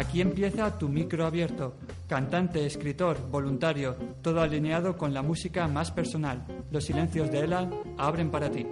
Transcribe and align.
Aquí 0.00 0.22
empieza 0.22 0.78
tu 0.78 0.88
micro 0.88 1.26
abierto. 1.26 1.74
Cantante, 2.08 2.64
escritor, 2.64 3.18
voluntario, 3.30 3.96
todo 4.22 4.40
alineado 4.40 4.96
con 4.96 5.12
la 5.12 5.20
música 5.20 5.68
más 5.68 5.90
personal. 5.90 6.42
Los 6.70 6.84
silencios 6.84 7.30
de 7.30 7.40
Ela 7.40 7.68
abren 7.98 8.30
para 8.30 8.50
ti. 8.50 8.66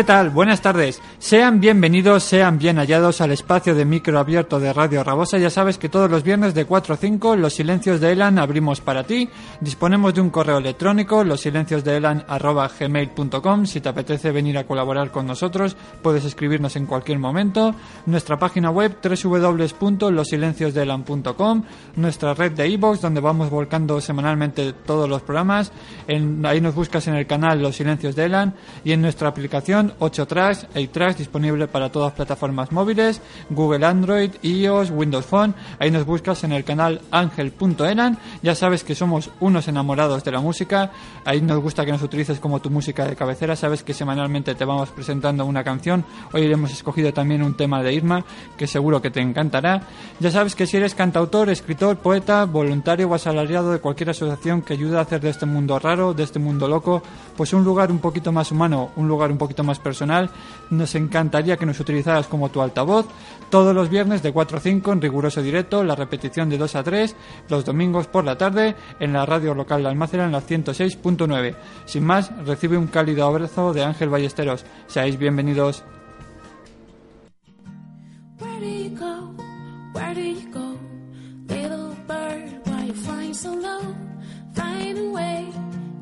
¿Qué 0.00 0.04
tal? 0.04 0.30
Buenas 0.30 0.62
tardes. 0.62 1.02
Sean 1.30 1.60
bienvenidos, 1.60 2.24
sean 2.24 2.58
bien 2.58 2.78
hallados 2.78 3.20
al 3.20 3.30
espacio 3.30 3.76
de 3.76 3.84
micro 3.84 4.18
abierto 4.18 4.58
de 4.58 4.72
Radio 4.72 5.04
Rabosa. 5.04 5.38
Ya 5.38 5.48
sabes 5.48 5.78
que 5.78 5.88
todos 5.88 6.10
los 6.10 6.24
viernes 6.24 6.54
de 6.54 6.64
4 6.64 6.94
a 6.94 6.96
5 6.96 7.36
los 7.36 7.54
silencios 7.54 8.00
de 8.00 8.10
Elan 8.10 8.40
abrimos 8.40 8.80
para 8.80 9.04
ti. 9.04 9.28
Disponemos 9.60 10.12
de 10.12 10.22
un 10.22 10.30
correo 10.30 10.58
electrónico, 10.58 11.22
los 11.22 11.42
silencios 11.42 11.84
de 11.84 12.00
gmail.com. 12.00 13.64
Si 13.64 13.80
te 13.80 13.88
apetece 13.88 14.32
venir 14.32 14.58
a 14.58 14.66
colaborar 14.66 15.12
con 15.12 15.24
nosotros, 15.24 15.76
puedes 16.02 16.24
escribirnos 16.24 16.74
en 16.74 16.86
cualquier 16.86 17.20
momento. 17.20 17.76
Nuestra 18.06 18.36
página 18.36 18.72
web 18.72 18.96
www.losilenciosdeelan.com. 19.00 21.62
Nuestra 21.94 22.34
red 22.34 22.50
de 22.50 22.68
iVoox 22.70 23.02
donde 23.02 23.20
vamos 23.20 23.50
volcando 23.50 24.00
semanalmente 24.00 24.72
todos 24.72 25.08
los 25.08 25.22
programas. 25.22 25.70
En, 26.08 26.44
ahí 26.44 26.60
nos 26.60 26.74
buscas 26.74 27.06
en 27.06 27.14
el 27.14 27.28
canal 27.28 27.62
Los 27.62 27.76
Silencios 27.76 28.16
de 28.16 28.24
Elan 28.24 28.56
y 28.82 28.90
en 28.90 29.00
nuestra 29.00 29.28
aplicación 29.28 29.94
8 30.00 30.26
Tracks, 30.26 30.66
8 30.74 30.90
Tracks 30.90 31.19
disponible 31.20 31.68
para 31.68 31.90
todas 31.90 32.12
plataformas 32.12 32.72
móviles, 32.72 33.20
Google 33.50 33.86
Android, 33.86 34.32
iOS, 34.42 34.90
Windows 34.90 35.24
Phone. 35.24 35.54
Ahí 35.78 35.90
nos 35.90 36.04
buscas 36.04 36.42
en 36.44 36.52
el 36.52 36.64
canal 36.64 37.00
angel.elan. 37.12 38.18
Ya 38.42 38.54
sabes 38.54 38.82
que 38.82 38.96
somos 38.96 39.30
unos 39.38 39.68
enamorados 39.68 40.24
de 40.24 40.32
la 40.32 40.40
música. 40.40 40.90
Ahí 41.24 41.40
nos 41.40 41.60
gusta 41.60 41.84
que 41.84 41.92
nos 41.92 42.02
utilices 42.02 42.40
como 42.40 42.60
tu 42.60 42.70
música 42.70 43.06
de 43.06 43.14
cabecera. 43.14 43.54
Sabes 43.54 43.84
que 43.84 43.94
semanalmente 43.94 44.54
te 44.54 44.64
vamos 44.64 44.90
presentando 44.90 45.44
una 45.44 45.62
canción. 45.62 46.04
Hoy 46.32 46.50
hemos 46.50 46.72
escogido 46.72 47.12
también 47.12 47.42
un 47.42 47.56
tema 47.56 47.82
de 47.82 47.92
Irma 47.92 48.24
que 48.56 48.66
seguro 48.66 49.00
que 49.00 49.10
te 49.10 49.20
encantará. 49.20 49.82
Ya 50.18 50.30
sabes 50.30 50.54
que 50.54 50.66
si 50.66 50.76
eres 50.76 50.94
cantautor, 50.94 51.50
escritor, 51.50 51.98
poeta, 51.98 52.44
voluntario 52.46 53.08
o 53.08 53.14
asalariado 53.14 53.72
de 53.72 53.78
cualquier 53.78 54.10
asociación 54.10 54.62
que 54.62 54.72
ayude 54.72 54.98
a 54.98 55.02
hacer 55.02 55.20
de 55.20 55.30
este 55.30 55.46
mundo 55.46 55.78
raro, 55.78 56.14
de 56.14 56.22
este 56.22 56.38
mundo 56.38 56.66
loco, 56.66 57.02
pues 57.36 57.52
un 57.52 57.64
lugar 57.64 57.90
un 57.90 57.98
poquito 57.98 58.32
más 58.32 58.50
humano, 58.50 58.90
un 58.96 59.06
lugar 59.06 59.30
un 59.30 59.38
poquito 59.38 59.62
más 59.62 59.78
personal, 59.78 60.30
nos 60.70 60.94
encantaría 61.10 61.56
que 61.56 61.66
nos 61.66 61.80
utilizaras 61.80 62.28
como 62.28 62.50
tu 62.50 62.62
altavoz 62.62 63.06
todos 63.50 63.74
los 63.74 63.90
viernes 63.90 64.22
de 64.22 64.32
4 64.32 64.58
a 64.58 64.60
5 64.60 64.92
en 64.92 65.00
riguroso 65.02 65.42
directo, 65.42 65.82
la 65.82 65.96
repetición 65.96 66.48
de 66.48 66.56
2 66.56 66.76
a 66.76 66.84
3, 66.84 67.16
los 67.48 67.64
domingos 67.64 68.06
por 68.06 68.24
la 68.24 68.38
tarde 68.38 68.76
en 69.00 69.12
la 69.12 69.26
radio 69.26 69.54
local 69.54 69.82
de 69.82 69.88
Almácera 69.88 70.24
en 70.24 70.30
la 70.30 70.40
106.9. 70.40 71.56
Sin 71.84 72.04
más, 72.04 72.30
recibe 72.46 72.78
un 72.78 72.86
cálido 72.86 73.26
abrazo 73.26 73.72
de 73.72 73.84
Ángel 73.84 74.08
Ballesteros. 74.08 74.64
Seáis 74.86 75.18
bienvenidos. 75.18 75.82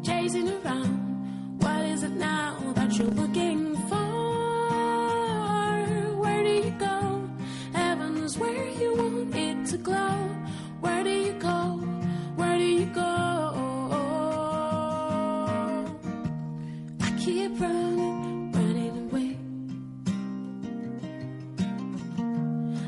Chasing 0.02 0.48
around. 0.48 1.62
What 1.62 1.84
is 1.86 2.02
it 2.02 2.12
now 2.12 2.56
that 2.76 2.96
you're 2.96 3.08
looking 3.08 3.67
glow. 9.82 10.28
Where 10.80 11.02
do 11.04 11.10
you 11.10 11.32
go? 11.34 11.78
Where 12.36 12.58
do 12.58 12.64
you 12.64 12.86
go? 12.86 13.14
I 17.00 17.10
keep 17.18 17.60
running, 17.60 18.52
running 18.52 18.94
away. 19.04 19.36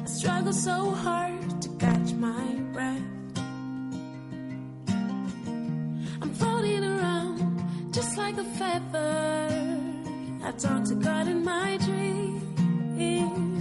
I 0.03 0.07
struggle 0.07 0.53
so 0.53 0.91
hard 0.91 1.61
to 1.63 1.69
catch 1.79 2.13
my 2.15 2.45
breath. 2.73 3.03
I'm 6.23 6.33
floating 6.35 6.85
around 6.85 7.93
just 7.93 8.17
like 8.17 8.37
a 8.39 8.45
feather. 8.45 9.79
I 10.45 10.53
talk 10.53 10.85
to 10.85 10.95
God 10.95 11.29
in 11.29 11.45
my 11.45 11.77
dreams. 11.79 13.60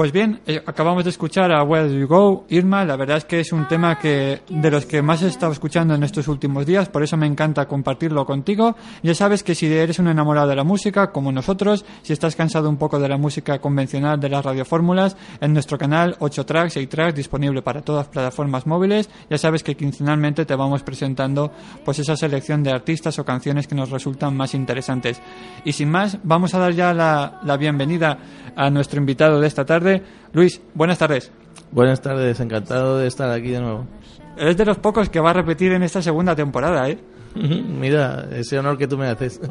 Pues 0.00 0.12
bien, 0.12 0.40
eh, 0.46 0.62
acabamos 0.64 1.04
de 1.04 1.10
escuchar 1.10 1.52
a 1.52 1.62
Where 1.62 1.86
Do 1.86 1.94
You 1.94 2.06
Go, 2.06 2.46
Irma. 2.48 2.86
La 2.86 2.96
verdad 2.96 3.18
es 3.18 3.26
que 3.26 3.40
es 3.40 3.52
un 3.52 3.68
tema 3.68 3.98
que 3.98 4.40
de 4.48 4.70
los 4.70 4.86
que 4.86 5.02
más 5.02 5.22
he 5.22 5.26
estado 5.26 5.52
escuchando 5.52 5.94
en 5.94 6.02
estos 6.02 6.26
últimos 6.26 6.64
días, 6.64 6.88
por 6.88 7.02
eso 7.02 7.18
me 7.18 7.26
encanta 7.26 7.68
compartirlo 7.68 8.24
contigo. 8.24 8.76
Ya 9.02 9.14
sabes 9.14 9.42
que 9.42 9.54
si 9.54 9.66
eres 9.66 9.98
un 9.98 10.08
enamorado 10.08 10.48
de 10.48 10.56
la 10.56 10.64
música, 10.64 11.12
como 11.12 11.30
nosotros, 11.32 11.84
si 12.00 12.14
estás 12.14 12.34
cansado 12.34 12.70
un 12.70 12.78
poco 12.78 12.98
de 12.98 13.10
la 13.10 13.18
música 13.18 13.58
convencional 13.58 14.18
de 14.18 14.30
las 14.30 14.42
radiofórmulas, 14.42 15.18
en 15.38 15.52
nuestro 15.52 15.76
canal 15.76 16.16
8 16.18 16.46
tracks, 16.46 16.78
8 16.78 16.88
tracks, 16.88 17.14
disponible 17.16 17.60
para 17.60 17.82
todas 17.82 18.08
plataformas 18.08 18.66
móviles, 18.66 19.10
ya 19.28 19.36
sabes 19.36 19.62
que 19.62 19.76
quincenalmente 19.76 20.46
te 20.46 20.54
vamos 20.54 20.82
presentando 20.82 21.52
pues 21.84 21.98
esa 21.98 22.16
selección 22.16 22.62
de 22.62 22.72
artistas 22.72 23.18
o 23.18 23.24
canciones 23.26 23.66
que 23.66 23.74
nos 23.74 23.90
resultan 23.90 24.34
más 24.34 24.54
interesantes. 24.54 25.20
Y 25.62 25.74
sin 25.74 25.90
más, 25.90 26.16
vamos 26.22 26.54
a 26.54 26.58
dar 26.58 26.72
ya 26.72 26.94
la 26.94 27.56
bienvenida 27.58 28.16
a 28.56 28.70
nuestro 28.70 28.98
invitado 28.98 29.40
de 29.40 29.46
esta 29.46 29.66
tarde 29.66 29.89
Luis, 30.32 30.60
buenas 30.74 30.98
tardes. 30.98 31.32
Buenas 31.72 32.00
tardes, 32.00 32.40
encantado 32.40 32.98
de 32.98 33.06
estar 33.06 33.30
aquí 33.30 33.50
de 33.50 33.60
nuevo. 33.60 33.86
Eres 34.36 34.56
de 34.56 34.64
los 34.64 34.78
pocos 34.78 35.08
que 35.08 35.20
va 35.20 35.30
a 35.30 35.34
repetir 35.34 35.72
en 35.72 35.82
esta 35.82 36.02
segunda 36.02 36.34
temporada, 36.34 36.88
¿eh? 36.88 36.98
Mira, 37.34 38.28
ese 38.32 38.58
honor 38.58 38.76
que 38.76 38.86
tú 38.86 38.98
me 38.98 39.06
haces. 39.06 39.40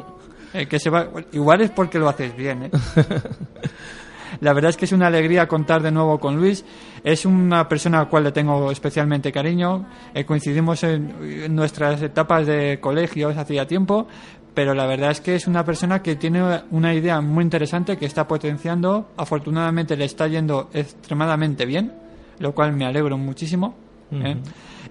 Eh, 0.52 0.66
que 0.66 0.80
se 0.80 0.90
va... 0.90 1.08
Igual 1.30 1.60
es 1.60 1.70
porque 1.70 2.00
lo 2.00 2.08
haces 2.08 2.34
bien, 2.34 2.64
¿eh? 2.64 2.70
La 4.40 4.52
verdad 4.52 4.70
es 4.70 4.76
que 4.76 4.84
es 4.84 4.92
una 4.92 5.08
alegría 5.08 5.48
contar 5.48 5.82
de 5.82 5.90
nuevo 5.90 6.18
con 6.18 6.36
Luis. 6.36 6.64
Es 7.02 7.26
una 7.26 7.68
persona 7.68 7.98
a 7.98 8.04
la 8.04 8.08
cual 8.08 8.24
le 8.24 8.32
tengo 8.32 8.70
especialmente 8.70 9.32
cariño. 9.32 9.86
Eh, 10.14 10.24
coincidimos 10.24 10.82
en, 10.84 11.54
nuestras 11.54 12.00
etapas 12.02 12.46
de 12.46 12.78
colegios 12.80 13.36
hacía 13.36 13.66
tiempo, 13.66 14.06
pero 14.54 14.74
la 14.74 14.86
verdad 14.86 15.10
es 15.10 15.20
que 15.20 15.34
es 15.34 15.46
una 15.46 15.64
persona 15.64 16.02
que 16.02 16.16
tiene 16.16 16.62
una 16.70 16.94
idea 16.94 17.20
muy 17.20 17.44
interesante 17.44 17.96
que 17.96 18.06
está 18.06 18.26
potenciando. 18.26 19.08
Afortunadamente 19.16 19.96
le 19.96 20.04
está 20.04 20.26
yendo 20.26 20.70
extremadamente 20.72 21.66
bien, 21.66 21.92
lo 22.38 22.54
cual 22.54 22.72
me 22.72 22.84
alegro 22.84 23.16
muchísimo. 23.16 23.74
¿eh? 24.12 24.36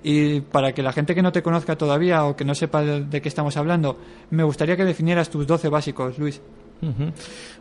Y 0.03 0.41
para 0.41 0.71
que 0.71 0.81
la 0.81 0.93
gente 0.93 1.13
que 1.13 1.21
no 1.21 1.31
te 1.31 1.43
conozca 1.43 1.77
todavía 1.77 2.25
o 2.25 2.35
que 2.35 2.45
no 2.45 2.55
sepa 2.55 2.81
de, 2.81 3.03
de 3.05 3.21
qué 3.21 3.27
estamos 3.27 3.57
hablando, 3.57 3.97
me 4.29 4.43
gustaría 4.43 4.77
que 4.77 4.85
definieras 4.85 5.29
tus 5.29 5.45
12 5.45 5.67
básicos, 5.67 6.17
Luis. 6.17 6.41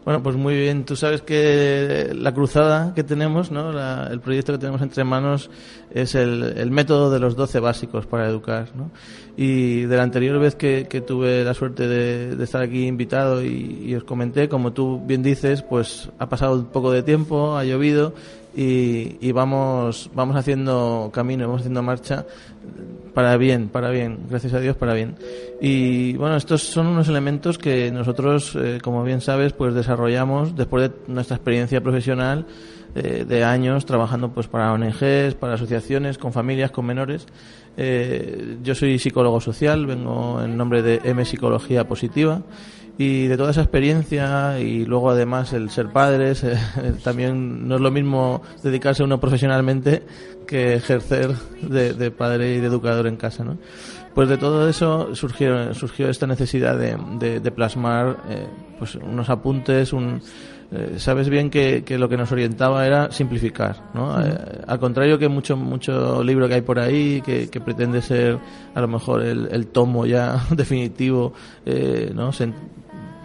Bueno, 0.05 0.23
pues 0.23 0.37
muy 0.37 0.55
bien. 0.55 0.85
Tú 0.85 0.97
sabes 0.97 1.23
que 1.23 2.13
la 2.15 2.33
cruzada 2.33 2.95
que 2.95 3.05
tenemos, 3.05 3.51
¿no? 3.51 3.71
el 4.09 4.21
proyecto 4.21 4.53
que 4.53 4.59
tenemos 4.59 4.81
entre 4.81 5.05
manos 5.05 5.51
es 5.91 6.15
el, 6.15 6.71
método 6.71 7.11
de 7.11 7.19
los 7.19 7.37
12 7.37 7.61
básicos 7.61 8.07
para 8.07 8.29
educar. 8.29 8.69
¿no? 8.75 8.91
Y 9.37 9.83
de 9.83 9.97
la 9.97 10.03
anterior 10.03 10.39
vez 10.39 10.55
que, 10.55 10.85
tuve 11.07 11.45
la 11.45 11.55
suerte 11.55 11.87
de, 11.87 12.43
estar 12.43 12.63
aquí 12.63 12.87
invitado 12.87 13.45
y, 13.45 13.95
os 13.95 14.05
comenté, 14.05 14.49
como 14.49 14.73
tú 14.73 15.01
bien 15.05 15.23
dices, 15.23 15.63
pues 15.63 16.11
ha 16.19 16.29
pasado 16.29 16.55
un 16.55 16.67
poco 16.67 16.91
de 16.91 17.03
tiempo, 17.03 17.57
ha 17.57 17.65
llovido 17.65 18.15
y, 18.55 19.33
vamos, 19.33 20.11
vamos 20.15 20.37
haciendo 20.37 21.11
camino, 21.13 21.47
vamos 21.47 21.61
haciendo 21.61 21.83
marcha 21.83 22.27
para 23.15 23.37
bien, 23.37 23.69
para 23.69 23.91
bien, 23.91 24.21
gracias 24.29 24.55
a 24.55 24.61
Dios 24.61 24.77
para 24.77 24.95
bien. 24.95 25.17
Y 25.61 26.15
bueno, 26.17 26.37
estos 26.37 26.63
son 26.63 26.87
unos 26.87 27.09
elementos 27.09 27.59
que 27.59 27.91
nosotros, 27.91 28.57
eh, 28.57 28.79
como 28.83 29.05
bien 29.05 29.21
sabes, 29.21 29.53
pues 29.53 29.75
desarrollamos 29.75 30.57
después 30.57 30.91
de 30.91 30.97
nuestra 31.13 31.37
experiencia 31.37 31.81
profesional 31.81 32.47
eh, 32.95 33.25
de 33.29 33.45
años 33.45 33.85
trabajando 33.87 34.33
pues 34.33 34.49
para 34.49 34.73
ONGs, 34.73 35.35
para 35.39 35.55
asociaciones, 35.55 36.19
con 36.19 36.33
familias, 36.33 36.71
con 36.71 36.87
menores. 36.87 37.27
Eh, 37.77 38.57
yo 38.63 38.75
soy 38.75 38.99
psicólogo 38.99 39.41
social, 39.41 39.87
vengo 39.87 40.43
en 40.43 40.57
nombre 40.57 40.83
de 40.83 41.01
M 41.05 41.25
Psicología 41.25 41.87
Positiva 41.87 42.43
y 42.99 43.29
de 43.29 43.37
toda 43.37 43.53
esa 43.53 43.63
experiencia 43.63 44.59
y 44.59 44.85
luego 44.85 45.11
además 45.11 45.53
el 45.53 45.71
ser 45.71 45.89
padres 45.89 46.45
también 47.05 47.69
no 47.69 47.77
es 47.77 47.81
lo 47.81 47.93
mismo 47.93 48.43
dedicarse 48.63 49.03
a 49.03 49.07
uno 49.07 49.21
profesionalmente 49.21 50.03
que 50.49 50.75
ejercer 50.75 51.33
de, 51.61 52.11
padre 52.11 52.55
y 52.55 52.61
de 52.61 52.67
educador 52.67 53.07
en 53.07 53.17
casa, 53.17 53.45
¿no? 53.45 53.59
Pues 54.15 54.29
de 54.29 54.39
todo 54.39 54.69
eso 54.69 55.15
surgió, 55.15 55.75
surgió 55.75 56.09
esta 56.09 56.27
necesidad 56.27 56.77
de, 56.77 57.39
de, 57.39 57.51
plasmar 57.53 58.17
eh, 58.29 58.47
pues 58.79 58.97
unos 58.97 59.29
apuntes, 59.29 59.93
un, 59.93 60.21
eh, 60.73 60.95
sabes 60.97 61.29
bien 61.29 61.51
que, 61.51 61.85
que, 61.85 61.99
lo 61.99 62.09
que 62.09 62.17
nos 62.17 62.33
orientaba 62.33 62.85
era 62.87 63.13
simplificar, 63.13 63.91
¿no? 63.95 64.21
Eh, 64.21 64.35
al 64.67 64.81
contrario 64.81 65.19
que 65.19 65.29
mucho 65.29 65.57
mucho 65.57 66.25
libro 66.25 66.49
que 66.49 66.55
hay 66.55 66.63
por 66.63 66.81
ahí 66.81 67.21
que, 67.21 67.49
que 67.51 67.61
pretende 67.61 68.01
ser 68.01 68.39
a 68.75 68.81
lo 68.81 68.89
mejor 68.89 69.23
el, 69.23 69.49
el 69.53 69.67
tomo 69.69 70.07
ya 70.07 70.43
definitivo, 70.51 71.35
¿no? 72.15 72.33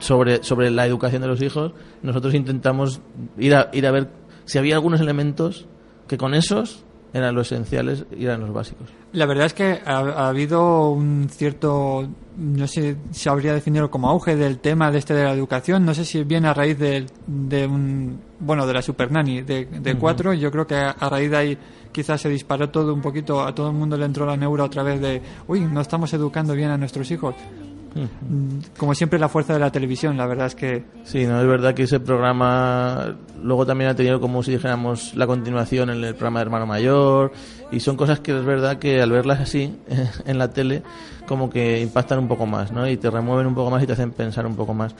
Sobre 0.03 0.43
sobre 0.43 0.69
la 0.69 0.85
educación 0.85 1.21
de 1.21 1.27
los 1.27 1.41
hijos, 1.41 1.73
nosotros 2.01 2.33
intentamos 2.33 3.01
ir 3.37 3.55
a 3.55 3.69
ir 3.73 3.87
a 3.87 3.91
ver 3.91 4.09
si 4.45 4.57
había 4.57 4.75
algunos 4.75 4.99
elementos 4.99 5.65
que 6.07 6.17
con 6.17 6.33
esos 6.33 6.83
eran 7.13 7.35
los 7.35 7.51
esenciales 7.51 8.05
y 8.17 8.25
eran 8.25 8.41
los 8.41 8.51
básicos. 8.51 8.89
La 9.11 9.27
verdad 9.27 9.45
es 9.45 9.53
que 9.53 9.79
ha, 9.85 10.27
habido 10.27 10.89
un 10.89 11.29
cierto, 11.29 12.09
no 12.35 12.67
sé 12.67 12.97
si 13.11 13.29
habría 13.29 13.53
definido 13.53 13.91
como 13.91 14.09
auge 14.09 14.35
del 14.35 14.57
tema 14.57 14.91
de 14.91 14.97
este 14.97 15.13
de 15.13 15.23
la 15.23 15.31
educación, 15.33 15.85
no 15.85 15.93
sé 15.93 16.05
si 16.05 16.23
viene 16.23 16.47
a 16.47 16.55
raíz 16.55 16.79
de, 16.79 17.05
de 17.27 17.67
un, 17.67 18.19
bueno, 18.39 18.65
de 18.65 18.73
la 18.73 18.81
Super 18.81 19.11
Nanny 19.11 19.43
de, 19.43 19.65
de 19.65 19.95
cuatro, 19.95 20.33
yo 20.33 20.51
creo 20.51 20.65
que 20.65 20.75
a, 20.75 20.93
raíz 21.07 21.29
de 21.29 21.37
ahí 21.37 21.57
quizás 21.91 22.19
se 22.19 22.29
disparó 22.29 22.69
todo 22.71 22.91
un 22.91 23.01
poquito, 23.01 23.43
a 23.43 23.53
todo 23.53 23.67
el 23.67 23.75
mundo 23.75 23.95
le 23.95 24.05
entró 24.05 24.25
la 24.25 24.35
neura 24.35 24.63
otra 24.63 24.81
vez 24.81 24.99
de, 24.99 25.21
uy, 25.47 25.61
no 25.61 25.81
estamos 25.81 26.11
educando 26.13 26.55
bien 26.55 26.71
a 26.71 26.77
nuestros 26.79 27.11
hijos. 27.11 27.35
Como 28.77 28.95
siempre 28.95 29.19
la 29.19 29.29
fuerza 29.29 29.53
de 29.53 29.59
la 29.59 29.71
televisión, 29.71 30.17
la 30.17 30.25
verdad 30.25 30.47
es 30.47 30.55
que... 30.55 30.83
Sí, 31.03 31.25
no 31.25 31.39
es 31.39 31.47
verdad 31.47 31.73
que 31.73 31.83
ese 31.83 31.99
programa 31.99 33.15
luego 33.41 33.65
también 33.65 33.89
ha 33.89 33.95
tenido 33.95 34.19
como 34.19 34.41
si 34.41 34.51
dijéramos 34.51 35.13
la 35.15 35.27
continuación 35.27 35.89
en 35.89 36.03
el 36.03 36.15
programa 36.15 36.39
de 36.39 36.43
Hermano 36.43 36.65
Mayor 36.65 37.31
y 37.71 37.79
son 37.79 37.95
cosas 37.95 38.19
que 38.19 38.37
es 38.37 38.43
verdad 38.45 38.77
que 38.77 39.01
al 39.01 39.11
verlas 39.11 39.41
así 39.41 39.75
en 40.25 40.37
la 40.37 40.51
tele 40.51 40.81
como 41.27 41.49
que 41.49 41.81
impactan 41.81 42.19
un 42.19 42.27
poco 42.27 42.45
más, 42.45 42.71
¿no? 42.71 42.89
Y 42.89 42.97
te 42.97 43.09
remueven 43.09 43.47
un 43.47 43.55
poco 43.55 43.69
más 43.69 43.81
y 43.83 43.87
te 43.87 43.93
hacen 43.93 44.11
pensar 44.11 44.45
un 44.45 44.55
poco 44.55 44.73
más. 44.73 44.95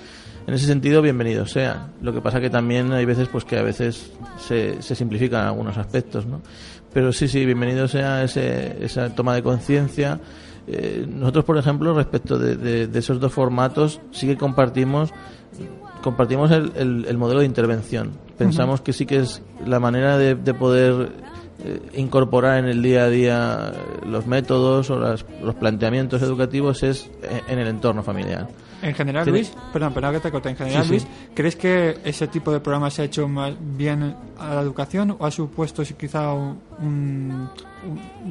En 0.47 0.53
ese 0.53 0.65
sentido, 0.65 1.01
bienvenido 1.01 1.45
sea. 1.45 1.87
Lo 2.01 2.13
que 2.13 2.21
pasa 2.21 2.41
que 2.41 2.49
también 2.49 2.91
hay 2.93 3.05
veces 3.05 3.27
pues 3.27 3.45
que 3.45 3.57
a 3.57 3.63
veces 3.63 4.11
se, 4.39 4.81
se 4.81 4.95
simplifican 4.95 5.45
algunos 5.45 5.77
aspectos, 5.77 6.25
¿no? 6.25 6.41
Pero 6.93 7.11
sí, 7.11 7.27
sí, 7.27 7.45
bienvenido 7.45 7.87
sea 7.87 8.23
ese, 8.23 8.83
esa 8.83 9.09
toma 9.13 9.35
de 9.35 9.43
conciencia 9.43 10.19
eh, 10.67 11.05
nosotros, 11.07 11.45
por 11.45 11.57
ejemplo, 11.57 11.93
respecto 11.93 12.37
de, 12.37 12.89
esos 12.93 13.19
dos 13.19 13.31
formatos, 13.31 13.99
sí 14.11 14.27
que 14.27 14.37
compartimos 14.37 15.11
compartimos 16.01 16.51
el, 16.51 17.05
el, 17.07 17.17
modelo 17.17 17.39
de 17.39 17.45
intervención. 17.45 18.11
Pensamos 18.37 18.81
que 18.81 18.91
sí 18.91 19.05
que 19.05 19.19
es 19.19 19.41
la 19.65 19.79
manera 19.79 20.17
de, 20.17 20.35
poder 20.53 21.13
eh, 21.63 21.79
incorporar 21.95 22.59
en 22.59 22.65
el 22.65 22.81
día 22.81 23.05
a 23.05 23.09
día 23.09 23.71
los 24.05 24.27
métodos 24.27 24.89
o 24.89 24.97
los 24.97 25.55
planteamientos 25.55 26.21
educativos 26.21 26.83
es 26.83 27.09
en 27.47 27.57
el 27.57 27.67
entorno 27.67 28.03
familiar. 28.03 28.49
En 28.83 28.93
general, 28.93 29.27
Luis, 29.29 29.53
perdón, 29.71 29.93
perdón 29.93 30.13
que 30.13 30.19
te 30.19 30.31
corte. 30.31 30.49
En 30.49 30.57
general, 30.57 30.85
Luis, 30.89 31.07
¿crees 31.33 31.55
que 31.55 31.97
ese 32.03 32.27
tipo 32.27 32.51
de 32.51 32.59
programa 32.59 32.89
se 32.89 33.01
ha 33.01 33.05
hecho 33.05 33.29
más 33.29 33.53
bien 33.59 34.13
a 34.37 34.55
la 34.55 34.61
educación 34.61 35.15
o 35.17 35.25
ha 35.25 35.31
supuesto 35.31 35.83
quizá 35.97 36.33
un, 36.33 37.49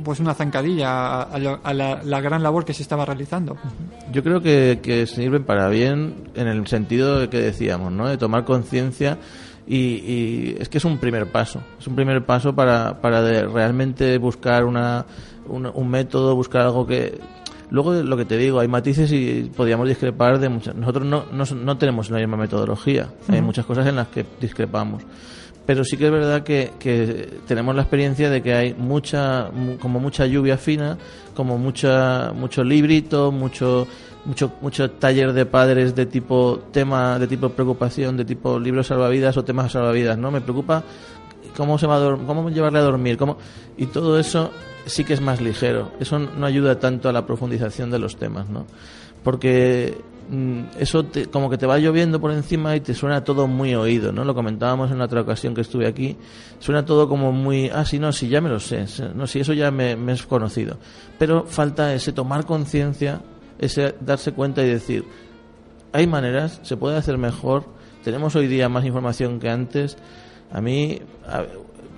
pues 0.05 0.21
una 0.21 0.35
zancadilla 0.35 1.23
a, 1.23 1.39
la, 1.39 2.21
gran 2.21 2.43
labor 2.43 2.67
que 2.67 2.75
se 2.75 2.83
estaba 2.83 3.07
realizando? 3.07 3.57
Yo 4.13 4.23
creo 4.23 4.43
que, 4.43 4.81
que 4.83 5.07
sirven 5.07 5.45
para 5.45 5.71
bien 5.71 6.31
en 6.35 6.49
el 6.49 6.67
sentido 6.67 7.19
de 7.19 7.31
que 7.31 7.39
decíamos, 7.39 7.91
¿no? 7.91 8.07
De 8.07 8.19
tomar 8.19 8.45
conciencia. 8.45 9.19
Y, 9.67 9.77
y, 9.77 10.57
es 10.59 10.69
que 10.69 10.79
es 10.79 10.85
un 10.85 10.99
primer 10.99 11.31
paso, 11.31 11.63
es 11.79 11.87
un 11.87 11.95
primer 11.95 12.27
paso 12.27 12.53
para, 12.53 13.01
para 13.01 13.23
realmente 13.47 14.19
buscar 14.19 14.65
una, 14.65 15.07
un 15.49 15.89
método, 15.89 16.35
buscar 16.35 16.63
algo 16.63 16.85
que, 16.85 17.19
Luego, 17.73 17.95
lo 17.95 18.19
que 18.19 18.27
te 18.27 18.37
digo, 18.37 18.61
hay 18.61 18.69
matices 18.69 19.11
y 19.13 19.51
podríamos 19.57 19.89
discrepar 19.89 20.39
de 20.39 20.51
muchas. 20.51 20.75
Nosotros 20.75 21.07
no, 21.07 21.25
no, 21.33 21.79
tenemos 21.79 22.11
la 22.11 22.19
misma 22.19 22.37
metodología. 22.37 23.09
Hay 23.29 23.41
muchas 23.41 23.65
cosas 23.65 23.87
en 23.87 23.97
las 23.97 24.09
que 24.09 24.27
discrepamos. 24.39 25.03
Pero 25.65 25.83
sí 25.83 25.97
que 25.97 26.05
es 26.05 26.13
verdad 26.13 26.43
que, 26.43 26.73
que 26.79 27.31
tenemos 27.47 27.75
la 27.75 27.81
experiencia 27.81 28.29
de 28.29 28.43
que 28.43 28.53
hay 28.53 28.75
mucha, 28.75 29.51
como 29.81 30.01
mucha 30.01 30.27
lluvia 30.27 30.59
fina, 30.59 30.99
como 31.35 31.57
mucha, 31.57 32.35
mucho 32.35 32.63
librito, 32.63 33.33
mucho, 33.33 33.87
mucho, 34.27 34.53
mucho 34.61 34.91
taller 34.91 35.33
de 35.33 35.47
padres 35.47 35.95
de 35.95 36.05
tipo 36.05 36.65
tema, 36.73 37.19
de 37.19 37.27
tipo 37.27 37.49
preocupación, 37.49 38.19
de 38.19 38.27
tipo 38.27 38.61
libros 38.61 38.89
salvavidas 38.89 39.35
o 39.39 39.45
temas 39.45 39.73
salvavidas, 39.73 40.19
¿no? 40.19 40.31
Me 40.31 40.43
preocupa 40.43 40.85
cómo 41.57 41.79
se 41.79 41.87
va 41.87 41.97
a 41.97 42.17
cómo 42.19 42.51
llevarle 42.51 42.81
a 42.81 42.83
dormir, 42.83 43.17
cómo 43.17 43.39
y 43.79 43.87
todo 43.87 44.19
eso 44.19 44.51
sí 44.87 45.05
que 45.05 45.15
es 45.15 45.21
más 45.21 45.41
ligero. 45.41 45.93
Eso 46.01 46.19
no 46.19 46.47
ayuda 46.47 46.79
tanto 46.79 47.09
a 47.09 47.13
la 47.13 47.27
profundización 47.27 47.91
de 47.91 47.99
los 47.99 48.17
temas, 48.17 48.49
¿no? 48.49 48.67
Porque 49.23 49.97
mm, 50.31 50.63
eso 50.79 51.07
como 51.31 51.49
que 51.51 51.59
te 51.59 51.67
va 51.67 51.79
lloviendo 51.79 52.21
por 52.21 52.33
encima 52.33 52.75
y 52.77 52.81
te 52.81 52.95
suena 52.95 53.25
todo 53.25 53.47
muy 53.47 53.75
oído, 53.75 54.13
¿no? 54.13 54.25
Lo 54.25 54.35
comentábamos 54.35 54.91
en 54.91 55.01
otra 55.01 55.21
ocasión 55.21 55.55
que 55.55 55.61
estuve 55.61 55.87
aquí. 55.87 56.17
Suena 56.59 56.85
todo 56.85 57.09
como 57.09 57.33
muy, 57.33 57.71
ah, 57.73 57.85
sí, 57.85 57.99
no, 57.99 58.13
sí, 58.13 58.29
ya 58.29 58.41
me 58.41 58.49
lo 58.49 58.61
sé. 58.61 58.87
No, 59.15 59.27
sí, 59.27 59.41
eso 59.41 59.53
ya 59.53 59.71
me, 59.71 59.97
es 60.13 60.27
conocido. 60.27 60.79
Pero 61.19 61.45
falta 61.45 61.95
ese 61.95 62.13
tomar 62.13 62.45
conciencia, 62.45 63.21
ese 63.59 63.95
darse 64.01 64.33
cuenta 64.33 64.63
y 64.65 64.69
decir, 64.69 65.05
hay 65.93 66.07
maneras, 66.07 66.61
se 66.63 66.77
puede 66.77 66.97
hacer 66.97 67.19
mejor, 67.19 67.65
tenemos 68.03 68.35
hoy 68.35 68.49
día 68.49 68.69
más 68.69 68.85
información 68.85 69.39
que 69.39 69.49
antes, 69.49 69.97
A 70.51 70.61
mí 70.61 71.01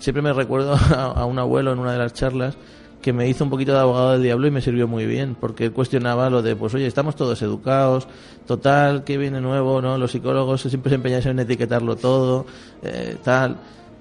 siempre 0.05 0.23
me 0.23 0.35
recuerdo 0.35 0.75
a, 0.95 1.25
un 1.25 1.39
abuelo 1.39 1.73
en 1.73 1.79
una 1.79 1.93
de 1.93 1.99
las 1.99 2.13
charlas 2.13 2.57
que 3.01 3.13
me 3.13 3.29
hizo 3.29 3.45
un 3.45 3.51
poquito 3.51 3.73
de 3.73 3.81
abogado 3.81 4.13
del 4.13 4.23
diablo 4.23 4.47
y 4.47 4.51
me 4.51 4.63
sirvió 4.63 4.89
muy 4.89 5.05
bien, 5.05 5.35
porque 5.39 5.71
cuestionaba 5.71 6.31
lo 6.31 6.41
de, 6.41 6.57
pues 6.57 6.75
oye, 6.75 6.87
estamos 6.87 7.17
todos 7.17 7.43
educados, 7.43 8.09
total, 8.47 9.05
¿qué 9.05 9.19
viene 9.19 9.43
nuevo? 9.43 9.83
no 9.83 9.99
Los 9.99 10.13
psicólogos 10.13 10.63
siempre 10.63 10.89
se 10.89 10.97
empeñan 10.97 11.23
en 11.27 11.39
etiquetarlo 11.41 11.97
todo, 11.97 12.47
eh, 12.83 13.17
tal. 13.23 13.59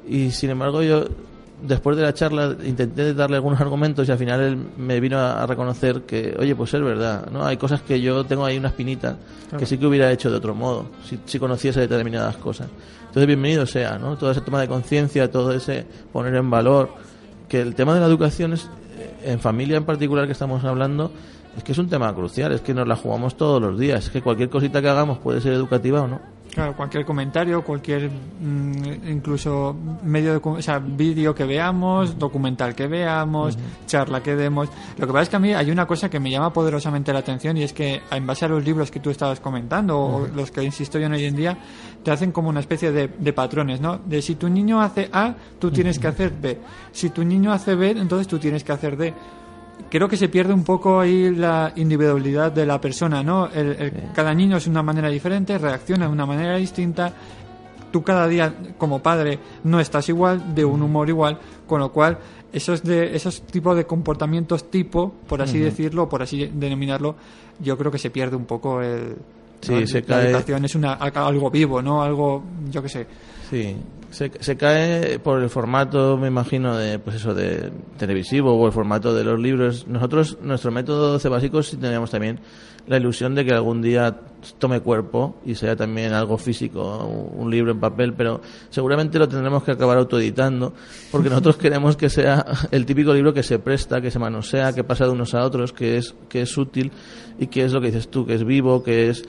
Y 0.08 0.32
sin 0.32 0.52
embargo 0.52 0.84
yo, 0.84 1.06
después 1.64 1.98
de 1.98 2.04
la 2.04 2.14
charla, 2.14 2.56
intenté 2.66 3.14
darle 3.14 3.38
algunos 3.38 3.60
argumentos 3.60 4.08
y 4.08 4.12
al 4.12 4.18
final 4.18 4.42
él 4.42 4.58
me 4.78 5.00
vino 5.00 5.18
a, 5.18 5.44
a 5.44 5.48
reconocer 5.48 6.02
que, 6.02 6.36
oye, 6.38 6.56
pues 6.56 6.74
es 6.74 6.82
verdad, 6.82 7.30
¿no? 7.32 7.46
Hay 7.46 7.58
cosas 7.58 7.82
que 7.82 8.00
yo 8.02 8.24
tengo 8.26 8.46
ahí 8.46 8.58
una 8.58 8.68
espinita 8.68 9.18
que 9.58 9.66
sí 9.66 9.78
que 9.78 9.86
hubiera 9.86 10.12
hecho 10.12 10.30
de 10.30 10.38
otro 10.38 10.56
modo, 10.56 10.88
si, 11.08 11.20
si 11.26 11.40
conociese 11.40 11.80
determinadas 11.80 12.38
cosas. 12.38 12.68
Entonces, 13.08 13.28
bienvenido 13.28 13.66
sea, 13.66 13.98
¿no? 13.98 14.18
Toda 14.18 14.32
esa 14.32 14.42
toma 14.44 14.60
de 14.60 14.68
conciencia, 14.68 15.30
todo 15.30 15.54
ese 15.54 15.86
poner 16.12 16.36
en 16.36 16.50
valor, 16.50 16.90
que 17.48 17.62
el 17.62 17.76
tema 17.76 17.94
de 17.94 18.00
la 18.00 18.08
educación 18.08 18.54
es, 18.54 18.70
eh, 18.98 19.32
en 19.32 19.40
familia 19.40 19.78
en 19.78 19.86
particular 19.86 20.26
que 20.26 20.32
estamos 20.32 20.64
hablando, 20.64 21.12
es 21.56 21.64
que 21.64 21.72
es 21.72 21.78
un 21.78 21.88
tema 21.88 22.14
crucial, 22.14 22.52
es 22.52 22.62
que 22.62 22.74
nos 22.74 22.88
la 22.88 22.96
jugamos 22.96 23.38
todos 23.38 23.62
los 23.62 23.80
días, 23.80 24.06
es 24.06 24.12
que 24.12 24.22
cualquier 24.22 24.50
cosita 24.50 24.82
que 24.82 24.90
hagamos 24.90 25.20
puede 25.20 25.40
ser 25.42 25.54
educativa 25.54 26.02
o 26.02 26.08
no. 26.08 26.33
Claro, 26.54 26.76
cualquier 26.76 27.04
comentario, 27.04 27.64
cualquier 27.64 28.12
mm, 28.12 29.10
incluso 29.10 29.76
medio 30.04 30.34
de, 30.34 30.42
o 30.44 30.62
sea, 30.62 30.78
vídeo 30.78 31.34
que 31.34 31.46
veamos, 31.46 32.20
documental 32.20 32.76
que 32.76 32.86
veamos, 32.86 33.58
charla 33.88 34.22
que 34.22 34.36
demos. 34.36 34.70
Lo 35.00 35.08
que 35.08 35.14
pasa 35.14 35.24
es 35.24 35.30
que 35.30 35.36
a 35.38 35.40
mí 35.40 35.52
hay 35.52 35.72
una 35.72 35.88
cosa 35.88 36.12
que 36.12 36.20
me 36.20 36.30
llama 36.30 36.54
poderosamente 36.54 37.12
la 37.12 37.20
atención 37.20 37.58
y 37.58 37.64
es 37.64 37.74
que 37.74 38.04
en 38.12 38.28
base 38.28 38.46
a 38.46 38.50
los 38.50 38.64
libros 38.64 38.92
que 38.92 39.00
tú 39.00 39.10
estabas 39.10 39.40
comentando 39.40 39.98
o 39.98 40.28
los 40.28 40.52
que 40.52 40.64
insisto 40.64 41.00
yo 41.00 41.08
en 41.08 41.14
hoy 41.14 41.26
en 41.26 41.36
día, 41.36 41.58
te 42.04 42.12
hacen 42.12 42.32
como 42.32 42.50
una 42.50 42.60
especie 42.60 42.92
de, 42.92 43.08
de 43.08 43.34
patrones, 43.34 43.82
¿no? 43.82 43.98
De 43.98 44.22
si 44.22 44.36
tu 44.36 44.48
niño 44.48 44.80
hace 44.80 45.10
A, 45.12 45.34
tú 45.58 45.72
tienes 45.72 45.98
que 45.98 46.08
hacer 46.08 46.34
B. 46.40 46.60
Si 46.92 47.10
tu 47.10 47.24
niño 47.24 47.52
hace 47.52 47.74
B, 47.74 47.92
entonces 47.92 48.28
tú 48.28 48.38
tienes 48.38 48.64
que 48.64 48.74
hacer 48.74 48.96
D 48.96 49.12
creo 49.90 50.08
que 50.08 50.18
se 50.18 50.30
pierde 50.30 50.54
un 50.54 50.64
poco 50.64 51.00
ahí 51.00 51.30
la 51.36 51.72
individualidad 51.76 52.52
de 52.52 52.66
la 52.66 52.80
persona, 52.82 53.22
¿no? 53.24 53.48
El- 53.48 53.72
el- 53.80 53.94
Cada 54.14 54.34
niño 54.34 54.58
es 54.58 54.68
una 54.68 54.82
manera 54.84 55.10
diferente, 55.10 55.58
reacciona 55.58 56.08
de 56.08 56.12
una 56.12 56.26
manera 56.26 56.56
distinta. 56.58 57.14
Tú 57.92 58.02
cada 58.04 58.28
día, 58.28 58.54
como 58.78 59.04
padre, 59.04 59.38
no 59.66 59.80
estás 59.80 60.10
igual, 60.10 60.56
de 60.56 60.66
un 60.66 60.82
humor 60.82 61.08
igual, 61.10 61.38
con 61.68 61.80
lo 61.80 61.92
cual 61.92 62.18
esos 62.52 62.84
de 62.84 63.16
esos 63.16 63.44
tipos 63.44 63.76
de 63.76 63.86
comportamientos 63.86 64.70
tipo, 64.72 65.14
por 65.28 65.42
así 65.44 65.60
decirlo, 65.60 66.10
por 66.10 66.22
así 66.24 66.50
denominarlo, 66.54 67.16
yo 67.60 67.78
creo 67.78 67.92
que 67.92 68.00
se 68.00 68.10
pierde 68.10 68.36
un 68.36 68.46
poco 68.46 68.82
el. 68.82 69.16
Sí, 69.62 69.72
¿no? 69.74 69.88
se 69.88 70.02
la 70.02 70.08
cae- 70.08 70.26
educación 70.30 70.66
es 70.66 70.76
una, 70.76 70.94
algo 70.94 71.50
vivo, 71.52 71.82
¿no? 71.82 72.02
Algo, 72.02 72.44
yo 72.72 72.82
qué 72.82 72.90
sé. 72.90 73.08
Sí, 73.50 73.76
se, 74.14 74.32
se 74.40 74.58
cae 74.58 75.18
por 75.18 75.42
el 75.42 75.50
formato, 75.50 76.18
me 76.18 76.28
imagino, 76.28 76.78
de 76.78 77.00
pues 77.00 77.16
eso, 77.16 77.34
de 77.34 77.72
televisivo 77.98 78.54
o 78.54 78.68
el 78.68 78.72
formato 78.72 79.14
de 79.14 79.24
los 79.24 79.40
libros. 79.40 79.88
Nosotros, 79.88 80.38
nuestro 80.42 80.72
método 80.72 81.14
12 81.14 81.30
básicos, 81.30 81.68
sí 81.70 81.78
teníamos 81.78 82.12
también 82.12 82.40
la 82.86 82.98
ilusión 82.98 83.34
de 83.34 83.44
que 83.44 83.54
algún 83.54 83.82
día 83.82 84.16
tome 84.60 84.82
cuerpo 84.82 85.38
y 85.46 85.56
sea 85.56 85.76
también 85.76 86.14
algo 86.14 86.38
físico, 86.38 87.08
un 87.08 87.50
libro 87.50 87.72
en 87.72 87.80
papel, 87.80 88.14
pero 88.14 88.42
seguramente 88.70 89.18
lo 89.18 89.28
tendremos 89.28 89.64
que 89.64 89.72
acabar 89.72 89.98
autoeditando, 89.98 90.74
porque 91.12 91.30
nosotros 91.30 91.58
queremos 91.58 91.98
que 91.98 92.10
sea 92.10 92.46
el 92.70 92.86
típico 92.86 93.16
libro 93.16 93.34
que 93.34 93.42
se 93.42 93.58
presta, 93.58 94.00
que 94.00 94.12
se 94.12 94.20
manosea, 94.20 94.74
que 94.74 94.84
pasa 94.84 95.06
de 95.06 95.12
unos 95.12 95.34
a 95.34 95.44
otros, 95.44 95.74
que 95.74 95.98
es, 95.98 96.14
que 96.30 96.42
es 96.42 96.56
útil 96.56 96.92
y 97.40 97.48
que 97.48 97.64
es 97.64 97.74
lo 97.74 97.82
que 97.82 97.88
dices 97.88 98.10
tú, 98.10 98.28
que 98.28 98.36
es 98.36 98.44
vivo, 98.44 98.84
que 98.84 99.10
es 99.10 99.26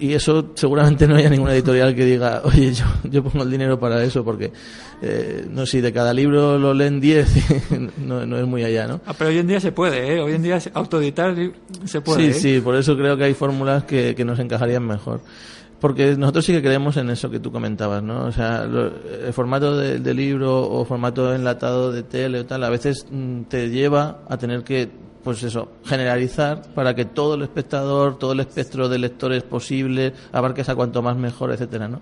y 0.00 0.12
eso 0.12 0.50
seguramente 0.54 1.06
no 1.08 1.16
haya 1.16 1.28
ninguna 1.30 1.52
editorial 1.54 1.94
que 1.94 2.04
diga, 2.04 2.42
oye, 2.44 2.72
yo, 2.72 2.84
yo 3.04 3.22
pongo 3.24 3.44
el 3.44 3.50
dinero 3.50 3.78
para 3.80 4.02
eso, 4.04 4.24
porque 4.24 4.52
eh, 5.02 5.46
no 5.50 5.66
sé, 5.66 5.72
si 5.72 5.80
de 5.80 5.92
cada 5.92 6.12
libro 6.14 6.58
lo 6.58 6.72
leen 6.74 7.00
10, 7.00 7.68
no, 8.06 8.24
no 8.26 8.38
es 8.38 8.46
muy 8.46 8.64
allá, 8.64 8.86
¿no? 8.86 9.00
Ah, 9.06 9.14
pero 9.16 9.30
hoy 9.30 9.38
en 9.38 9.46
día 9.46 9.60
se 9.60 9.72
puede, 9.72 10.14
¿eh? 10.16 10.20
Hoy 10.20 10.32
en 10.34 10.42
día 10.42 10.58
autoeditar 10.74 11.34
se 11.84 12.00
puede. 12.00 12.24
sí, 12.24 12.30
¿eh? 12.30 12.34
sí, 12.56 12.60
por 12.60 12.76
eso 12.76 12.96
creo 12.96 13.16
que 13.16 13.24
hay 13.24 13.34
fórmulas 13.34 13.84
que, 13.84 14.14
que 14.14 14.24
nos 14.24 14.38
encajarían 14.38 14.86
mejor. 14.86 15.20
Porque 15.80 16.16
nosotros 16.16 16.44
sí 16.44 16.52
que 16.52 16.60
creemos 16.60 16.96
en 16.96 17.08
eso 17.08 17.30
que 17.30 17.38
tú 17.38 17.52
comentabas, 17.52 18.02
¿no? 18.02 18.24
O 18.24 18.32
sea, 18.32 18.64
lo- 18.64 18.90
el 19.26 19.32
formato 19.32 19.76
de, 19.76 20.00
de 20.00 20.12
libro 20.14 20.68
o 20.68 20.84
formato 20.84 21.32
enlatado 21.32 21.92
de 21.92 22.02
tele 22.02 22.40
o 22.40 22.46
tal, 22.46 22.64
a 22.64 22.68
veces 22.68 23.06
mm, 23.08 23.42
te 23.42 23.70
lleva 23.70 24.22
a 24.28 24.36
tener 24.38 24.64
que, 24.64 24.88
pues 25.28 25.42
eso, 25.42 25.68
generalizar 25.84 26.62
para 26.74 26.94
que 26.94 27.04
todo 27.04 27.34
el 27.34 27.42
espectador, 27.42 28.18
todo 28.18 28.32
el 28.32 28.40
espectro 28.40 28.88
de 28.88 28.98
lectores 28.98 29.42
posible, 29.42 30.14
abarques 30.32 30.70
a 30.70 30.74
cuanto 30.74 31.02
más 31.02 31.18
mejor, 31.18 31.52
etcétera, 31.52 31.86
¿no? 31.86 32.00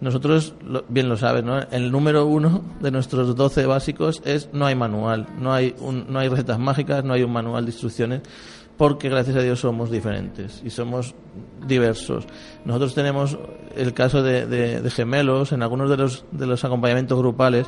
Nosotros, 0.00 0.54
bien 0.88 1.08
lo 1.08 1.16
sabes, 1.16 1.42
¿no? 1.42 1.58
El 1.72 1.90
número 1.90 2.24
uno 2.26 2.62
de 2.80 2.92
nuestros 2.92 3.34
12 3.34 3.66
básicos 3.66 4.22
es 4.24 4.48
no 4.52 4.64
hay 4.66 4.76
manual, 4.76 5.26
no 5.40 5.52
hay, 5.52 5.74
un- 5.80 6.06
no 6.08 6.20
hay 6.20 6.28
recetas 6.28 6.60
mágicas, 6.60 7.02
no 7.02 7.14
hay 7.14 7.24
un 7.24 7.32
manual 7.32 7.64
de 7.64 7.72
instrucciones, 7.72 8.20
porque 8.76 9.08
gracias 9.08 9.34
a 9.36 9.40
Dios 9.40 9.58
somos 9.58 9.90
diferentes 9.90 10.62
y 10.64 10.70
somos 10.70 11.16
diversos. 11.66 12.26
Nosotros 12.64 12.94
tenemos 12.94 13.36
el 13.74 13.92
caso 13.92 14.22
de, 14.22 14.88
gemelos, 14.94 15.50
en 15.50 15.62
algunos 15.64 15.90
de 15.90 15.96
los, 15.96 16.24
de 16.30 16.46
los 16.46 16.64
acompañamientos 16.64 17.18
grupales 17.18 17.66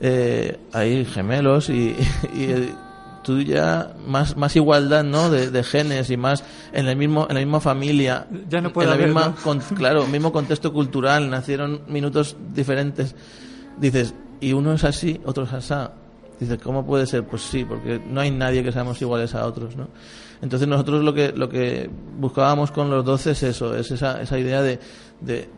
eh, 0.00 0.56
hay 0.72 1.04
gemelos 1.04 1.68
y, 1.68 1.94
tú 3.22 3.40
ya 3.40 3.92
más, 4.06 4.36
más 4.36 4.54
igualdad 4.56 5.04
¿no? 5.04 5.30
de, 5.30 5.50
de 5.50 5.62
genes 5.64 6.10
y 6.10 6.16
más 6.16 6.44
en, 6.72 6.86
el 6.88 6.96
mismo, 6.96 7.26
en 7.28 7.34
la 7.34 7.40
misma 7.40 7.60
familia, 7.60 8.26
Ya 8.48 8.60
no 8.60 8.72
puede 8.72 8.86
en 8.86 8.90
la 8.90 8.94
haber, 8.96 9.06
misma 9.08 9.28
¿no? 9.28 9.34
con- 9.42 9.60
claro, 9.60 10.06
mismo 10.06 10.32
contexto 10.32 10.72
cultural, 10.72 11.30
nacieron 11.30 11.82
minutos 11.88 12.36
diferentes. 12.54 13.14
Dices, 13.78 14.14
y 14.40 14.52
uno 14.52 14.72
es 14.74 14.84
así, 14.84 15.20
otro 15.24 15.44
es 15.44 15.52
asá. 15.52 15.92
Dices, 16.40 16.58
¿cómo 16.62 16.84
puede 16.84 17.06
ser? 17.06 17.24
Pues 17.24 17.42
sí, 17.42 17.64
porque 17.64 18.00
no 18.04 18.20
hay 18.20 18.30
nadie 18.30 18.64
que 18.64 18.72
seamos 18.72 19.00
iguales 19.00 19.34
a 19.34 19.46
otros, 19.46 19.76
¿no? 19.76 19.88
Entonces 20.42 20.66
nosotros 20.68 21.02
lo 21.04 21.14
que, 21.14 21.32
lo 21.32 21.48
que 21.48 21.88
buscábamos 22.18 22.70
con 22.72 22.90
los 22.90 23.04
12 23.04 23.30
es 23.30 23.42
eso, 23.44 23.74
es 23.76 23.90
esa, 23.92 24.20
esa 24.20 24.38
idea 24.38 24.60
de, 24.60 24.78
de, 25.20 25.48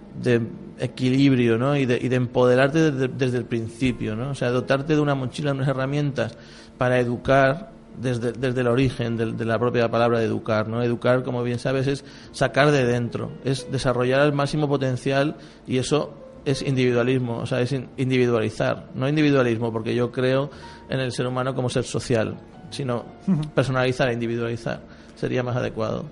equilibrio, 0.79 1.57
¿no? 1.59 1.77
Y 1.77 1.87
de, 1.87 1.99
y 2.01 2.09
de 2.09 2.17
empoderarte 2.17 2.91
desde, 2.93 3.09
desde 3.09 3.39
el 3.39 3.45
principio, 3.47 4.15
¿no? 4.15 4.31
O 4.31 4.35
sea, 4.35 4.51
dotarte 4.51 4.95
de 4.95 5.01
una 5.01 5.15
mochila, 5.15 5.53
unas 5.53 5.69
herramientas 5.69 6.37
para 6.79 6.99
educar 7.01 7.71
desde, 7.99 8.33
desde 8.33 8.61
el 8.61 8.67
origen 8.69 9.17
de, 9.17 9.33
de 9.33 9.45
la 9.45 9.59
propia 9.59 9.89
palabra 9.91 10.19
de 10.19 10.27
educar, 10.27 10.69
¿no? 10.69 10.83
Educar, 10.83 11.23
como 11.23 11.43
bien 11.43 11.59
sabes, 11.59 11.87
es 11.87 12.05
sacar 12.33 12.71
de 12.71 12.85
dentro, 12.85 13.31
es 13.45 13.71
desarrollar 13.73 14.21
al 14.21 14.33
máximo 14.33 14.69
potencial 14.69 15.37
y 15.67 15.79
eso 15.79 16.13
es 16.45 16.61
individualismo, 16.61 17.39
o 17.39 17.47
sea, 17.47 17.61
es 17.63 17.73
in- 17.73 17.89
individualizar, 17.97 18.91
no 18.95 19.09
individualismo, 19.09 19.73
porque 19.73 19.95
yo 19.95 20.13
creo 20.13 20.51
en 20.91 21.01
el 21.01 21.11
ser 21.13 21.27
humano 21.27 21.55
como 21.55 21.71
ser 21.71 21.85
social, 21.85 22.37
sino 22.75 23.05
personalizar 23.55 24.09
e 24.09 24.13
individualizar 24.13 24.81
sería 25.15 25.43
más 25.43 25.57
adecuado. 25.57 26.05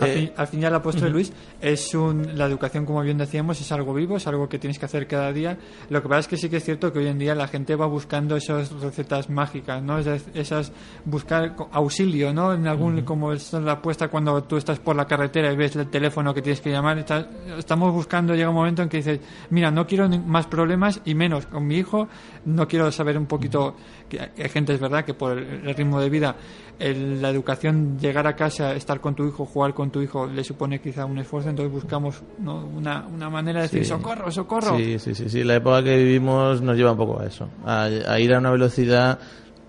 Al, 0.00 0.08
Eh, 0.08 0.12
fin, 0.14 0.32
al 0.36 0.46
fin 0.46 0.62
y 0.62 0.64
al 0.64 0.74
apóstol 0.74 1.12
Luis, 1.12 1.32
es 1.60 1.94
un, 1.94 2.36
la 2.38 2.46
educación, 2.46 2.86
como 2.86 3.02
bien 3.02 3.18
decíamos, 3.18 3.60
es 3.60 3.70
algo 3.72 3.92
vivo, 3.92 4.16
es 4.16 4.26
algo 4.26 4.48
que 4.48 4.58
tienes 4.58 4.78
que 4.78 4.86
hacer 4.86 5.06
cada 5.06 5.32
día. 5.32 5.58
Lo 5.90 6.02
que 6.02 6.08
pasa 6.08 6.20
es 6.20 6.28
que 6.28 6.36
sí 6.38 6.48
que 6.48 6.56
es 6.56 6.64
cierto 6.64 6.92
que 6.92 7.00
hoy 7.00 7.08
en 7.08 7.18
día 7.18 7.34
la 7.34 7.46
gente 7.46 7.76
va 7.76 7.86
buscando 7.86 8.36
esas 8.36 8.70
recetas 8.80 9.28
mágicas, 9.28 9.82
¿no? 9.82 9.98
Esas, 9.98 10.24
esas 10.34 10.72
buscar 11.04 11.54
auxilio, 11.72 12.32
¿no? 12.32 12.54
En 12.54 12.66
algún, 12.66 13.02
como 13.02 13.32
es 13.34 13.52
la 13.52 13.72
apuesta 13.72 14.08
cuando 14.08 14.42
tú 14.44 14.56
estás 14.56 14.78
por 14.78 14.96
la 14.96 15.06
carretera 15.06 15.52
y 15.52 15.56
ves 15.56 15.76
el 15.76 15.88
teléfono 15.88 16.32
que 16.32 16.40
tienes 16.40 16.60
que 16.62 16.70
llamar, 16.70 16.98
estás- 16.98 17.26
estamos 17.58 17.92
buscando, 17.92 18.34
llega 18.34 18.48
un 18.48 18.54
momento 18.54 18.82
en 18.82 18.88
que 18.88 18.96
dices, 18.98 19.20
mira, 19.50 19.70
no 19.70 19.86
quiero 19.86 20.08
más 20.08 20.46
problemas 20.46 21.00
y 21.04 21.14
menos 21.14 21.46
con 21.46 21.66
mi 21.66 21.76
hijo, 21.76 22.08
no 22.46 22.66
quiero 22.66 22.90
saber 22.90 23.18
un 23.18 23.26
poquito, 23.26 23.76
que 24.08 24.20
hay 24.20 24.48
gente, 24.48 24.72
es 24.72 24.80
verdad, 24.80 25.04
que 25.04 25.12
por 25.14 25.36
el 25.38 25.52
el 25.62 25.74
ritmo 25.74 26.00
de 26.00 26.08
vida, 26.10 26.36
el- 26.78 27.20
la 27.22 27.28
educación, 27.30 27.98
llegar 27.98 28.26
a 28.26 28.34
casa, 28.34 28.74
estar 28.74 29.00
con 29.00 29.14
tu 29.14 29.26
hijo, 29.26 29.44
jugar 29.44 29.74
con 29.74 29.81
tu 29.90 30.00
hijo, 30.00 30.26
le 30.26 30.44
supone 30.44 30.80
quizá 30.80 31.04
un 31.04 31.18
esfuerzo, 31.18 31.50
entonces 31.50 31.72
buscamos 31.72 32.22
¿no? 32.38 32.64
una, 32.66 33.06
una 33.06 33.28
manera 33.30 33.60
de 33.60 33.62
decir, 33.64 33.84
Sí. 33.84 33.90
socorro, 33.90 34.30
socorro. 34.30 34.76
Sí, 34.76 34.98
sí, 34.98 35.14
sí, 35.14 35.28
sí. 35.28 35.44
La 35.44 35.56
época 35.56 35.82
que 35.82 35.96
vivimos 35.96 36.60
nos 36.62 36.76
lleva 36.76 36.92
un 36.92 36.98
poco 36.98 37.20
a 37.20 37.26
eso, 37.26 37.48
a, 37.64 37.84
a 37.84 38.20
ir 38.20 38.34
a 38.34 38.38
una 38.38 38.50
velocidad 38.50 39.18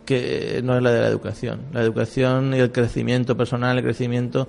que 0.05 0.62
no 0.63 0.75
es 0.75 0.84
la 0.84 0.91
de 0.91 1.01
la 1.01 1.08
educación. 1.08 1.62
La 1.72 1.82
educación 1.82 2.53
y 2.53 2.60
el 2.60 2.72
crecimiento 2.72 3.38
personal, 3.38 3.77
el 3.77 3.84
crecimiento, 3.84 4.48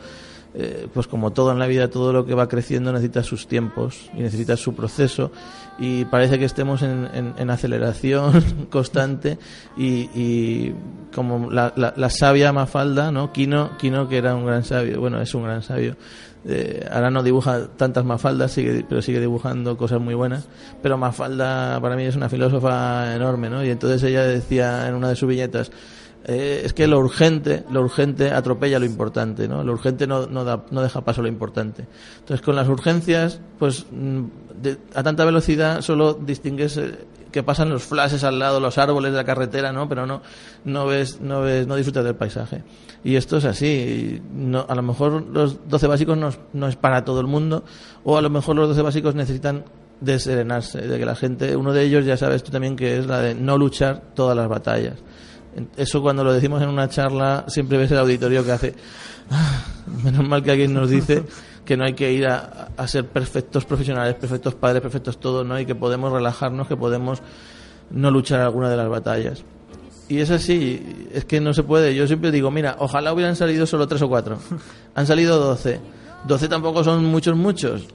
eh, 0.54 0.88
pues 0.92 1.06
como 1.06 1.32
todo 1.32 1.52
en 1.52 1.58
la 1.58 1.66
vida, 1.66 1.88
todo 1.88 2.12
lo 2.12 2.26
que 2.26 2.34
va 2.34 2.48
creciendo 2.48 2.92
necesita 2.92 3.22
sus 3.22 3.46
tiempos 3.46 4.10
y 4.16 4.20
necesita 4.22 4.56
su 4.56 4.74
proceso 4.74 5.30
y 5.78 6.04
parece 6.04 6.38
que 6.38 6.44
estemos 6.44 6.82
en, 6.82 7.08
en- 7.36 7.50
aceleración 7.50 8.66
constante 8.70 9.38
y, 9.76 10.08
y 10.14 10.74
como 11.14 11.50
la, 11.50 11.72
la, 11.76 12.10
sabia 12.10 12.52
Mafalda, 12.52 13.10
¿no? 13.10 13.32
Quino, 13.32 13.76
Quino 13.78 14.08
que 14.08 14.18
era 14.18 14.34
un 14.34 14.46
gran 14.46 14.64
sabio, 14.64 15.00
bueno, 15.00 15.20
es 15.20 15.34
un 15.34 15.44
gran 15.44 15.62
sabio, 15.62 15.96
eh, 16.46 16.86
ahora 16.92 17.10
no 17.10 17.22
dibuja 17.22 17.68
tantas 17.76 18.04
Mafaldas, 18.04 18.54
pero 18.88 19.02
sigue 19.02 19.20
dibujando 19.20 19.76
cosas 19.76 20.00
muy 20.00 20.14
buenas. 20.14 20.46
Pero 20.82 20.98
Mafalda 20.98 21.80
para 21.80 21.96
mí 21.96 22.04
es 22.04 22.16
una 22.16 22.28
filósofa 22.28 23.14
enorme, 23.14 23.48
¿no? 23.50 23.64
Y 23.64 23.70
entonces 23.70 24.02
ella 24.02 24.24
decía 24.24 24.86
en 24.88 24.94
una 24.94 25.08
de 25.08 25.16
sus 25.16 25.28
viñetas, 25.28 25.70
eh, 26.26 26.62
es 26.64 26.72
que 26.72 26.86
lo 26.86 26.98
urgente, 26.98 27.64
lo 27.70 27.80
urgente 27.82 28.30
atropella 28.30 28.78
lo 28.78 28.86
importante, 28.86 29.46
¿no? 29.48 29.62
Lo 29.62 29.72
urgente 29.72 30.06
no, 30.06 30.26
no, 30.26 30.44
da, 30.44 30.64
no 30.70 30.82
deja 30.82 31.02
paso 31.02 31.20
a 31.20 31.22
lo 31.22 31.28
importante. 31.28 31.86
Entonces 32.20 32.44
con 32.44 32.56
las 32.56 32.68
urgencias, 32.68 33.40
pues 33.58 33.86
mm, 33.90 34.22
de- 34.62 34.78
a 34.94 35.02
tanta 35.02 35.24
velocidad 35.24 35.80
solo 35.82 36.14
distingues 36.14 36.76
eh, 36.78 36.92
que 37.30 37.42
pasan 37.42 37.68
los 37.68 37.82
flashes 37.82 38.22
al 38.24 38.38
lado, 38.38 38.60
los 38.60 38.78
árboles 38.78 39.10
de 39.10 39.16
la 39.18 39.24
carretera, 39.24 39.72
¿no? 39.72 39.88
Pero 39.88 40.06
no, 40.06 40.22
no 40.64 40.86
ves, 40.86 41.20
no 41.20 41.40
ves, 41.42 41.66
no 41.66 41.74
disfrutas 41.76 42.04
del 42.04 42.14
paisaje. 42.14 42.62
Y 43.02 43.16
esto 43.16 43.36
es 43.38 43.44
así. 43.44 44.22
No, 44.32 44.64
a 44.68 44.74
lo 44.76 44.82
mejor 44.82 45.20
los 45.30 45.68
12 45.68 45.86
básicos 45.88 46.16
no 46.16 46.30
no 46.52 46.68
es 46.68 46.76
para 46.76 47.04
todo 47.04 47.20
el 47.20 47.26
mundo, 47.26 47.64
o 48.04 48.16
a 48.16 48.22
lo 48.22 48.30
mejor 48.30 48.54
los 48.56 48.68
12 48.68 48.82
básicos 48.82 49.14
necesitan 49.16 49.64
deserenarse, 50.00 50.80
de 50.82 50.98
que 50.98 51.04
la 51.04 51.16
gente, 51.16 51.56
uno 51.56 51.72
de 51.72 51.82
ellos 51.82 52.04
ya 52.04 52.16
sabes 52.16 52.42
tú 52.44 52.50
también 52.52 52.76
que 52.76 52.98
es 52.98 53.06
la 53.06 53.20
de 53.20 53.34
no 53.34 53.58
luchar 53.58 54.02
todas 54.14 54.36
las 54.36 54.48
batallas. 54.48 54.94
Eso 55.76 56.02
cuando 56.02 56.24
lo 56.24 56.32
decimos 56.32 56.62
en 56.62 56.68
una 56.68 56.88
charla 56.88 57.44
siempre 57.48 57.78
ves 57.78 57.90
el 57.92 57.98
auditorio 57.98 58.44
que 58.44 58.52
hace, 58.52 58.74
"Ah, 59.30 59.62
menos 60.02 60.26
mal 60.28 60.42
que 60.42 60.50
alguien 60.50 60.74
nos 60.74 60.90
dice 60.90 61.22
que 61.64 61.76
no 61.76 61.84
hay 61.84 61.94
que 61.94 62.12
ir 62.12 62.26
a, 62.26 62.68
a 62.76 62.86
ser 62.88 63.06
perfectos 63.06 63.64
profesionales, 63.64 64.14
perfectos 64.16 64.54
padres, 64.54 64.82
perfectos 64.82 65.18
todos, 65.18 65.46
¿no? 65.46 65.58
Y 65.58 65.64
que 65.66 65.74
podemos 65.74 66.12
relajarnos, 66.12 66.68
que 66.68 66.76
podemos 66.76 67.22
no 67.90 68.10
luchar 68.10 68.40
alguna 68.40 68.68
de 68.68 68.76
las 68.76 68.88
batallas. 68.88 69.44
Y 70.08 70.18
es 70.18 70.30
así, 70.30 71.08
es 71.12 71.24
que 71.24 71.40
no 71.40 71.54
se 71.54 71.62
puede. 71.62 71.94
Yo 71.94 72.06
siempre 72.06 72.30
digo, 72.30 72.50
mira, 72.50 72.76
ojalá 72.78 73.12
hubieran 73.14 73.36
salido 73.36 73.64
solo 73.66 73.88
tres 73.88 74.02
o 74.02 74.08
cuatro. 74.08 74.38
Han 74.94 75.06
salido 75.06 75.38
doce. 75.38 75.80
Doce 76.26 76.48
tampoco 76.48 76.84
son 76.84 77.04
muchos, 77.06 77.34
muchos. 77.36 77.86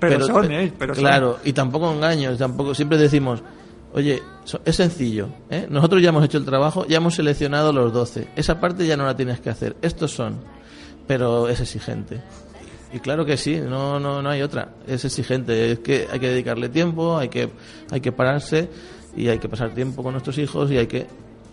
Pero 0.00 0.26
son, 0.26 0.50
¿eh? 0.50 0.72
Pero 0.76 0.94
son. 0.94 1.02
claro, 1.04 1.38
y 1.44 1.52
tampoco 1.52 1.92
engaños, 1.92 2.38
tampoco. 2.38 2.74
Siempre 2.74 2.98
decimos, 2.98 3.42
oye, 3.94 4.22
es 4.64 4.76
sencillo, 4.76 5.28
¿eh? 5.50 5.66
Nosotros 5.70 6.02
ya 6.02 6.10
hemos 6.10 6.24
hecho 6.24 6.38
el 6.38 6.44
trabajo, 6.44 6.86
ya 6.86 6.98
hemos 6.98 7.14
seleccionado 7.14 7.72
los 7.72 7.92
doce. 7.92 8.28
Esa 8.36 8.60
parte 8.60 8.86
ya 8.86 8.96
no 8.96 9.06
la 9.06 9.16
tienes 9.16 9.40
que 9.40 9.50
hacer. 9.50 9.76
Estos 9.80 10.12
son, 10.12 10.40
pero 11.06 11.48
es 11.48 11.60
exigente. 11.60 12.20
Y 12.92 13.00
claro 13.00 13.24
que 13.24 13.36
sí, 13.36 13.60
no, 13.60 13.98
no, 13.98 14.20
no 14.20 14.28
hay 14.28 14.42
otra. 14.42 14.74
Es 14.86 15.04
exigente, 15.04 15.72
es 15.72 15.78
que 15.78 16.06
hay 16.12 16.20
que 16.20 16.28
dedicarle 16.28 16.68
tiempo, 16.68 17.16
hay 17.16 17.28
que, 17.28 17.48
hay 17.90 18.00
que 18.00 18.12
pararse 18.12 18.68
y 19.16 19.28
hay 19.28 19.38
que 19.38 19.48
pasar 19.48 19.74
tiempo 19.74 20.02
con 20.02 20.12
nuestros 20.12 20.38
hijos 20.38 20.70
y 20.70 20.76
hay 20.76 20.86
que 20.86 21.06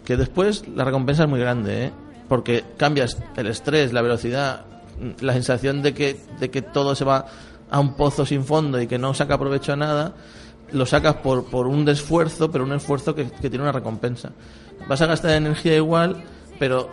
que 0.06 0.18
después 0.18 0.68
la 0.68 0.84
recompensa 0.84 1.24
es 1.24 1.30
muy 1.30 1.40
grande, 1.40 1.86
¿eh? 1.86 1.92
porque 2.28 2.64
cambias 2.78 3.18
el 3.36 3.48
estrés, 3.48 3.94
la 3.94 4.02
velocidad, 4.02 4.66
la 5.20 5.34
sensación 5.34 5.82
de 5.82 5.94
que, 5.94 6.20
de 6.40 6.50
que 6.50 6.62
todo 6.62 6.96
se 6.96 7.06
va 7.06 7.26
a 7.70 7.80
un 7.80 7.96
pozo 7.96 8.26
sin 8.26 8.44
fondo 8.44 8.82
y 8.82 8.88
que 8.88 8.98
no 8.98 9.14
saca 9.14 9.38
provecho 9.38 9.74
a 9.74 9.76
nada, 9.76 10.14
lo 10.72 10.86
sacas 10.86 11.16
por, 11.16 11.46
por 11.46 11.68
un 11.68 11.88
esfuerzo, 11.90 12.52
pero 12.52 12.64
un 12.64 12.74
esfuerzo 12.74 13.16
que, 13.16 13.30
que 13.30 13.50
tiene 13.50 13.64
una 13.64 13.72
recompensa. 13.72 14.32
Vas 14.88 15.02
a 15.02 15.06
gastar 15.06 15.32
energía 15.32 15.76
igual, 15.76 16.24
pero 16.60 16.90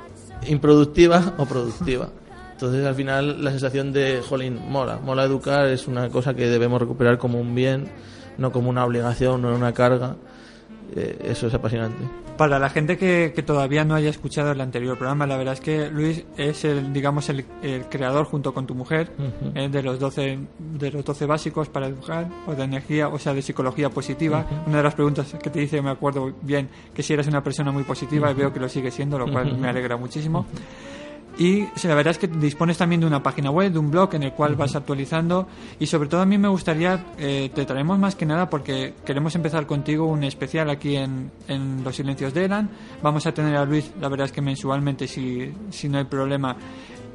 improductiva 0.47 1.35
o 1.39 1.47
productiva. 1.47 2.11
Entonces 2.53 2.85
al 2.85 2.95
final 2.95 3.45
la 3.45 3.51
sensación 3.51 3.93
de, 3.93 4.21
jolín, 4.29 4.61
mola, 4.69 4.99
mola 4.99 5.25
educar 5.25 5.67
es 5.69 5.87
una 5.87 6.09
cosa 6.09 6.35
que 6.35 6.49
debemos 6.49 6.81
recuperar 6.81 7.17
como 7.17 7.41
un 7.41 7.55
bien, 7.55 7.89
no 8.37 8.51
como 8.51 8.69
una 8.69 8.85
obligación, 8.85 9.43
no 9.43 9.55
una 9.55 9.73
carga. 9.73 10.17
Eh, 10.95 11.19
eso 11.25 11.47
es 11.47 11.55
apasionante. 11.55 12.03
Para 12.37 12.59
la 12.59 12.71
gente 12.71 12.97
que, 12.97 13.33
que 13.35 13.43
todavía 13.43 13.85
no 13.85 13.95
haya 13.95 14.11
escuchado 14.11 14.53
el 14.53 14.61
anterior 14.61 14.97
programa, 14.97 15.27
la 15.27 15.37
verdad 15.37 15.55
es 15.55 15.61
que 15.61 15.91
Luis 15.91 16.25
es 16.37 16.65
el, 16.65 16.93
digamos, 16.93 17.29
el, 17.29 17.45
el 17.63 17.87
creador 17.89 18.27
junto 18.27 18.55
con 18.55 18.67
tu 18.67 18.75
mujer 18.75 19.11
eh, 19.55 19.69
de 19.69 19.83
los 19.83 19.99
12 19.99 20.39
de 20.59 20.91
los 20.93 21.05
12 21.05 21.27
básicos 21.27 21.69
para 21.69 21.89
educar 21.89 22.29
o 22.47 22.55
de 22.55 22.63
energía, 22.63 23.09
o 23.09 23.19
sea, 23.19 23.35
de 23.35 23.43
psicología 23.43 23.91
positiva. 23.91 24.47
Una 24.67 24.79
de 24.79 24.83
las 24.85 24.95
preguntas 24.95 25.35
que 25.43 25.51
te 25.51 25.63
hice, 25.63 25.83
me 25.83 25.91
acuerdo 25.91 26.33
bien, 26.43 26.69
que 26.95 27.03
si 27.03 27.13
eras 27.13 27.27
una 27.27 27.43
persona 27.43 27.73
muy 27.73 27.83
positiva 27.83 28.31
y 28.31 28.35
veo 28.35 28.53
que 28.53 28.61
lo 28.61 28.69
sigue 28.69 28.91
siendo, 28.91 29.19
lo 29.19 29.31
cual 29.31 29.59
me 29.59 29.69
alegra 29.69 29.97
muchísimo. 29.97 30.47
Y 31.39 31.69
la 31.85 31.95
verdad 31.95 32.11
es 32.11 32.19
que 32.19 32.27
dispones 32.27 32.77
también 32.77 33.01
de 33.01 33.07
una 33.07 33.23
página 33.23 33.53
web, 33.53 33.71
de 33.71 33.79
un 33.79 33.93
blog 33.93 34.13
en 34.17 34.25
el 34.25 34.33
cual 34.33 34.57
vas 34.57 34.75
actualizando. 34.75 35.47
Y 35.79 35.87
sobre 35.87 36.09
todo 36.09 36.21
a 36.21 36.27
mí 36.27 36.37
me 36.37 36.49
gustaría, 36.49 37.13
eh, 37.17 37.51
te 37.55 37.65
traemos 37.65 37.97
más 37.97 38.17
que 38.17 38.27
nada 38.27 38.51
porque 38.51 38.95
queremos 39.07 39.37
empezar 39.37 39.65
contigo 39.65 40.07
un 40.07 40.25
especial 40.25 40.69
aquí 40.69 40.97
en, 40.97 41.31
en 41.47 41.85
Los 41.85 41.95
Silencios 41.95 42.35
de 42.35 42.47
Elan. 42.47 42.69
Vamos 43.03 43.25
a 43.27 43.33
tener 43.33 43.55
a 43.55 43.65
Luis, 43.65 43.93
la 44.01 44.09
verdad 44.09 44.27
es 44.27 44.33
que 44.33 44.43
mensualmente, 44.43 45.07
si, 45.07 45.53
si 45.71 45.89
no 45.89 45.99
hay 45.99 46.05
problema, 46.05 46.57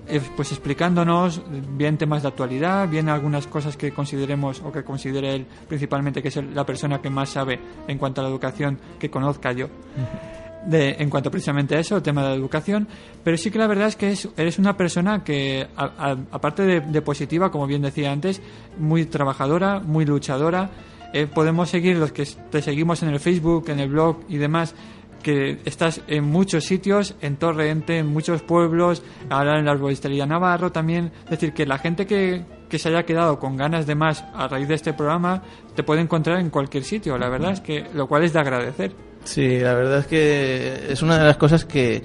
eh, 0.08 0.22
pues 0.38 0.54
explicándonos 0.54 1.42
bien 1.78 1.98
temas 1.98 2.22
de 2.22 2.30
actualidad, 2.30 2.88
bien 2.88 3.10
algunas 3.10 3.46
cosas 3.48 3.76
que 3.76 3.92
consideremos 3.92 4.62
o 4.62 4.72
que 4.72 4.84
considere 4.84 5.36
él 5.36 5.46
principalmente 5.68 6.22
que 6.22 6.28
es 6.28 6.36
la 6.36 6.66
persona 6.66 7.02
que 7.02 7.10
más 7.10 7.30
sabe 7.30 7.60
en 7.88 7.98
cuanto 7.98 8.20
a 8.20 8.26
la 8.26 8.30
educación 8.30 8.80
que 9.00 9.10
conozca 9.10 9.54
yo 9.54 9.70
de, 10.68 10.96
en 11.00 11.10
cuanto 11.10 11.30
precisamente 11.32 11.76
a 11.76 11.80
eso, 11.80 11.98
el 11.98 12.04
tema 12.04 12.24
de 12.24 12.30
la 12.30 12.36
educación, 12.36 12.88
pero 13.24 13.38
sí 13.38 13.52
que 13.52 13.60
la 13.60 13.68
verdad 13.68 13.88
es 13.88 13.96
que 13.96 14.12
es- 14.12 14.30
eres 14.38 14.60
una 14.60 14.76
persona 14.78 15.24
que, 15.24 15.68
aparte 15.76 16.64
de, 16.82 17.02
positiva, 17.02 17.52
como 17.52 17.68
bien 17.68 17.82
decía 17.82 18.12
antes, 18.12 18.42
muy 18.78 19.06
trabajadora, 19.06 19.80
muy 19.80 20.06
luchadora. 20.06 20.70
Eh, 21.14 21.28
podemos 21.28 21.70
seguir 21.70 21.98
los 21.98 22.12
que 22.12 22.26
te 22.50 22.62
seguimos 22.62 23.04
en 23.04 23.10
el 23.10 23.20
Facebook, 23.20 23.70
en 23.70 23.80
el 23.80 23.90
blog 23.90 24.22
y 24.30 24.38
demás, 24.38 24.74
que 25.22 25.60
estás 25.64 26.02
en 26.08 26.26
muchos 26.26 26.66
sitios, 26.66 27.16
en 27.22 27.38
Torrente, 27.38 27.98
en 28.00 28.08
muchos 28.08 28.42
pueblos, 28.42 29.04
ahora 29.30 29.58
en 29.60 29.66
la 29.66 29.72
arboristería 29.72 30.26
Navarro 30.26 30.72
también. 30.72 31.12
Es 31.26 31.30
decir, 31.32 31.54
que 31.54 31.66
la 31.66 31.78
gente 31.78 32.06
que, 32.08 32.44
que 32.68 32.78
se 32.80 32.90
haya 32.90 33.04
quedado 33.04 33.40
con 33.40 33.56
ganas 33.56 33.86
de 33.88 33.96
más 33.96 34.26
a 34.34 34.48
raíz 34.50 34.68
de 34.68 34.74
este 34.76 34.92
programa 34.94 35.44
te 35.76 35.84
puede 35.84 36.02
encontrar 36.02 36.40
en 36.40 36.50
cualquier 36.50 36.84
sitio. 36.84 37.18
La 37.18 37.30
verdad 37.30 37.52
es 37.52 37.62
que 37.62 37.86
lo 37.94 38.08
cual 38.08 38.24
es 38.24 38.34
de 38.34 38.40
agradecer. 38.40 38.96
Sí, 39.24 39.60
la 39.60 39.74
verdad 39.74 40.00
es 40.00 40.08
que 40.08 40.88
es 40.90 41.02
una 41.02 41.18
de 41.18 41.26
las 41.26 41.38
cosas 41.38 41.66
que 41.66 42.04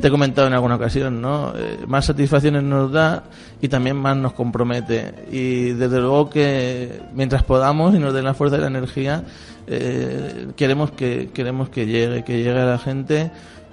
te 0.00 0.08
he 0.08 0.10
comentado 0.10 0.46
en 0.46 0.54
alguna 0.54 0.76
ocasión, 0.76 1.20
¿no? 1.20 1.52
Eh, 1.56 1.78
más 1.86 2.06
satisfacciones 2.06 2.62
nos 2.62 2.90
da 2.92 3.24
y 3.60 3.68
también 3.68 3.96
más 3.96 4.16
nos 4.16 4.32
compromete. 4.32 5.12
Y 5.30 5.72
desde 5.72 6.00
luego 6.00 6.30
que 6.30 7.02
mientras 7.12 7.42
podamos 7.42 7.94
y 7.94 7.98
nos 7.98 8.14
den 8.14 8.24
la 8.24 8.34
fuerza 8.34 8.56
y 8.56 8.60
la 8.60 8.66
energía, 8.68 9.24
eh, 9.66 10.48
queremos 10.56 10.90
que 10.92 11.30
queremos 11.32 11.68
que 11.68 11.86
llegue, 11.86 12.24
que 12.24 12.38
llegue 12.38 12.58
a 12.58 12.64
la 12.64 12.78
gente 12.78 13.30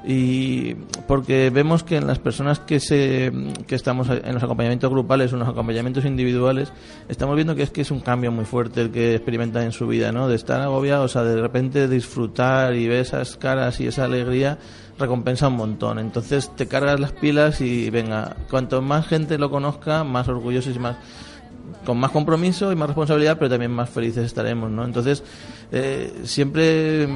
y 0.10 0.76
porque 1.06 1.50
vemos 1.50 1.84
que 1.84 1.98
en 1.98 2.08
las 2.08 2.18
personas 2.18 2.60
que 2.60 2.80
se 2.80 3.30
que 3.68 3.76
estamos 3.76 4.08
en 4.10 4.34
los 4.34 4.42
acompañamientos 4.42 4.90
grupales 4.90 5.34
o 5.34 5.36
en 5.36 5.42
los 5.42 5.50
acompañamientos 5.50 6.06
individuales 6.06 6.72
estamos 7.10 7.36
viendo 7.36 7.58
que 7.58 7.64
es 7.64 7.72
que 7.72 7.82
es 7.82 7.92
un 7.92 8.00
cambio 8.00 8.32
muy 8.32 8.46
fuerte 8.46 8.80
el 8.80 8.92
que 8.92 9.16
experimentan 9.16 9.64
en 9.64 9.74
su 9.74 9.86
vida 9.86 10.14
no 10.14 10.30
de 10.30 10.36
estar 10.38 10.62
agobiados 10.62 11.18
a 11.18 11.26
de 11.26 11.42
repente 11.42 11.90
disfrutar 11.90 12.74
y 12.76 12.88
ver 12.88 13.02
esas 13.02 13.36
caras 13.36 13.82
y 13.82 13.88
esa 13.88 14.06
alegría 14.06 14.58
recompensa 14.98 15.50
un 15.50 15.58
montón 15.58 16.00
entonces 16.00 16.56
te 16.56 16.70
cargas 16.70 17.02
las 17.02 17.12
pilas 17.12 17.60
y 17.60 17.90
venga 17.90 18.38
cuanto 18.50 18.82
más 18.82 19.08
gente 19.08 19.38
lo 19.38 19.50
conozca 19.50 20.06
más 20.06 20.30
orgullosos 20.30 20.74
y 20.74 20.80
más 20.80 20.96
con 21.86 21.98
más 21.98 22.12
compromiso 22.12 22.72
y 22.72 22.76
más 22.76 22.88
responsabilidad, 22.88 23.38
pero 23.38 23.50
también 23.50 23.72
más 23.72 23.90
felices 23.90 24.26
estaremos, 24.26 24.70
¿no? 24.70 24.84
Entonces, 24.84 25.24
eh, 25.72 26.14
siempre, 26.24 27.08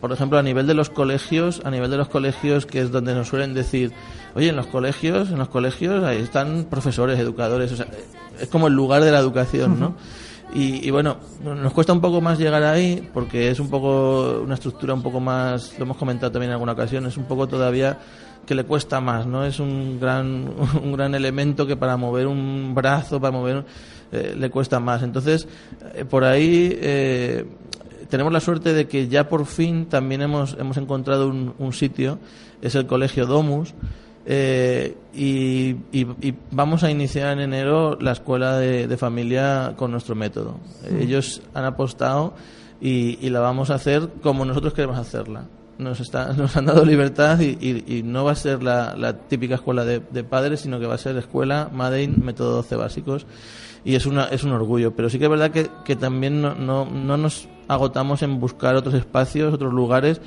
por 0.00 0.12
ejemplo, 0.12 0.38
a 0.38 0.42
nivel 0.42 0.66
de 0.66 0.74
los 0.74 0.90
colegios, 0.90 1.62
a 1.64 1.70
nivel 1.70 1.90
de 1.90 1.96
los 1.96 2.08
colegios, 2.08 2.66
que 2.66 2.80
es 2.80 2.90
donde 2.90 3.14
nos 3.14 3.28
suelen 3.28 3.54
decir, 3.54 3.92
oye, 4.34 4.48
en 4.48 4.56
los 4.56 4.66
colegios, 4.66 5.30
en 5.30 5.38
los 5.38 5.48
colegios, 5.48 6.04
ahí 6.04 6.18
están 6.18 6.66
profesores, 6.70 7.18
educadores, 7.18 7.72
o 7.72 7.76
sea, 7.76 7.86
eh, 7.86 8.04
es 8.40 8.48
como 8.48 8.68
el 8.68 8.74
lugar 8.74 9.02
de 9.02 9.10
la 9.10 9.18
educación, 9.18 9.80
¿no? 9.80 9.96
Y, 10.54 10.86
y 10.86 10.90
bueno, 10.90 11.18
nos 11.42 11.72
cuesta 11.74 11.92
un 11.92 12.00
poco 12.00 12.22
más 12.22 12.38
llegar 12.38 12.62
ahí 12.62 13.06
porque 13.12 13.50
es 13.50 13.60
un 13.60 13.68
poco 13.68 14.40
una 14.42 14.54
estructura 14.54 14.94
un 14.94 15.02
poco 15.02 15.20
más, 15.20 15.78
lo 15.78 15.84
hemos 15.84 15.98
comentado 15.98 16.32
también 16.32 16.50
en 16.50 16.54
alguna 16.54 16.72
ocasión, 16.72 17.04
es 17.04 17.18
un 17.18 17.24
poco 17.24 17.46
todavía 17.46 17.98
que 18.48 18.54
le 18.54 18.64
cuesta 18.64 18.98
más, 19.02 19.26
¿no? 19.26 19.44
Es 19.44 19.60
un 19.60 20.00
gran, 20.00 20.50
un 20.82 20.92
gran 20.92 21.14
elemento 21.14 21.66
que 21.66 21.76
para 21.76 21.98
mover 21.98 22.26
un 22.26 22.74
brazo, 22.74 23.20
para 23.20 23.30
mover, 23.30 23.64
eh, 24.10 24.34
le 24.36 24.48
cuesta 24.48 24.80
más. 24.80 25.02
Entonces, 25.02 25.46
eh, 25.94 26.06
por 26.06 26.24
ahí 26.24 26.70
eh, 26.80 27.44
tenemos 28.08 28.32
la 28.32 28.40
suerte 28.40 28.72
de 28.72 28.86
que 28.88 29.08
ya 29.08 29.28
por 29.28 29.46
fin 29.46 29.86
también 29.86 30.22
hemos, 30.22 30.56
hemos 30.58 30.76
encontrado 30.76 31.28
un, 31.28 31.54
un 31.58 31.72
sitio, 31.72 32.18
es 32.62 32.74
el 32.74 32.86
Colegio 32.86 33.26
Domus, 33.26 33.74
eh, 34.26 34.94
y, 35.14 35.70
y- 35.92 36.06
y 36.20 36.34
vamos 36.50 36.84
a 36.84 36.90
iniciar 36.90 37.32
en 37.32 37.40
enero 37.40 37.96
la 38.00 38.12
escuela 38.12 38.58
de, 38.58 38.86
de 38.86 38.96
familia 38.96 39.74
con 39.76 39.90
nuestro 39.90 40.14
método. 40.14 40.58
Ellos 41.00 41.40
han 41.54 41.64
apostado 41.64 42.34
y, 42.80 43.18
y 43.24 43.30
la 43.30 43.40
vamos 43.40 43.70
a 43.70 43.74
hacer 43.76 44.08
como 44.22 44.44
nosotros 44.44 44.74
queremos 44.74 44.98
hacerla. 44.98 45.44
Nos, 45.78 46.00
está, 46.00 46.32
nos 46.36 46.56
han 46.56 46.66
dado 46.66 46.84
libertad 46.84 47.38
y, 47.40 48.02
no 48.04 48.24
va 48.24 48.32
a 48.32 48.36
ser 48.36 48.62
la, 48.62 48.94
la 48.96 49.16
típica 49.16 49.54
escuela 49.54 49.84
de, 49.84 50.00
de 50.10 50.24
padres, 50.24 50.60
sino 50.60 50.78
que 50.78 50.86
va 50.86 50.94
a 50.96 50.98
ser 50.98 51.16
escuela 51.16 51.70
Madein, 51.72 52.16
método 52.22 52.56
12 52.56 52.76
básicos. 52.76 53.26
Y 53.84 53.94
es, 53.94 54.06
una, 54.06 54.24
es 54.26 54.44
un 54.44 54.52
orgullo. 54.52 54.94
Pero 54.94 55.08
sí 55.10 55.18
que 55.18 55.24
es 55.24 55.30
verdad 55.30 55.50
que, 55.50 55.68
que 55.84 55.96
también 55.96 56.42
no, 56.42 56.54
no, 56.54 56.84
no 56.84 57.16
nos 57.16 57.48
agotamos 57.68 58.22
en 58.22 58.40
buscar 58.40 58.76
otros 58.76 58.94
espacios, 58.94 59.52
otros 59.52 59.72
lugares 59.72 60.20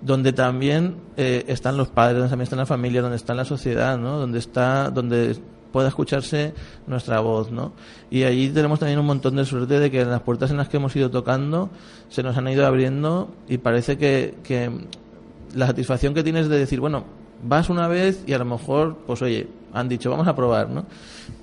donde 0.00 0.32
también 0.32 0.96
eh, 1.16 1.44
están 1.48 1.76
los 1.76 1.88
padres, 1.88 2.16
donde 2.16 2.30
también 2.30 2.44
está 2.44 2.56
la 2.56 2.66
familia, 2.66 3.02
donde 3.02 3.16
está 3.16 3.34
la 3.34 3.44
sociedad, 3.44 3.98
¿no? 3.98 4.18
Donde 4.18 4.38
está, 4.38 4.90
donde 4.90 5.36
pueda 5.72 5.88
escucharse 5.88 6.54
nuestra 6.86 7.20
voz, 7.20 7.50
¿no? 7.50 7.72
Y 8.10 8.24
allí 8.24 8.48
tenemos 8.48 8.78
también 8.78 8.98
un 8.98 9.06
montón 9.06 9.36
de 9.36 9.44
suerte 9.44 9.78
de 9.78 9.90
que 9.90 10.04
las 10.04 10.22
puertas 10.22 10.50
en 10.50 10.56
las 10.56 10.68
que 10.68 10.78
hemos 10.78 10.94
ido 10.96 11.10
tocando 11.10 11.70
se 12.08 12.22
nos 12.22 12.36
han 12.36 12.48
ido 12.48 12.66
abriendo 12.66 13.28
y 13.48 13.58
parece 13.58 13.98
que, 13.98 14.34
que 14.42 14.70
la 15.54 15.66
satisfacción 15.66 16.14
que 16.14 16.22
tienes 16.22 16.48
de 16.48 16.58
decir, 16.58 16.80
bueno, 16.80 17.04
vas 17.42 17.68
una 17.70 17.88
vez 17.88 18.22
y 18.26 18.32
a 18.32 18.38
lo 18.38 18.44
mejor, 18.44 18.96
pues 19.06 19.22
oye, 19.22 19.48
han 19.72 19.88
dicho, 19.88 20.10
vamos 20.10 20.26
a 20.28 20.34
probar, 20.34 20.68
¿no? 20.68 20.84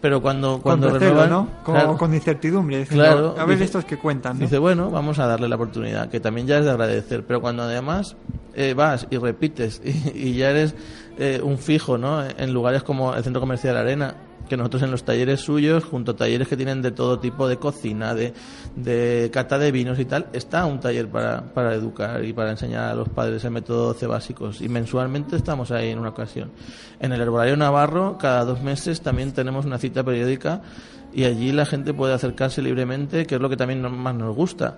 Pero 0.02 0.22
cuando, 0.22 0.60
cuando 0.62 0.88
con 0.90 1.00
recelo, 1.00 1.22
renuevan, 1.22 1.30
¿no? 1.30 1.64
Como 1.64 1.78
claro, 1.78 1.98
con 1.98 2.14
incertidumbre. 2.14 2.80
diciendo, 2.80 3.04
Claro, 3.04 3.36
a 3.40 3.46
ver 3.46 3.56
dice- 3.58 3.66
estos 3.66 3.86
que 3.86 3.98
cuentan, 3.98 4.38
¿no? 4.38 4.42
Dice, 4.42 4.58
bueno, 4.58 4.92
vamos 4.92 5.18
a 5.20 5.26
darle 5.28 5.48
la 5.48 5.56
oportunidad, 5.56 6.10
que 6.10 6.20
también 6.20 6.46
ya 6.46 6.58
es 6.60 6.66
de 6.66 6.72
agradecer. 6.72 7.26
Pero 7.26 7.42
cuando 7.42 7.64
además 7.64 8.16
eh, 8.54 8.74
vas 8.76 9.08
y 9.10 9.18
repites 9.18 9.82
y, 10.14 10.28
y 10.30 10.34
ya 10.36 10.50
eres 10.52 10.76
eh, 11.18 11.40
un 11.44 11.58
fijo, 11.58 11.98
¿no? 11.98 12.22
En 12.24 12.54
lugares 12.54 12.84
como 12.84 13.16
el 13.16 13.24
Centro 13.24 13.40
Comercial 13.40 13.78
Arena, 13.78 14.14
que 14.48 14.58
nosotros 14.58 14.84
en 14.84 14.92
los 14.92 15.04
talleres 15.04 15.42
suyos, 15.42 15.84
junto 15.84 16.12
a 16.12 16.16
talleres 16.16 16.48
que 16.48 16.58
tienen 16.58 16.82
de 16.82 16.92
todo 16.92 17.20
tipo 17.20 17.48
de 17.48 17.58
cocina, 17.58 18.16
de, 18.16 18.34
de 18.76 19.30
cata 19.32 19.60
de 19.60 19.72
vinos 19.72 20.00
y 20.00 20.06
tal, 20.06 20.28
está 20.34 20.66
un 20.66 20.80
taller 20.80 21.08
para, 21.10 21.54
para 21.54 21.74
educar 21.74 22.24
y 22.24 22.34
para 22.34 22.52
enseñar 22.52 22.92
a 22.92 22.96
los 22.96 23.10
padres 23.10 23.44
el 23.46 23.52
método 23.52 23.88
12 23.88 24.08
básicos. 24.08 24.62
Y 24.62 24.70
mensualmente 24.70 25.36
estamos 25.36 25.72
ahí 25.72 25.90
en 25.90 26.00
una 26.00 26.10
ocasión. 26.10 26.52
En 27.00 27.12
el 27.12 27.22
Herbolario 27.22 27.58
Navarro, 27.58 28.18
cada 28.18 28.46
dos 28.46 28.62
meses 28.62 29.02
también 29.02 29.32
tenemos 29.32 29.66
una 29.66 29.78
cita 29.78 30.04
periódica 30.04 30.62
y 31.14 31.24
allí 31.24 31.52
la 31.52 31.66
gente 31.66 31.94
puede 31.94 32.14
acercarse 32.14 32.62
libremente, 32.62 33.26
que 33.26 33.36
es 33.36 33.42
lo 33.42 33.50
que 33.50 33.58
también 33.58 33.82
más 33.82 34.14
nos 34.14 34.36
gusta, 34.36 34.78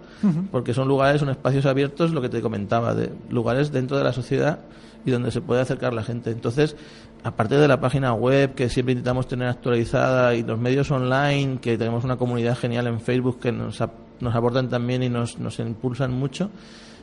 porque 0.51 0.73
son 0.73 0.87
lugares, 0.87 1.19
son 1.19 1.29
espacios 1.29 1.65
abiertos, 1.65 2.11
lo 2.11 2.21
que 2.21 2.29
te 2.29 2.41
comentaba, 2.41 2.93
de 2.93 3.11
lugares 3.29 3.71
dentro 3.71 3.97
de 3.97 4.03
la 4.03 4.13
sociedad 4.13 4.59
y 5.05 5.11
donde 5.11 5.31
se 5.31 5.41
puede 5.41 5.61
acercar 5.61 5.93
la 5.93 6.03
gente. 6.03 6.31
Entonces, 6.31 6.75
aparte 7.23 7.55
de 7.55 7.67
la 7.67 7.79
página 7.81 8.13
web 8.13 8.53
que 8.55 8.69
siempre 8.69 8.93
intentamos 8.93 9.27
tener 9.27 9.47
actualizada 9.49 10.35
y 10.35 10.43
los 10.43 10.57
medios 10.59 10.89
online, 10.91 11.59
que 11.61 11.77
tenemos 11.77 12.03
una 12.03 12.17
comunidad 12.17 12.57
genial 12.57 12.87
en 12.87 12.99
Facebook 13.01 13.39
que 13.39 13.51
nos, 13.51 13.81
ap- 13.81 13.93
nos 14.19 14.33
aportan 14.35 14.69
también 14.69 15.03
y 15.03 15.09
nos, 15.09 15.37
nos 15.39 15.59
impulsan 15.59 16.11
mucho, 16.11 16.49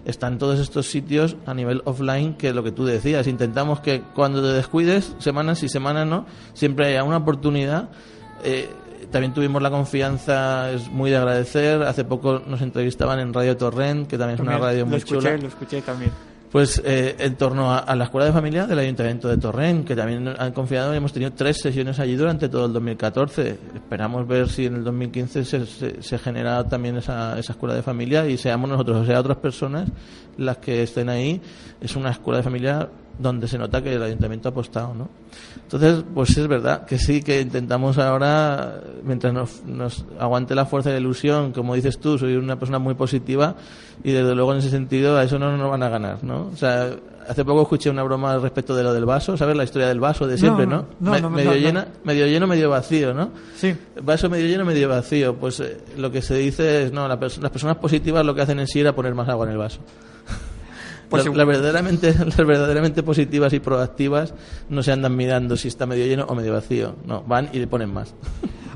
están 0.04 0.38
todos 0.38 0.58
estos 0.60 0.86
sitios 0.86 1.36
a 1.46 1.52
nivel 1.54 1.82
offline 1.84 2.34
que 2.34 2.52
lo 2.52 2.62
que 2.62 2.72
tú 2.72 2.84
decías, 2.84 3.26
intentamos 3.26 3.80
que 3.80 4.02
cuando 4.14 4.40
te 4.40 4.48
descuides, 4.48 5.14
semanas 5.18 5.62
y 5.62 5.68
semanas 5.68 6.06
no, 6.06 6.26
siempre 6.54 6.86
haya 6.86 7.02
una 7.04 7.16
oportunidad. 7.18 7.88
Eh, 8.44 8.68
también 9.10 9.34
tuvimos 9.34 9.60
la 9.62 9.70
confianza, 9.70 10.70
es 10.72 10.88
muy 10.90 11.10
de 11.10 11.16
agradecer. 11.16 11.82
Hace 11.82 12.04
poco 12.04 12.42
nos 12.46 12.60
entrevistaban 12.62 13.18
en 13.20 13.32
Radio 13.32 13.56
Torrent, 13.56 14.08
que 14.08 14.18
también 14.18 14.34
es 14.36 14.40
una 14.40 14.58
radio 14.58 14.80
lo 14.80 14.86
muy 14.86 14.96
escuché, 14.96 15.18
chula. 15.20 15.36
lo 15.36 15.48
escuché 15.48 15.82
también. 15.82 16.10
Pues 16.50 16.80
eh, 16.84 17.16
en 17.18 17.34
torno 17.36 17.74
a, 17.74 17.94
la 17.96 18.04
escuela 18.04 18.26
de 18.26 18.32
familia 18.32 18.66
del 18.66 18.78
Ayuntamiento 18.78 19.28
de 19.28 19.36
Torrent, 19.36 19.86
que 19.86 19.96
también 19.96 20.28
han 20.38 20.52
confiado 20.52 20.94
hemos 20.94 21.12
tenido 21.12 21.32
tres 21.32 21.58
sesiones 21.60 21.98
allí 21.98 22.14
durante 22.14 22.48
todo 22.48 22.66
el 22.66 22.72
2014. 22.72 23.58
Esperamos 23.74 24.26
ver 24.26 24.48
si 24.48 24.66
en 24.66 24.76
el 24.76 24.84
2015 24.84 25.44
se, 25.44 25.66
se, 25.66 26.02
se 26.02 26.18
genera 26.18 26.66
también 26.68 26.96
esa, 26.96 27.38
esa 27.38 27.52
escuela 27.52 27.74
de 27.74 27.82
familia 27.82 28.26
y 28.26 28.38
seamos 28.38 28.70
nosotros, 28.70 28.98
o 28.98 29.04
sea, 29.04 29.20
otras 29.20 29.38
personas 29.38 29.88
las 30.38 30.58
que 30.58 30.82
estén 30.82 31.08
ahí. 31.08 31.40
Es 31.80 31.96
una 31.96 32.10
escuela 32.10 32.38
de 32.38 32.44
familia 32.44 32.88
donde 33.18 33.48
se 33.48 33.56
nota 33.58 33.82
que 33.82 33.94
el 33.94 34.02
ayuntamiento 34.02 34.48
ha 34.48 34.52
apostado, 34.52 34.94
¿no? 34.94 35.08
Entonces, 35.62 36.04
pues 36.14 36.36
es 36.36 36.46
verdad 36.46 36.84
que 36.86 36.98
sí, 36.98 37.22
que 37.22 37.40
intentamos 37.40 37.98
ahora, 37.98 38.80
mientras 39.02 39.32
nos, 39.32 39.64
nos 39.64 40.04
aguante 40.18 40.54
la 40.54 40.66
fuerza 40.66 40.90
y 40.90 40.92
la 40.94 41.00
ilusión, 41.00 41.52
como 41.52 41.74
dices 41.74 41.98
tú, 41.98 42.18
soy 42.18 42.36
una 42.36 42.58
persona 42.58 42.78
muy 42.78 42.94
positiva 42.94 43.54
y 44.04 44.12
desde 44.12 44.34
luego 44.34 44.52
en 44.52 44.58
ese 44.58 44.70
sentido 44.70 45.16
a 45.16 45.24
eso 45.24 45.38
no 45.38 45.56
nos 45.56 45.70
van 45.70 45.82
a 45.82 45.88
ganar, 45.88 46.22
¿no? 46.22 46.46
O 46.52 46.56
sea, 46.56 46.90
hace 47.28 47.44
poco 47.44 47.62
escuché 47.62 47.90
una 47.90 48.04
broma 48.04 48.32
al 48.32 48.42
respecto 48.42 48.76
de 48.76 48.84
lo 48.84 48.92
del 48.92 49.04
vaso, 49.06 49.36
¿sabes? 49.36 49.56
La 49.56 49.64
historia 49.64 49.88
del 49.88 49.98
vaso 49.98 50.26
de 50.28 50.38
siempre, 50.38 50.66
¿no? 50.66 50.86
no, 51.00 51.12
no, 51.12 51.20
no, 51.22 51.30
medio, 51.30 51.50
llena, 51.54 51.88
medio 52.04 52.26
lleno, 52.26 52.46
medio 52.46 52.70
vacío, 52.70 53.12
¿no? 53.14 53.30
Sí, 53.56 53.74
Vaso 54.02 54.30
medio 54.30 54.46
lleno, 54.46 54.64
medio 54.64 54.88
vacío. 54.88 55.34
Pues 55.34 55.58
eh, 55.60 55.78
lo 55.96 56.12
que 56.12 56.22
se 56.22 56.34
dice 56.36 56.84
es, 56.84 56.92
no, 56.92 57.08
la 57.08 57.18
pers- 57.18 57.40
las 57.40 57.50
personas 57.50 57.78
positivas 57.78 58.24
lo 58.24 58.34
que 58.34 58.42
hacen 58.42 58.60
en 58.60 58.68
sí 58.68 58.78
era 58.80 58.94
poner 58.94 59.14
más 59.16 59.28
agua 59.28 59.46
en 59.46 59.52
el 59.52 59.58
vaso. 59.58 59.80
Pues 61.08 61.24
las, 61.26 61.34
las 61.36 61.46
verdaderamente, 61.46 62.14
las 62.24 62.36
verdaderamente 62.36 63.02
positivas 63.02 63.52
y 63.52 63.60
proactivas 63.60 64.34
no 64.68 64.82
se 64.82 64.92
andan 64.92 65.14
mirando 65.16 65.56
si 65.56 65.68
está 65.68 65.86
medio 65.86 66.06
lleno 66.06 66.24
o 66.28 66.34
medio 66.34 66.52
vacío. 66.52 66.96
No, 67.06 67.22
van 67.22 67.48
y 67.52 67.58
le 67.58 67.66
ponen 67.66 67.92
más. 67.92 68.14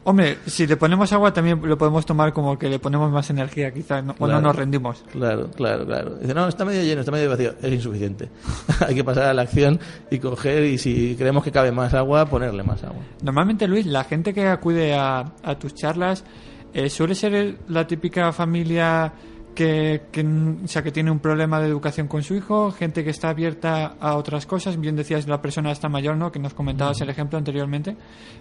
Hombre, 0.02 0.38
si 0.46 0.66
le 0.66 0.78
ponemos 0.78 1.12
agua 1.12 1.30
también 1.30 1.60
lo 1.62 1.76
podemos 1.76 2.06
tomar 2.06 2.32
como 2.32 2.58
que 2.58 2.70
le 2.70 2.78
ponemos 2.78 3.12
más 3.12 3.28
energía, 3.28 3.70
quizás, 3.70 4.02
no- 4.02 4.12
o 4.12 4.20
no 4.20 4.26
Claro. 4.28 4.40
nos 4.40 4.56
rendimos. 4.56 5.04
Claro, 5.12 5.50
claro, 5.50 5.84
claro. 5.84 6.16
Dice, 6.16 6.32
no, 6.32 6.48
está 6.48 6.64
medio 6.64 6.82
lleno, 6.82 7.00
está 7.00 7.12
medio 7.12 7.28
vacío. 7.28 7.52
Es 7.60 7.70
insuficiente. 7.70 8.30
Hay 8.88 8.94
que 8.94 9.04
pasar 9.04 9.24
a 9.24 9.34
la 9.34 9.42
acción 9.42 9.78
y 10.10 10.18
coger 10.18 10.64
y 10.64 10.78
si 10.78 11.16
creemos 11.18 11.44
que 11.44 11.52
cabe 11.52 11.70
más 11.70 11.92
agua, 11.92 12.24
ponerle 12.24 12.62
más 12.62 12.82
agua. 12.82 13.02
Normalmente, 13.22 13.68
Luis, 13.68 13.84
la 13.84 14.04
gente 14.04 14.32
que 14.32 14.46
acude 14.48 14.94
a, 14.94 15.34
a 15.42 15.58
tus 15.58 15.74
charlas 15.74 16.24
eh, 16.72 16.88
suele 16.88 17.14
ser 17.14 17.58
la 17.68 17.86
típica 17.86 18.32
familia 18.32 19.12
que, 19.54 20.02
que, 20.12 20.22
o 20.22 20.68
sea, 20.68 20.82
que 20.82 20.92
tiene 20.92 21.10
un 21.10 21.18
problema 21.18 21.60
de 21.60 21.68
educación 21.68 22.08
con 22.08 22.22
su 22.22 22.34
hijo, 22.34 22.70
gente 22.70 23.04
que 23.04 23.10
está 23.10 23.30
abierta 23.30 23.94
a 24.00 24.16
otras 24.16 24.46
cosas. 24.46 24.78
Bien 24.80 24.96
decías, 24.96 25.26
la 25.28 25.40
persona 25.42 25.70
está 25.70 25.88
mayor, 25.88 26.16
¿no? 26.16 26.32
Que 26.32 26.38
nos 26.38 26.54
comentabas 26.54 27.00
el 27.00 27.10
ejemplo 27.10 27.38
anteriormente. 27.38 27.96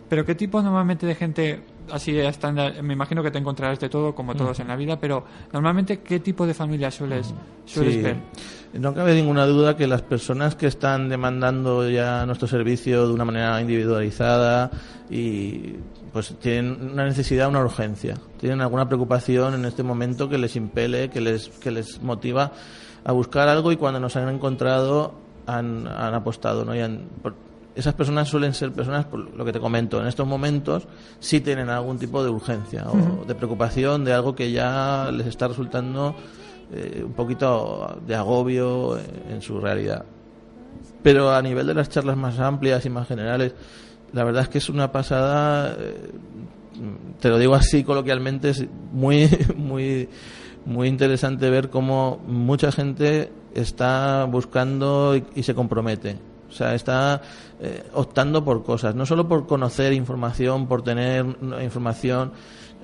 Pero 0.08 0.26
¿qué 0.26 0.36
tipo 0.36 0.62
normalmente 0.62 1.06
de 1.06 1.16
gente, 1.16 1.62
así 1.92 2.18
estándar, 2.18 2.82
me 2.82 2.94
imagino 2.94 3.22
que 3.22 3.32
te 3.32 3.38
encontrarás 3.38 3.80
de 3.80 3.90
todo, 3.90 4.16
como 4.16 4.36
todos 4.36 4.60
en 4.60 4.68
la 4.68 4.76
vida, 4.76 5.00
pero 5.00 5.24
normalmente, 5.54 6.00
¿qué 6.00 6.20
tipo 6.20 6.48
de 6.48 6.54
familia 6.54 6.90
sueles, 6.92 7.34
sueles 7.66 7.96
Sí. 7.96 8.02
ver? 8.02 8.18
No 8.74 8.94
cabe 8.94 9.16
ninguna 9.16 9.46
duda 9.46 9.76
que 9.76 9.88
las 9.88 10.04
personas 10.04 10.56
que 10.56 10.68
están 10.68 11.10
demandando 11.10 11.90
ya 11.90 12.26
nuestro 12.26 12.48
servicio 12.48 13.08
de 13.08 13.14
una 13.14 13.26
manera 13.26 13.60
individualizada 13.62 14.70
y 15.10 15.76
pues 16.12 16.34
tienen 16.40 16.92
una 16.94 17.06
necesidad, 17.06 17.48
una 17.50 17.62
urgencia, 17.62 18.16
tienen 18.40 18.62
alguna 18.62 18.88
preocupación 18.88 19.54
en 19.54 19.66
este 19.66 19.84
momento 19.84 20.28
que 20.30 20.38
les 20.38 20.56
impele, 20.56 21.10
que 21.10 21.22
les 21.22 21.50
que 21.50 21.72
les 21.72 22.02
motiva 22.02 22.52
a 23.04 23.12
buscar 23.12 23.48
algo 23.48 23.72
y 23.72 23.78
cuando 23.78 24.00
nos 24.00 24.16
han 24.16 24.30
encontrado 24.30 25.14
han, 25.48 25.88
han 25.88 26.14
apostado, 26.14 26.66
¿no? 26.66 26.76
Y 26.76 26.80
han- 26.80 27.08
por- 27.22 27.36
esas 27.76 27.94
personas 27.94 28.28
suelen 28.28 28.54
ser 28.54 28.72
personas, 28.74 29.06
por 29.06 29.20
lo 29.36 29.46
que 29.46 29.54
te 29.54 29.60
comento, 29.60 30.02
en 30.02 30.08
estos 30.08 30.28
momentos 30.28 30.86
sí 31.20 31.40
tienen 31.40 31.70
algún 31.70 31.98
tipo 31.98 32.22
de 32.24 32.30
urgencia 32.30 32.86
o 32.90 33.24
de 33.26 33.36
preocupación 33.36 34.04
de 34.04 34.12
algo 34.14 34.36
que 34.36 34.52
ya 34.52 35.10
les 35.14 35.28
está 35.28 35.48
resultando 35.48 36.14
eh, 36.74 37.04
un 37.06 37.14
poquito 37.14 38.00
de 38.06 38.16
agobio 38.16 38.98
en, 38.98 39.34
en 39.36 39.42
su 39.42 39.60
realidad. 39.62 40.04
Pero 41.02 41.32
a 41.34 41.42
nivel 41.42 41.68
de 41.68 41.74
las 41.74 41.90
charlas 41.90 42.18
más 42.18 42.38
amplias 42.40 42.86
y 42.86 42.90
más 42.90 43.08
generales, 43.08 43.54
la 44.14 44.24
verdad 44.24 44.44
es 44.44 44.50
que 44.50 44.58
es 44.58 44.70
una 44.70 44.92
pasada, 44.92 45.76
eh, 45.80 46.12
te 47.20 47.30
lo 47.30 47.38
digo 47.38 47.56
así 47.56 47.84
coloquialmente, 47.84 48.50
es 48.50 48.66
muy, 48.92 49.30
muy, 49.56 50.10
muy 50.66 50.88
interesante 50.88 51.50
ver 51.50 51.70
cómo 51.70 52.22
mucha 52.28 52.72
gente 52.72 53.32
está 53.54 54.26
buscando 54.26 55.16
y, 55.16 55.24
y 55.36 55.44
se 55.44 55.54
compromete. 55.56 56.18
O 56.50 56.52
sea, 56.52 56.74
está 56.74 57.22
eh, 57.60 57.84
optando 57.94 58.44
por 58.44 58.64
cosas, 58.64 58.96
no 58.96 59.06
solo 59.06 59.28
por 59.28 59.46
conocer 59.46 59.94
información, 59.94 60.68
por 60.68 60.82
tener 60.82 61.26
información. 61.62 62.32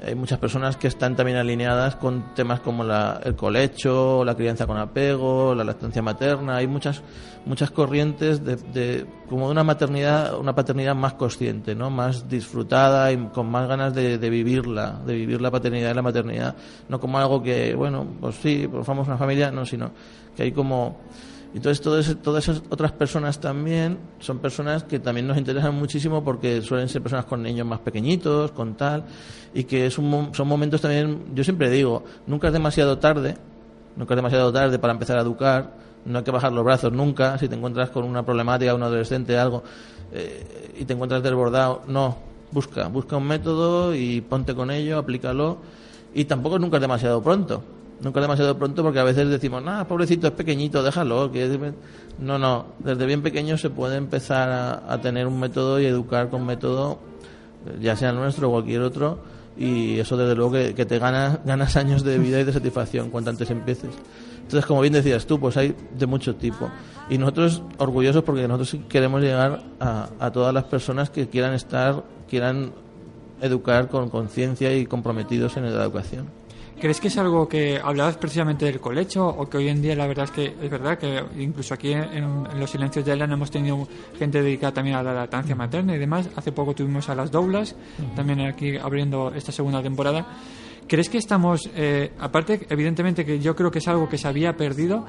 Hay 0.06 0.14
muchas 0.14 0.40
personas 0.40 0.76
que 0.78 0.88
están 0.88 1.16
también 1.16 1.38
alineadas 1.38 1.96
con 1.96 2.34
temas 2.36 2.60
como 2.60 2.84
la- 2.84 3.22
el 3.24 3.36
colecho, 3.36 4.24
la 4.26 4.36
crianza 4.36 4.68
con 4.68 4.78
apego, 4.78 5.56
la 5.56 5.64
lactancia 5.64 6.02
materna. 6.02 6.58
Hay 6.58 6.68
muchas 6.68 7.02
muchas 7.46 7.70
corrientes 7.72 8.44
de, 8.44 8.56
de- 8.56 9.06
como 9.30 9.46
de 9.46 9.52
una 9.52 9.64
maternidad, 9.64 10.38
una 10.38 10.54
paternidad 10.56 10.96
más 10.96 11.14
consciente, 11.14 11.76
¿no? 11.76 11.90
Más 11.92 12.28
disfrutada 12.28 13.12
y 13.12 13.18
con 13.28 13.48
más 13.50 13.68
ganas 13.68 13.94
de, 13.94 14.18
de 14.18 14.30
vivirla, 14.30 15.00
de 15.06 15.14
vivir 15.14 15.40
la 15.42 15.52
paternidad 15.52 15.92
y 15.92 15.94
la 15.94 16.02
maternidad, 16.02 16.56
no 16.90 17.00
como 17.00 17.18
algo 17.20 17.42
que, 17.44 17.74
bueno, 17.76 18.06
pues 18.20 18.36
sí, 18.36 18.68
pues 18.70 18.84
formamos 18.86 19.08
una 19.08 19.18
familia, 19.18 19.52
no, 19.52 19.64
sino 19.66 19.92
que 20.36 20.44
hay 20.44 20.52
como 20.52 20.98
entonces, 21.56 21.82
todo 21.82 22.02
todas 22.16 22.50
esas 22.50 22.64
otras 22.70 22.92
personas 22.92 23.40
también 23.40 23.98
son 24.20 24.40
personas 24.40 24.84
que 24.84 25.00
también 25.00 25.26
nos 25.26 25.38
interesan 25.38 25.74
muchísimo 25.74 26.22
porque 26.22 26.62
suelen 26.62 26.90
ser 26.90 27.02
personas 27.02 27.26
con 27.26 27.42
niños 27.42 27.66
más 27.66 27.80
pequeñitos, 27.80 28.52
con 28.52 28.76
tal, 28.76 29.06
y 29.54 29.64
que 29.64 29.86
es 29.86 29.98
un 29.98 30.32
son 30.34 30.48
momentos 30.50 30.82
también, 30.82 31.34
yo 31.34 31.46
siempre 31.46 31.70
digo, 31.70 32.04
nunca 32.28 32.48
es 32.48 32.54
demasiado 32.54 32.98
tarde, 32.98 33.38
nunca 33.96 34.14
es 34.14 34.18
demasiado 34.18 34.52
tarde 34.52 34.78
para 34.80 34.92
empezar 34.92 35.18
a 35.18 35.22
educar, 35.22 35.78
no 36.04 36.18
hay 36.18 36.24
que 36.26 36.32
bajar 36.32 36.52
los 36.52 36.66
brazos 36.66 36.92
nunca, 36.92 37.38
si 37.38 37.48
te 37.48 37.56
encuentras 37.56 37.90
con 37.90 38.04
una 38.04 38.26
problemática, 38.26 38.76
un 38.76 38.84
adolescente, 38.84 39.38
algo, 39.38 39.64
eh, 40.12 40.76
y 40.78 40.84
te 40.84 40.92
encuentras 40.92 41.24
desbordado, 41.24 41.84
no, 41.88 42.18
busca, 42.52 42.90
busca 42.90 43.16
un 43.16 43.28
método 43.28 43.96
y 43.96 44.20
ponte 44.20 44.54
con 44.56 44.72
ello, 44.72 44.98
aplícalo, 44.98 45.60
y 46.14 46.26
tampoco 46.26 46.60
nunca 46.60 46.78
es 46.78 46.82
demasiado 46.82 47.24
pronto. 47.24 47.64
Nunca 48.02 48.20
demasiado 48.22 48.58
pronto 48.58 48.84
porque 48.84 49.00
a 49.00 49.04
veces 49.04 49.30
decimos, 49.30 49.64
ah, 49.68 49.86
pobrecito, 49.88 50.28
es 50.28 50.34
pequeñito, 50.34 50.84
déjalo. 50.84 51.32
Que... 51.32 51.46
es-". 51.46 51.60
No, 52.20 52.38
no, 52.38 52.66
desde 52.80 53.06
bien 53.06 53.22
pequeño 53.22 53.58
se 53.58 53.70
puede 53.70 53.98
empezar 53.98 54.50
a, 54.50 54.94
a 54.94 55.02
tener 55.02 55.28
un 55.28 55.40
método 55.40 55.80
y 55.80 55.86
educar 55.86 56.30
con 56.30 56.46
método, 56.46 57.00
ya 57.82 57.96
sea 57.96 58.10
el 58.10 58.16
nuestro 58.16 58.50
o 58.50 58.52
cualquier 58.52 58.82
otro, 58.82 59.20
y 59.58 60.00
eso 60.00 60.18
desde 60.18 60.36
luego 60.36 60.52
que, 60.54 60.74
que 60.74 60.86
te 60.86 61.00
ganas, 61.00 61.40
ganas 61.46 61.76
años 61.78 62.04
de 62.04 62.18
vida 62.18 62.40
y 62.40 62.44
de 62.44 62.54
satisfacción 62.54 63.10
cuanto 63.10 63.30
antes 63.30 63.50
empieces. 63.50 63.92
Entonces, 64.42 64.66
como 64.66 64.82
bien 64.82 64.94
decías 64.94 65.26
tú, 65.26 65.40
pues 65.40 65.58
hay 65.58 65.76
de 65.98 66.06
mucho 66.06 66.36
tipo. 66.36 66.70
Y 67.10 67.18
nosotros 67.18 67.64
orgullosos 67.78 68.24
porque 68.24 68.48
nosotros 68.48 68.84
queremos 68.90 69.22
llegar 69.22 69.64
a, 69.80 70.10
a 70.20 70.32
todas 70.32 70.54
las 70.54 70.66
personas 70.66 71.10
que 71.10 71.28
quieran 71.28 71.54
estar, 71.54 72.04
quieran 72.30 72.72
educar 73.42 73.88
con 73.90 74.10
conciencia 74.10 74.76
y 74.76 74.86
comprometidos 74.86 75.58
en 75.58 75.64
la 75.64 75.84
educación. 75.84 76.28
¿Crees 76.80 77.00
que 77.00 77.08
es 77.08 77.18
algo 77.18 77.48
que 77.48 77.80
hablabas 77.82 78.18
precisamente 78.18 78.66
del 78.66 78.80
colecho 78.80 79.26
o 79.28 79.50
que 79.50 79.58
hoy 79.58 79.70
en 79.70 79.82
día 79.82 79.96
la 79.96 80.08
verdad 80.08 80.26
es 80.26 80.32
que 80.32 80.56
es 80.62 80.70
verdad 80.70 80.98
que 80.98 81.24
incluso 81.38 81.74
aquí 81.74 81.94
en, 81.94 82.04
en 82.04 82.60
los 82.60 82.70
silencios 82.70 83.06
de 83.06 83.14
Elan 83.14 83.32
hemos 83.32 83.50
tenido 83.50 83.88
gente 84.20 84.42
dedicada 84.42 84.74
también 84.74 84.98
a 84.98 85.04
la 85.04 85.14
lactancia 85.14 85.56
materna 85.56 85.96
y 85.96 86.00
demás? 86.00 86.30
Hace 86.36 86.52
poco 86.52 86.76
tuvimos 86.76 87.08
a 87.10 87.16
las 87.16 87.32
Doulas, 87.32 87.76
también 88.16 88.42
aquí 88.42 88.76
abriendo 88.78 89.32
esta 89.34 89.52
segunda 89.52 89.82
temporada. 89.82 90.28
¿Crees 90.88 91.10
que 91.10 91.18
estamos, 91.18 91.68
eh, 91.76 92.12
aparte, 92.20 92.68
evidentemente 92.70 93.26
que 93.26 93.40
yo 93.40 93.56
creo 93.56 93.72
que 93.72 93.80
es 93.80 93.88
algo 93.88 94.08
que 94.08 94.20
se 94.20 94.28
había 94.28 94.56
perdido, 94.56 95.06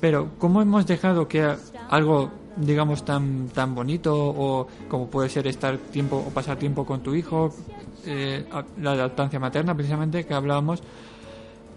pero 0.00 0.32
¿cómo 0.38 0.60
hemos 0.60 0.86
dejado 0.86 1.26
que 1.26 1.48
algo, 1.88 2.30
digamos, 2.56 3.06
tan, 3.06 3.48
tan 3.48 3.74
bonito 3.74 4.14
o 4.14 4.66
como 4.88 5.08
puede 5.08 5.30
ser 5.30 5.46
estar 5.46 5.78
tiempo 5.78 6.16
o 6.16 6.30
pasar 6.30 6.58
tiempo 6.58 6.84
con 6.84 7.02
tu 7.02 7.14
hijo, 7.14 7.54
eh, 8.06 8.44
la 8.80 8.94
lactancia 8.94 9.38
materna 9.40 9.74
precisamente 9.74 10.24
que 10.24 10.34
hablábamos, 10.34 10.82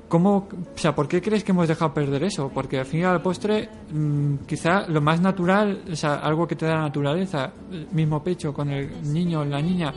¿Cómo, 0.08 0.48
o 0.74 0.78
sea, 0.78 0.96
¿por 0.96 1.06
qué 1.10 1.22
crees 1.22 1.44
que 1.44 1.52
hemos 1.52 1.68
dejado 1.68 1.94
perder 1.94 2.24
eso? 2.24 2.50
Porque 2.54 2.80
al 2.80 2.86
fin 2.86 3.02
y 3.02 3.04
al 3.04 3.22
postre, 3.22 3.68
mm, 3.92 4.36
quizá 4.48 4.88
lo 4.88 5.02
más 5.02 5.20
natural, 5.20 5.82
o 5.92 5.96
sea, 5.98 6.16
algo 6.20 6.48
que 6.48 6.56
te 6.56 6.66
da 6.66 6.76
la 6.76 6.82
naturaleza, 6.84 7.52
el 7.70 7.88
mismo 7.92 8.24
pecho 8.24 8.54
con 8.54 8.70
el 8.70 8.90
niño 9.12 9.42
o 9.42 9.44
la 9.46 9.62
niña, 9.62 9.94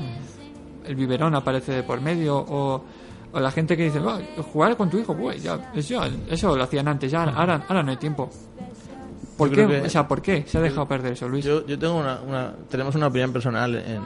el 0.84 0.96
biberón 0.96 1.36
aparece 1.36 1.70
de 1.74 1.82
por 1.84 2.00
medio, 2.00 2.38
o, 2.38 2.82
o 3.30 3.38
la 3.38 3.52
gente 3.52 3.76
que 3.76 3.84
dice, 3.84 4.00
"Oh, 4.00 4.18
jugar 4.52 4.76
con 4.76 4.90
tu 4.90 4.98
hijo, 4.98 5.14
pues 5.16 5.44
ya, 5.44 5.70
eso, 5.76 6.02
eso 6.28 6.56
lo 6.56 6.64
hacían 6.64 6.88
antes, 6.88 7.08
ya, 7.12 7.22
ahora, 7.22 7.64
ahora 7.68 7.84
no 7.84 7.92
hay 7.92 7.96
tiempo. 7.96 8.28
¿Por 9.36 9.50
Yo 9.50 9.54
qué? 9.54 9.66
que- 9.80 9.86
O 9.86 9.88
sea, 9.90 10.08
¿por 10.08 10.20
qué 10.20 10.42
se 10.44 10.58
ha 10.58 10.60
dejado 10.60 10.88
perder 10.88 11.12
eso, 11.12 11.28
Luis? 11.28 11.44
Yo, 11.44 11.64
yo 11.64 11.78
tengo 11.78 11.94
una, 11.94 12.20
una- 12.20 12.52
tenemos 12.68 12.96
una 12.96 13.06
opinión 13.06 13.32
personal 13.32 13.76
en, 13.76 14.02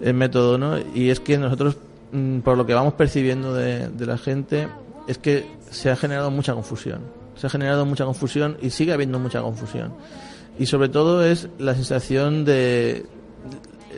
en 0.00 0.16
método, 0.16 0.58
¿no? 0.58 0.78
Y 0.94 1.10
es 1.10 1.20
que 1.20 1.38
nosotros, 1.38 1.76
mm, 2.12 2.40
por 2.40 2.56
lo 2.56 2.66
que 2.66 2.74
vamos 2.74 2.94
percibiendo 2.94 3.54
de, 3.54 3.88
de 3.88 4.06
la 4.06 4.18
gente, 4.18 4.68
es 5.06 5.18
que 5.18 5.46
se 5.70 5.90
ha 5.90 5.96
generado 5.96 6.30
mucha 6.30 6.54
confusión. 6.54 7.00
Se 7.36 7.46
ha 7.46 7.50
generado 7.50 7.84
mucha 7.84 8.04
confusión 8.04 8.56
y 8.62 8.70
sigue 8.70 8.92
habiendo 8.92 9.18
mucha 9.18 9.42
confusión. 9.42 9.92
Y 10.58 10.66
sobre 10.66 10.88
todo 10.88 11.24
es 11.24 11.48
la 11.58 11.74
sensación 11.74 12.44
de 12.44 13.04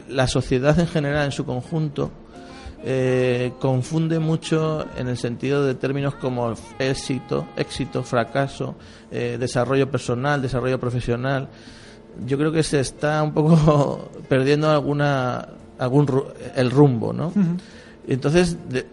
la 0.08 0.26
sociedad 0.26 0.78
en 0.78 0.88
general, 0.88 1.26
en 1.26 1.32
su 1.32 1.44
conjunto, 1.44 2.10
eh, 2.84 3.52
confunde 3.58 4.18
mucho 4.18 4.86
en 4.96 5.08
el 5.08 5.16
sentido 5.16 5.64
de 5.64 5.74
términos 5.74 6.14
como 6.14 6.54
éxito, 6.78 7.48
éxito, 7.56 8.02
fracaso, 8.02 8.76
eh, 9.10 9.36
desarrollo 9.38 9.90
personal, 9.90 10.40
desarrollo 10.40 10.78
profesional. 10.78 11.48
Yo 12.24 12.38
creo 12.38 12.52
que 12.52 12.62
se 12.62 12.80
está 12.80 13.22
un 13.22 13.32
poco 13.32 14.10
perdiendo 14.28 14.70
alguna 14.70 15.48
algún 15.78 16.06
ru- 16.06 16.26
el 16.56 16.70
rumbo, 16.70 17.12
¿no? 17.12 17.32
Entonces 18.06 18.56
de- 18.68 18.86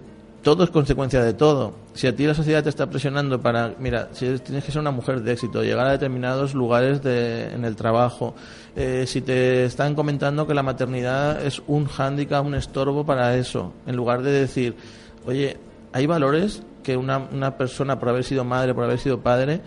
todo 0.43 0.63
es 0.63 0.69
consecuencia 0.69 1.23
de 1.23 1.33
todo. 1.33 1.73
Si 1.95 2.05
a 2.05 2.15
ti 2.15 2.25
la 2.27 2.35
sociedad 2.35 2.61
te 2.61 2.69
está 2.69 2.87
presionando 2.87 3.41
para, 3.41 3.73
mira, 3.79 4.09
si 4.11 4.27
tienes 4.39 4.63
que 4.63 4.71
ser 4.71 4.79
una 4.81 4.91
mujer 4.91 5.21
de 5.23 5.31
éxito, 5.33 5.63
llegar 5.63 5.87
a 5.87 5.91
determinados 5.91 6.53
lugares 6.53 7.01
de, 7.01 7.45
en 7.51 7.65
el 7.65 7.75
trabajo, 7.75 8.35
eh, 8.75 9.05
si 9.07 9.21
te 9.21 9.65
están 9.65 9.95
comentando 9.95 10.45
que 10.45 10.53
la 10.53 10.61
maternidad 10.61 11.43
es 11.43 11.63
un 11.65 11.85
hándicap, 11.87 12.45
un 12.45 12.53
estorbo 12.53 13.03
para 13.05 13.35
eso, 13.37 13.73
en 13.87 13.95
lugar 13.95 14.21
de 14.21 14.31
decir, 14.31 14.75
oye, 15.25 15.57
hay 15.93 16.05
valores 16.05 16.61
que 16.83 16.95
una, 16.95 17.17
una 17.17 17.57
persona 17.57 17.97
por 17.97 18.09
haber 18.09 18.23
sido 18.23 18.43
madre, 18.43 18.75
por 18.75 18.83
haber 18.83 18.99
sido 18.99 19.21
padre, 19.21 19.61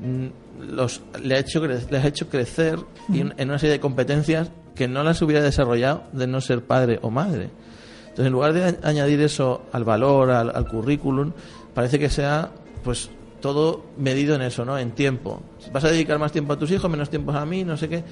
mm, 0.00 0.72
los, 0.74 1.00
le, 1.22 1.36
ha 1.36 1.38
hecho, 1.38 1.62
cre- 1.62 1.88
les 1.90 2.04
ha 2.04 2.08
hecho 2.08 2.28
crecer 2.28 2.80
y 3.08 3.20
en 3.20 3.34
una 3.48 3.58
serie 3.60 3.74
de 3.74 3.80
competencias 3.80 4.50
que 4.74 4.88
no 4.88 5.02
las 5.04 5.22
hubiera 5.22 5.42
desarrollado 5.42 6.04
de 6.12 6.26
no 6.26 6.40
ser 6.40 6.62
padre 6.64 6.98
o 7.02 7.10
madre. 7.10 7.50
Entonces, 8.02 8.26
en 8.26 8.32
lugar 8.32 8.52
de 8.52 8.78
añadir 8.82 9.20
eso 9.20 9.62
al 9.72 9.84
valor, 9.84 10.30
al, 10.30 10.68
currículum, 10.68 11.32
parece 11.74 11.98
que 11.98 12.08
sea 12.08 12.50
pues 12.82 13.10
todo 13.40 13.84
medido 13.98 14.34
en 14.36 14.42
eso, 14.42 14.64
¿no? 14.64 14.78
En 14.78 14.92
tiempo. 14.92 15.42
Vas 15.72 15.84
a 15.84 15.88
dedicar 15.90 16.18
más 16.18 16.32
tiempo 16.32 16.52
a 16.52 16.58
tus 16.58 16.70
hijos, 16.70 16.90
menos 16.90 17.10
tiempo 17.10 17.32
a 17.32 17.44
mí, 17.44 17.64
no 17.64 17.76
sé 17.76 17.88
qué. 17.88 18.04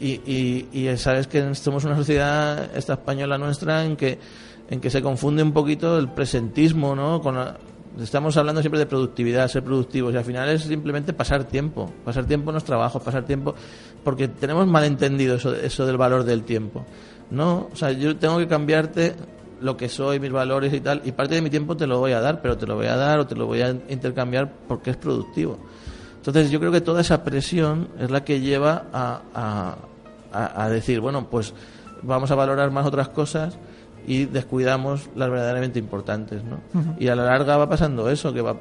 Y, 0.00 0.20
y, 0.24 0.68
y 0.72 0.96
sabes 0.96 1.26
que 1.26 1.54
somos 1.54 1.84
una 1.84 1.94
sociedad, 1.96 2.74
esta 2.74 2.94
española 2.94 3.36
nuestra, 3.36 3.84
en 3.84 3.96
que, 3.96 4.18
en 4.70 4.80
que 4.80 4.88
se 4.88 5.02
confunde 5.02 5.42
un 5.42 5.52
poquito 5.52 5.98
el 5.98 6.08
presentismo, 6.08 6.96
¿no? 6.96 7.20
Con 7.20 7.34
la- 7.36 7.58
estamos 7.98 8.36
hablando 8.36 8.60
siempre 8.60 8.78
de 8.78 8.86
productividad, 8.86 9.48
ser 9.48 9.62
productivos, 9.64 10.12
y 10.14 10.16
al 10.16 10.24
final 10.24 10.48
es 10.50 10.62
simplemente 10.62 11.12
pasar 11.12 11.44
tiempo. 11.44 11.90
Pasar 12.04 12.24
tiempo 12.26 12.50
en 12.50 12.54
los 12.54 12.64
trabajos, 12.64 13.02
pasar 13.02 13.24
tiempo. 13.24 13.54
Porque 14.04 14.28
tenemos 14.28 14.66
malentendido 14.66 15.36
eso, 15.36 15.54
eso 15.54 15.86
del 15.86 15.96
valor 15.96 16.24
del 16.24 16.42
tiempo. 16.44 16.84
No, 17.30 17.68
o 17.72 17.76
sea, 17.76 17.92
yo 17.92 18.16
tengo 18.16 18.38
que 18.38 18.48
cambiarte 18.48 19.14
lo 19.60 19.76
que 19.76 19.88
soy, 19.88 20.18
mis 20.18 20.32
valores 20.32 20.72
y 20.72 20.80
tal, 20.80 21.02
y 21.04 21.12
parte 21.12 21.34
de 21.34 21.42
mi 21.42 21.50
tiempo 21.50 21.76
te 21.76 21.86
lo 21.86 21.98
voy 21.98 22.12
a 22.12 22.20
dar, 22.20 22.40
pero 22.40 22.56
te 22.56 22.66
lo 22.66 22.76
voy 22.76 22.86
a 22.86 22.96
dar 22.96 23.18
o 23.20 23.26
te 23.26 23.34
lo 23.34 23.46
voy 23.46 23.60
a 23.60 23.70
intercambiar 23.90 24.50
porque 24.66 24.90
es 24.90 24.96
productivo. 24.96 25.58
Entonces 26.16 26.50
yo 26.50 26.58
creo 26.60 26.72
que 26.72 26.80
toda 26.80 27.02
esa 27.02 27.22
presión 27.24 27.88
es 27.98 28.10
la 28.10 28.24
que 28.24 28.40
lleva 28.40 28.84
a, 28.92 29.20
a, 29.34 29.76
a- 30.64 30.68
decir, 30.70 31.00
bueno, 31.00 31.28
pues 31.30 31.52
vamos 32.02 32.30
a 32.30 32.34
valorar 32.34 32.70
más 32.70 32.86
otras 32.86 33.10
cosas 33.10 33.58
y 34.06 34.24
descuidamos 34.26 35.08
las 35.14 35.30
verdaderamente 35.30 35.78
importantes, 35.78 36.42
¿no? 36.44 36.58
Y 36.98 37.08
a 37.08 37.14
la 37.16 37.24
larga 37.24 37.56
va 37.56 37.68
pasando 37.68 38.08
eso, 38.10 38.32
que 38.32 38.40
va, 38.42 38.56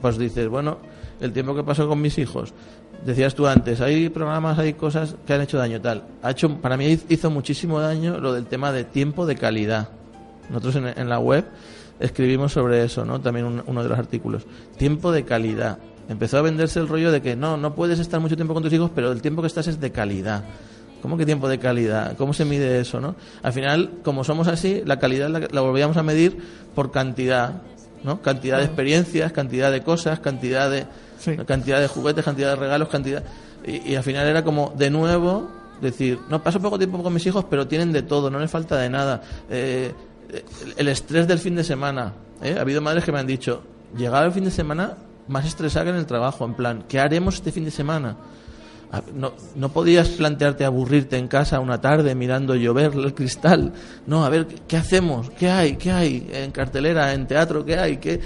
pues 0.00 0.18
dices, 0.18 0.48
bueno, 0.48 0.78
el 1.20 1.32
tiempo 1.32 1.54
que 1.54 1.62
pasó 1.62 1.86
con 1.88 2.00
mis 2.00 2.16
hijos, 2.18 2.52
decías 3.04 3.34
tú 3.34 3.46
antes, 3.46 3.80
hay 3.80 4.08
programas, 4.08 4.58
hay 4.58 4.72
cosas 4.74 5.16
que 5.26 5.32
han 5.34 5.40
hecho 5.42 5.58
daño 5.58 5.80
tal. 5.80 6.04
Ha 6.22 6.30
hecho, 6.32 6.56
para 6.60 6.76
mí 6.76 6.98
hizo 7.08 7.30
muchísimo 7.30 7.80
daño 7.80 8.18
lo 8.18 8.32
del 8.32 8.46
tema 8.46 8.72
de 8.72 8.84
tiempo 8.84 9.26
de 9.26 9.36
calidad. 9.36 9.88
Nosotros 10.48 10.76
en, 10.76 10.86
en 10.98 11.08
la 11.08 11.18
web 11.18 11.44
escribimos 11.98 12.52
sobre 12.52 12.82
eso, 12.84 13.04
¿no? 13.04 13.20
También 13.20 13.46
un- 13.46 13.62
uno 13.66 13.82
de 13.82 13.88
los 13.88 13.98
artículos. 13.98 14.46
Tiempo 14.76 15.12
de 15.12 15.24
calidad. 15.24 15.78
Empezó 16.08 16.38
a 16.38 16.42
venderse 16.42 16.80
el 16.80 16.88
rollo 16.88 17.12
de 17.12 17.22
que 17.22 17.36
no, 17.36 17.56
no 17.56 17.74
puedes 17.74 18.00
estar 18.00 18.18
mucho 18.20 18.34
tiempo 18.34 18.52
con 18.54 18.62
tus 18.62 18.72
hijos, 18.72 18.90
pero 18.94 19.12
el 19.12 19.22
tiempo 19.22 19.42
que 19.42 19.46
estás 19.48 19.68
es 19.68 19.78
de 19.80 19.92
calidad. 19.92 20.42
¿Cómo 21.02 21.16
que 21.16 21.24
tiempo 21.26 21.48
de 21.48 21.58
calidad? 21.58 22.16
¿Cómo 22.16 22.32
se 22.32 22.44
mide 22.44 22.80
eso, 22.80 23.00
no? 23.00 23.14
Al 23.42 23.52
final, 23.52 23.90
como 24.04 24.24
somos 24.24 24.48
así, 24.48 24.82
la 24.84 24.98
calidad 24.98 25.28
la, 25.28 25.40
la 25.50 25.60
volvíamos 25.60 25.96
a 25.96 26.02
medir 26.02 26.38
por 26.74 26.90
cantidad, 26.90 27.62
¿no? 28.04 28.20
Cantidad 28.22 28.58
de 28.58 28.64
experiencias, 28.64 29.32
cantidad 29.32 29.70
de 29.72 29.82
cosas, 29.82 30.20
cantidad 30.20 30.70
de 30.70 30.86
Sí. 31.18 31.36
cantidad 31.46 31.80
de 31.80 31.86
juguetes, 31.86 32.24
cantidad 32.24 32.48
de 32.50 32.56
regalos, 32.56 32.88
cantidad 32.88 33.22
y, 33.66 33.90
y 33.92 33.94
al 33.94 34.02
final 34.02 34.26
era 34.26 34.42
como 34.42 34.72
de 34.76 34.88
nuevo 34.88 35.48
decir, 35.82 36.18
no 36.30 36.42
paso 36.42 36.60
poco 36.60 36.78
tiempo 36.78 37.02
con 37.02 37.12
mis 37.12 37.26
hijos, 37.26 37.44
pero 37.50 37.66
tienen 37.66 37.92
de 37.92 38.00
todo, 38.02 38.30
no 38.30 38.38
les 38.38 38.50
falta 38.50 38.76
de 38.78 38.88
nada. 38.88 39.20
Eh, 39.50 39.92
el- 40.32 40.74
el 40.78 40.88
estrés 40.88 41.26
del 41.28 41.38
fin 41.38 41.54
de 41.56 41.64
semana. 41.64 42.12
¿eh? 42.42 42.54
Ha 42.56 42.62
habido 42.62 42.80
madres 42.80 43.04
que 43.04 43.12
me 43.12 43.18
han 43.18 43.26
dicho, 43.26 43.62
llegar 43.96 44.22
al 44.24 44.32
fin 44.32 44.44
de 44.44 44.50
semana 44.50 44.94
más 45.28 45.44
estresada 45.46 45.84
que 45.84 45.90
en 45.90 45.96
el 45.96 46.06
trabajo, 46.06 46.44
en 46.46 46.54
plan, 46.54 46.84
¿qué 46.88 46.98
haremos 47.00 47.34
este 47.34 47.52
fin 47.52 47.64
de 47.66 47.70
semana? 47.70 48.16
A- 48.92 49.02
No, 49.14 49.32
no 49.56 49.68
podías 49.70 50.08
plantearte 50.08 50.64
aburrirte 50.64 51.16
en 51.16 51.28
casa 51.28 51.60
una 51.60 51.80
tarde 51.80 52.14
mirando 52.14 52.54
llover 52.56 52.92
el 52.94 53.14
cristal. 53.14 53.72
No, 54.06 54.24
a 54.24 54.28
ver, 54.28 54.46
¿qué- 54.46 54.56
¿qué 54.66 54.76
hacemos? 54.76 55.30
¿Qué 55.30 55.48
hay? 55.50 55.76
¿Qué 55.76 55.90
hay? 55.92 56.28
En 56.32 56.50
cartelera, 56.50 57.12
en 57.14 57.26
teatro, 57.26 57.64
¿qué 57.64 57.78
hay? 57.78 57.96
¿Qué? 57.98 58.20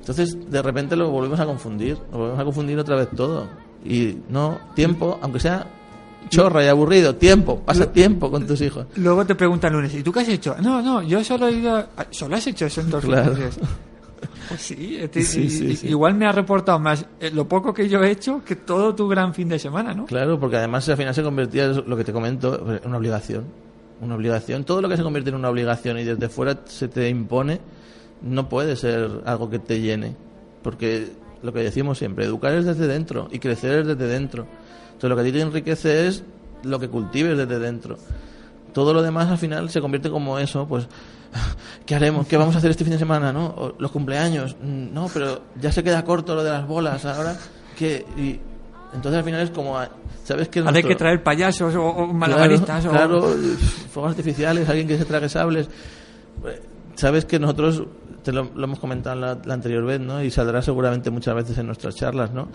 Entonces, 0.00 0.36
de 0.50 0.62
repente 0.62 0.94
lo 0.96 1.10
volvemos 1.10 1.38
a 1.40 1.44
confundir. 1.46 1.98
Lo 2.12 2.18
volvemos 2.18 2.40
a 2.40 2.44
confundir 2.44 2.78
otra 2.78 2.96
vez 2.96 3.08
todo. 3.14 3.46
Y 3.84 4.16
no, 4.30 4.58
tiempo, 4.74 5.18
aunque 5.20 5.38
sea 5.40 5.66
chorra 6.28 6.64
y 6.64 6.68
aburrido, 6.68 7.14
tiempo, 7.14 7.60
pasa 7.60 7.92
tiempo 7.92 8.30
con 8.30 8.46
tus 8.46 8.60
hijos. 8.60 8.86
Luego 8.96 9.24
te 9.26 9.34
preguntan 9.36 9.72
lunes, 9.72 9.94
¿y 9.94 10.02
tú 10.02 10.10
qué 10.12 10.20
has 10.20 10.28
hecho? 10.28 10.56
No, 10.60 10.80
no, 10.82 11.02
yo 11.02 11.22
solo 11.22 11.46
he 11.48 11.52
ido... 11.52 11.76
a- 11.76 11.86
¿Solo 12.10 12.34
has 12.36 12.46
hecho 12.48 12.66
eso 12.66 12.80
entonces? 12.80 13.10
Claro. 13.10 13.34
Pues 14.48 14.60
sí, 14.60 14.98
te- 15.10 15.22
Sí, 15.22 15.42
y- 15.42 15.50
sí, 15.50 15.64
y- 15.66 15.76
sí. 15.76 15.88
igual 15.88 16.14
me 16.14 16.26
ha 16.26 16.32
reportado 16.32 16.78
más 16.78 17.06
eh, 17.20 17.30
lo 17.32 17.46
poco 17.48 17.72
que 17.74 17.88
yo 17.88 18.02
he 18.04 18.10
hecho 18.10 18.42
que 18.44 18.56
todo 18.56 18.94
tu 18.94 19.08
gran 19.08 19.34
fin 19.34 19.48
de 19.48 19.58
semana, 19.58 19.92
¿no? 19.94 20.06
Claro, 20.06 20.38
porque 20.38 20.56
además 20.56 20.88
al 20.88 20.96
final 20.96 21.14
se 21.14 21.22
convertía, 21.22 21.68
lo 21.68 21.96
que 21.96 22.04
te 22.04 22.12
comento, 22.12 22.54
en 22.82 22.88
una 22.88 22.96
obligación. 22.98 23.44
Una 24.00 24.14
obligación. 24.14 24.64
Todo 24.64 24.82
lo 24.82 24.88
que 24.88 24.96
se 24.96 25.02
convierte 25.02 25.30
en 25.30 25.36
una 25.36 25.48
obligación 25.48 25.98
y 25.98 26.04
desde 26.04 26.28
fuera 26.28 26.60
se 26.66 26.88
te 26.88 27.08
impone, 27.08 27.60
no 28.22 28.48
puede 28.48 28.76
ser 28.76 29.22
algo 29.24 29.48
que 29.48 29.58
te 29.58 29.80
llene. 29.80 30.14
Porque 30.62 31.08
lo 31.42 31.52
que 31.52 31.60
decimos 31.60 31.96
siempre, 31.98 32.24
educar 32.24 32.52
es 32.54 32.64
desde 32.66 32.86
dentro 32.86 33.28
y 33.30 33.38
crecer 33.38 33.80
es 33.80 33.86
desde 33.86 34.06
dentro. 34.06 34.46
Entonces 34.86 35.10
lo 35.10 35.16
que 35.16 35.22
a 35.22 35.24
ti 35.24 35.32
te 35.32 35.40
enriquece 35.40 36.06
es 36.08 36.24
lo 36.62 36.78
que 36.78 36.88
cultives 36.88 37.36
desde 37.38 37.58
dentro. 37.58 37.96
Todo 38.72 38.92
lo 38.92 39.02
demás 39.02 39.28
al 39.30 39.38
final 39.38 39.70
se 39.70 39.80
convierte 39.80 40.10
como 40.10 40.38
eso, 40.38 40.66
pues, 40.68 40.86
¿qué 41.86 41.94
haremos? 41.94 42.26
¿Qué 42.26 42.36
vamos 42.36 42.54
a 42.54 42.58
hacer 42.58 42.70
este 42.70 42.84
fin 42.84 42.92
de 42.92 42.98
semana? 42.98 43.32
¿No? 43.32 43.46
O 43.46 43.74
los 43.78 43.90
cumpleaños. 43.90 44.56
Mm, 44.62 44.92
No, 44.92 45.08
pero 45.12 45.42
ya 45.60 45.70
se 45.72 45.82
queda 45.82 46.04
corto 46.04 46.34
lo 46.34 46.42
de 46.44 46.50
las 46.50 46.66
bolas 46.66 47.04
ahora. 47.04 47.36
¿Qué? 47.78 48.04
Y 48.16 48.40
entonces 48.94 49.18
al 49.18 49.24
final 49.24 49.40
es 49.42 49.50
como, 49.50 49.78
¿sabes 50.24 50.48
que 50.48 50.60
Ahora 50.60 50.70
hay 50.70 50.74
nuestro- 50.74 50.88
que 50.88 50.96
traer 50.96 51.22
payasos 51.22 51.74
o, 51.74 51.84
o 51.84 52.06
malabaristas 52.06 52.86
Claro, 52.86 53.18
o... 53.18 53.20
claro, 53.22 53.36
fuegos 53.92 54.10
artificiales, 54.12 54.68
alguien 54.68 54.88
que 54.88 54.96
se 54.98 55.04
trague 55.04 55.28
sables. 55.28 55.68
Sabes 56.94 57.24
que 57.26 57.38
nosotros, 57.38 57.82
te 58.22 58.32
lo, 58.32 58.50
lo 58.54 58.64
hemos 58.64 58.78
comentado 58.78 59.16
la, 59.20 59.38
la 59.44 59.54
anterior 59.54 59.84
vez, 59.84 60.00
¿no? 60.00 60.22
Y 60.22 60.30
saldrá 60.30 60.62
seguramente 60.62 61.10
muchas 61.10 61.34
veces 61.34 61.58
en 61.58 61.66
nuestras 61.66 61.94
charlas, 61.94 62.30
¿no? 62.32 62.48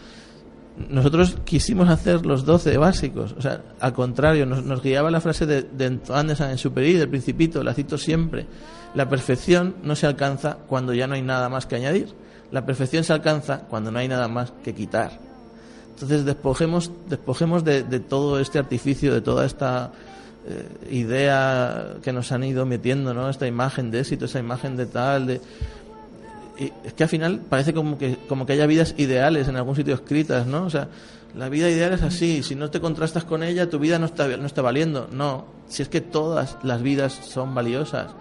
Nosotros 0.90 1.38
quisimos 1.44 1.90
hacer 1.90 2.26
los 2.26 2.46
12 2.46 2.78
básicos. 2.78 3.36
O 3.38 3.42
sea, 3.42 3.62
al 3.80 3.94
contrario, 3.94 4.46
nos, 4.46 4.82
guiaba 4.82 5.12
la 5.12 5.22
frase 5.22 5.46
de, 5.46 5.64
de 5.64 5.86
Antoine 5.86 6.30
de 6.30 6.36
Saint-Exupéry, 6.36 6.94
del 6.94 7.10
Principito, 7.10 7.64
la 7.64 7.74
cito 7.74 7.98
siempre. 7.98 8.46
La 8.94 9.10
perfección 9.10 9.76
no 9.84 9.96
se 9.96 10.08
alcanza 10.08 10.58
cuando 10.68 10.94
ya 10.94 11.08
no 11.08 11.16
hay 11.16 11.22
nada 11.22 11.50
más 11.50 11.66
que 11.66 11.76
añadir. 11.76 12.10
La 12.52 12.66
perfección 12.66 13.04
se 13.04 13.14
alcanza 13.14 13.60
cuando 13.70 13.92
no 13.92 14.00
hay 14.00 14.08
nada 14.08 14.28
más 14.28 14.52
que 14.64 14.74
quitar. 14.74 15.20
Entonces 15.90 16.26
despojemos, 16.26 16.92
despojemos 17.08 17.64
de, 17.64 17.84
de 17.84 18.00
todo 18.00 18.40
este 18.40 18.60
artificio, 18.60 19.14
de 19.14 19.22
toda 19.22 19.46
esta 19.46 19.92
eh, 20.44 20.68
idea 20.90 21.98
que 22.02 22.12
nos 22.12 22.32
han 22.32 22.44
ido 22.44 22.66
metiendo, 22.66 23.14
¿no? 23.14 23.30
Esta 23.30 23.46
imagen 23.46 23.92
de 23.92 24.00
éxito, 24.00 24.26
esa 24.26 24.40
imagen 24.40 24.76
de 24.76 24.88
tal, 24.88 25.28
de... 25.28 25.42
Es 26.58 26.94
que 26.94 27.04
al 27.04 27.10
final 27.10 27.42
parece 27.50 27.74
como 27.74 27.98
que, 27.98 28.18
como 28.28 28.46
que 28.46 28.54
haya 28.54 28.68
vidas 28.68 28.94
ideales 28.98 29.48
en 29.48 29.56
algún 29.56 29.76
sitio 29.76 29.96
escritas, 29.96 30.46
¿no? 30.46 30.66
O 30.66 30.70
sea, 30.70 30.90
la 31.36 31.50
vida 31.50 31.70
ideal 31.70 31.94
es 31.94 32.02
así, 32.02 32.44
si 32.44 32.56
no 32.56 32.70
te 32.70 32.82
contrastas 32.82 33.24
con 33.24 33.42
ella, 33.42 33.70
tu 33.70 33.80
vida 33.80 33.98
no 34.00 34.06
está, 34.06 34.28
no 34.38 34.46
está 34.46 34.62
valiendo. 34.62 35.08
No, 35.12 35.46
si 35.68 35.82
es 35.82 35.90
que 35.90 36.02
todas 36.02 36.58
las 36.64 36.82
vidas 36.82 37.14
son 37.14 37.56
valiosas 37.56 38.12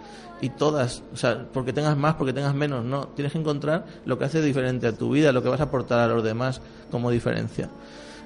y 0.41 0.51
todas, 0.51 1.03
o 1.13 1.17
sea, 1.17 1.47
porque 1.53 1.73
tengas 1.73 1.97
más, 1.97 2.15
porque 2.15 2.33
tengas 2.33 2.55
menos, 2.55 2.85
no, 2.85 3.09
tienes 3.09 3.33
que 3.33 3.39
encontrar 3.39 3.85
lo 4.07 4.19
que 4.19 4.25
hace 4.25 4.41
diferente 4.41 4.87
a 4.87 4.93
tu 4.93 5.11
vida, 5.11 5.33
lo 5.33 5.43
que 5.43 5.49
vas 5.49 5.61
a 5.61 5.65
aportar 5.65 5.99
a 5.99 6.07
los 6.07 6.23
demás 6.23 6.61
como 6.91 7.11
diferencia. 7.11 7.69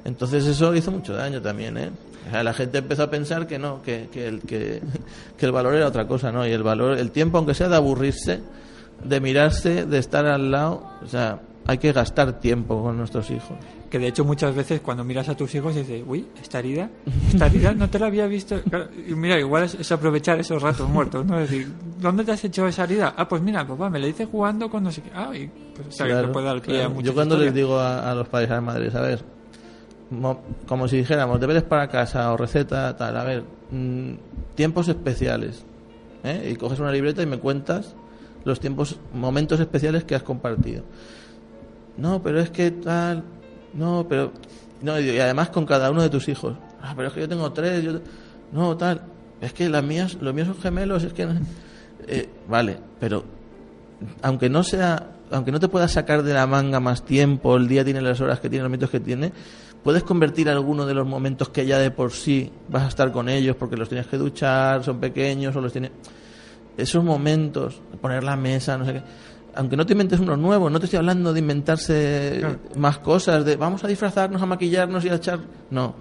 Entonces 0.05 0.47
eso 0.47 0.75
hizo 0.75 0.91
mucho 0.91 1.15
daño 1.15 1.41
también, 1.41 1.79
¿eh? 1.79 1.91
La 2.33 2.55
gente 2.55 2.79
empezó 2.79 3.03
a 3.05 3.11
pensar 3.11 3.47
que 3.47 3.59
no, 3.59 3.83
que, 3.83 4.09
que, 4.13 4.27
el, 4.27 4.41
que, 4.41 4.81
que 5.37 5.47
el 5.47 5.53
valor 5.53 5.75
era 5.75 5.87
otra 5.87 6.07
cosa, 6.07 6.31
¿no? 6.31 6.47
Y 6.47 6.53
el 6.53 6.63
valor, 6.63 6.99
el 6.99 7.11
tiempo, 7.11 7.39
aunque 7.39 7.55
sea 7.55 7.69
de 7.69 7.77
aburrirse, 7.77 8.41
de 9.03 9.21
mirarse, 9.21 9.87
de 9.87 9.99
estar 9.99 10.27
al 10.27 10.51
lado, 10.51 10.87
o 11.03 11.07
sea, 11.07 11.41
hay 11.67 11.79
que 11.79 11.93
gastar 11.93 12.41
tiempo 12.41 12.83
con 12.83 12.97
nuestros 12.97 13.31
hijos. 13.31 13.57
Que 13.91 13.99
de 13.99 14.09
hecho 14.09 14.25
muchas 14.25 14.55
veces 14.55 14.81
cuando 14.81 15.05
miras 15.05 15.29
a 15.29 15.37
tus 15.37 15.55
hijos 15.55 15.75
dices, 15.75 16.03
uy, 16.07 16.27
esta 16.43 16.59
herida, 16.59 16.91
esta 17.29 17.47
herida 17.47 17.73
no 17.75 17.89
te 17.89 17.99
la 17.99 18.07
había 18.07 18.27
visto. 18.27 18.61
Claro, 18.63 18.89
y 19.07 19.15
mira, 19.15 19.39
igual 19.39 19.65
es, 19.65 19.75
es 19.75 19.93
aprovechar 19.93 20.39
esos 20.41 20.61
ratos 20.61 20.89
muertos, 20.89 21.25
¿no? 21.25 21.39
Es 21.41 21.49
decir, 21.51 21.73
¿dónde 22.01 22.25
te 22.25 22.33
has 22.33 22.45
hecho 22.45 22.67
esa 22.67 22.85
herida? 22.85 23.15
Ah, 23.17 23.29
pues 23.29 23.41
mira, 23.41 23.67
papá, 23.67 23.89
me 23.89 23.99
la 24.01 24.09
hice 24.09 24.27
jugando 24.27 24.69
con 24.69 24.83
no 24.85 24.91
sé 24.91 25.01
qué. 25.03 25.11
Ah, 25.15 25.31
y 25.35 25.49
pues, 25.77 25.89
o 25.89 25.93
sea, 25.93 26.07
que 26.07 26.13
Claro, 26.13 26.33
puede 26.33 26.47
dar 26.47 26.61
claro. 26.61 27.01
Yo 27.01 27.15
cuando 27.15 27.35
historias. 27.37 27.45
les 27.45 27.55
digo 27.55 27.79
a, 27.79 28.11
a 28.11 28.15
los 28.15 28.29
padres 28.29 28.51
a 28.51 28.55
las 28.55 28.63
madres, 28.65 28.95
a 28.97 29.01
ver, 29.01 29.25
mo- 30.11 30.41
como 30.67 30.89
si 30.89 30.97
dijéramos 30.99 31.41
deberes 31.41 31.63
para 31.63 31.89
casa 31.89 32.33
o 32.33 32.37
receta, 32.37 32.97
tal, 32.97 33.17
a 33.17 33.25
ver, 33.25 33.45
mm, 33.71 34.13
tiempos 34.57 34.89
especiales. 34.89 35.65
¿eh? 36.25 36.51
Y 36.53 36.57
coges 36.57 36.81
una 36.81 36.91
libreta 36.91 37.23
y 37.23 37.27
me 37.27 37.39
cuentas 37.39 37.95
los 38.45 38.61
tiempos, 38.61 38.99
momentos 39.13 39.61
especiales 39.61 40.05
que 40.05 40.15
has 40.15 40.23
compartido. 40.23 40.85
No, 41.97 42.23
pero 42.23 42.41
es 42.41 42.51
que 42.51 42.71
tal, 42.71 43.25
no, 43.75 44.07
pero. 44.09 44.33
No, 44.83 44.99
y 45.01 45.19
además 45.19 45.51
con 45.51 45.65
cada 45.65 45.91
uno 45.91 46.03
de 46.03 46.11
tus 46.11 46.29
hijos. 46.29 46.57
Ah, 46.83 46.93
pero 46.95 47.09
es 47.09 47.15
que 47.15 47.21
yo 47.21 47.29
tengo 47.29 47.53
tres, 47.53 47.83
yo. 47.83 48.01
No, 48.53 48.77
tal. 48.77 49.03
Es 49.41 49.53
que 49.53 49.69
las 49.69 49.83
mías, 49.83 50.19
los 50.21 50.35
míos 50.35 50.49
son 50.49 50.61
gemelos, 50.61 51.05
es 51.05 51.13
que. 51.13 51.29
Eh, 52.07 52.29
vale, 52.49 52.77
pero 53.01 53.25
aunque 54.21 54.51
no 54.51 54.63
sea 54.63 55.15
aunque 55.31 55.53
no 55.53 55.61
te 55.61 55.69
puedas 55.69 55.93
sacar 55.93 56.23
de 56.23 56.33
la 56.33 56.47
manga 56.47 56.81
más 56.81 57.05
tiempo, 57.05 57.57
el 57.57 57.67
día 57.67 57.85
tiene 57.85 58.01
las 58.01 58.21
horas 58.21 58.41
que 58.41 58.49
tiene, 58.49 58.63
los 58.63 58.71
minutos 58.71 58.91
que 58.91 59.01
tiene, 59.01 59.33
puedes 59.83 60.03
convertir 60.03 60.49
alguno 60.49 60.87
de 60.87 60.95
los 60.95 61.07
momentos 61.07 61.49
que 61.49 61.67
ya 61.67 61.79
de 61.79 61.91
por 61.91 62.13
sí 62.13 62.51
vas 62.69 62.85
a 62.85 62.89
estar 62.89 63.11
con 63.11 63.29
ellos 63.29 63.57
porque 63.57 63.77
los 63.77 63.89
tienes 63.89 64.07
que 64.07 64.17
duchar, 64.17 64.85
son 64.85 65.01
pequeños 65.01 65.55
o 65.57 65.61
los 65.61 65.73
tienes 65.73 65.91
esos 66.77 67.03
momentos, 67.05 67.81
poner 68.01 68.25
la 68.25 68.37
mesa, 68.37 68.77
no 68.79 68.85
sé 68.85 68.95
qué. 68.95 69.03
Aunque 69.57 69.77
no 69.77 69.87
te 69.87 69.93
inventes 69.93 70.19
uno 70.19 70.37
nuevo, 70.37 70.69
no 70.69 70.81
te 70.81 70.87
estoy 70.87 70.99
hablando 70.99 71.33
de 71.33 71.39
inventarse 71.41 72.39
Claro. 72.41 72.59
más 72.77 72.99
cosas, 72.99 73.45
de 73.45 73.57
vamos 73.57 73.85
a 73.85 73.89
disfrazarnos, 73.89 74.43
a 74.43 74.47
maquillarnos 74.47 75.05
y 75.05 75.09
a 75.09 75.15
echar. 75.15 75.39
No. 75.71 75.95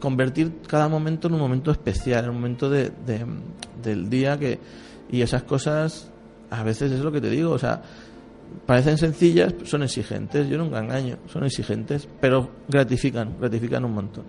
Convertir 0.00 0.52
cada 0.66 0.88
momento 0.88 1.28
en 1.28 1.34
un 1.34 1.40
momento 1.40 1.70
especial, 1.70 2.24
en 2.24 2.30
un 2.30 2.36
momento 2.36 2.68
de, 2.70 2.90
de- 3.06 3.24
del 3.82 4.08
día 4.10 4.38
que. 4.38 4.58
Y 5.10 5.22
esas 5.22 5.42
cosas, 5.42 6.10
a 6.50 6.62
veces 6.62 6.90
es 6.92 7.00
lo 7.00 7.12
que 7.12 7.20
te 7.20 7.28
digo, 7.30 7.50
o 7.52 7.58
sea, 7.58 7.82
parecen 8.66 8.96
sencillas, 8.98 9.54
son 9.64 9.82
exigentes, 9.82 10.48
yo 10.48 10.56
nunca 10.58 10.78
engaño, 10.78 11.16
son 11.26 11.44
exigentes, 11.44 12.08
pero 12.20 12.50
gratifican, 12.68 13.36
gratifican 13.40 13.84
un 13.84 13.94
montón. 13.94 14.24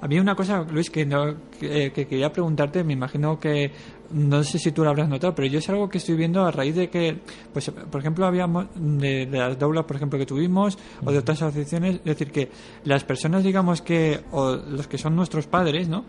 A 0.00 0.06
mí 0.06 0.18
una 0.20 0.34
cosa, 0.36 0.64
Luis, 0.70 0.90
que, 0.90 1.04
no, 1.04 1.34
que, 1.58 1.90
que 1.92 2.06
quería 2.06 2.30
preguntarte, 2.30 2.84
me 2.84 2.92
imagino 2.92 3.40
que, 3.40 3.72
no 4.10 4.42
sé 4.42 4.58
si 4.58 4.72
tú 4.72 4.84
lo 4.84 4.90
habrás 4.90 5.08
notado, 5.08 5.34
pero 5.34 5.48
yo 5.48 5.58
es 5.58 5.68
algo 5.68 5.88
que 5.88 5.98
estoy 5.98 6.16
viendo 6.16 6.44
a 6.44 6.50
raíz 6.50 6.74
de 6.74 6.88
que, 6.88 7.18
pues, 7.52 7.70
por 7.70 8.00
ejemplo, 8.00 8.26
habíamos 8.26 8.66
de, 8.74 9.26
de 9.26 9.38
las 9.38 9.58
daulas, 9.58 9.84
por 9.84 9.96
ejemplo, 9.96 10.18
que 10.18 10.26
tuvimos, 10.26 10.78
o 11.04 11.12
de 11.12 11.18
otras 11.18 11.42
asociaciones, 11.42 11.96
es 11.96 12.04
decir, 12.04 12.30
que 12.30 12.50
las 12.84 13.04
personas, 13.04 13.44
digamos 13.44 13.82
que, 13.82 14.20
o 14.32 14.56
los 14.56 14.86
que 14.86 14.98
son 14.98 15.16
nuestros 15.16 15.46
padres, 15.46 15.88
¿no? 15.88 16.04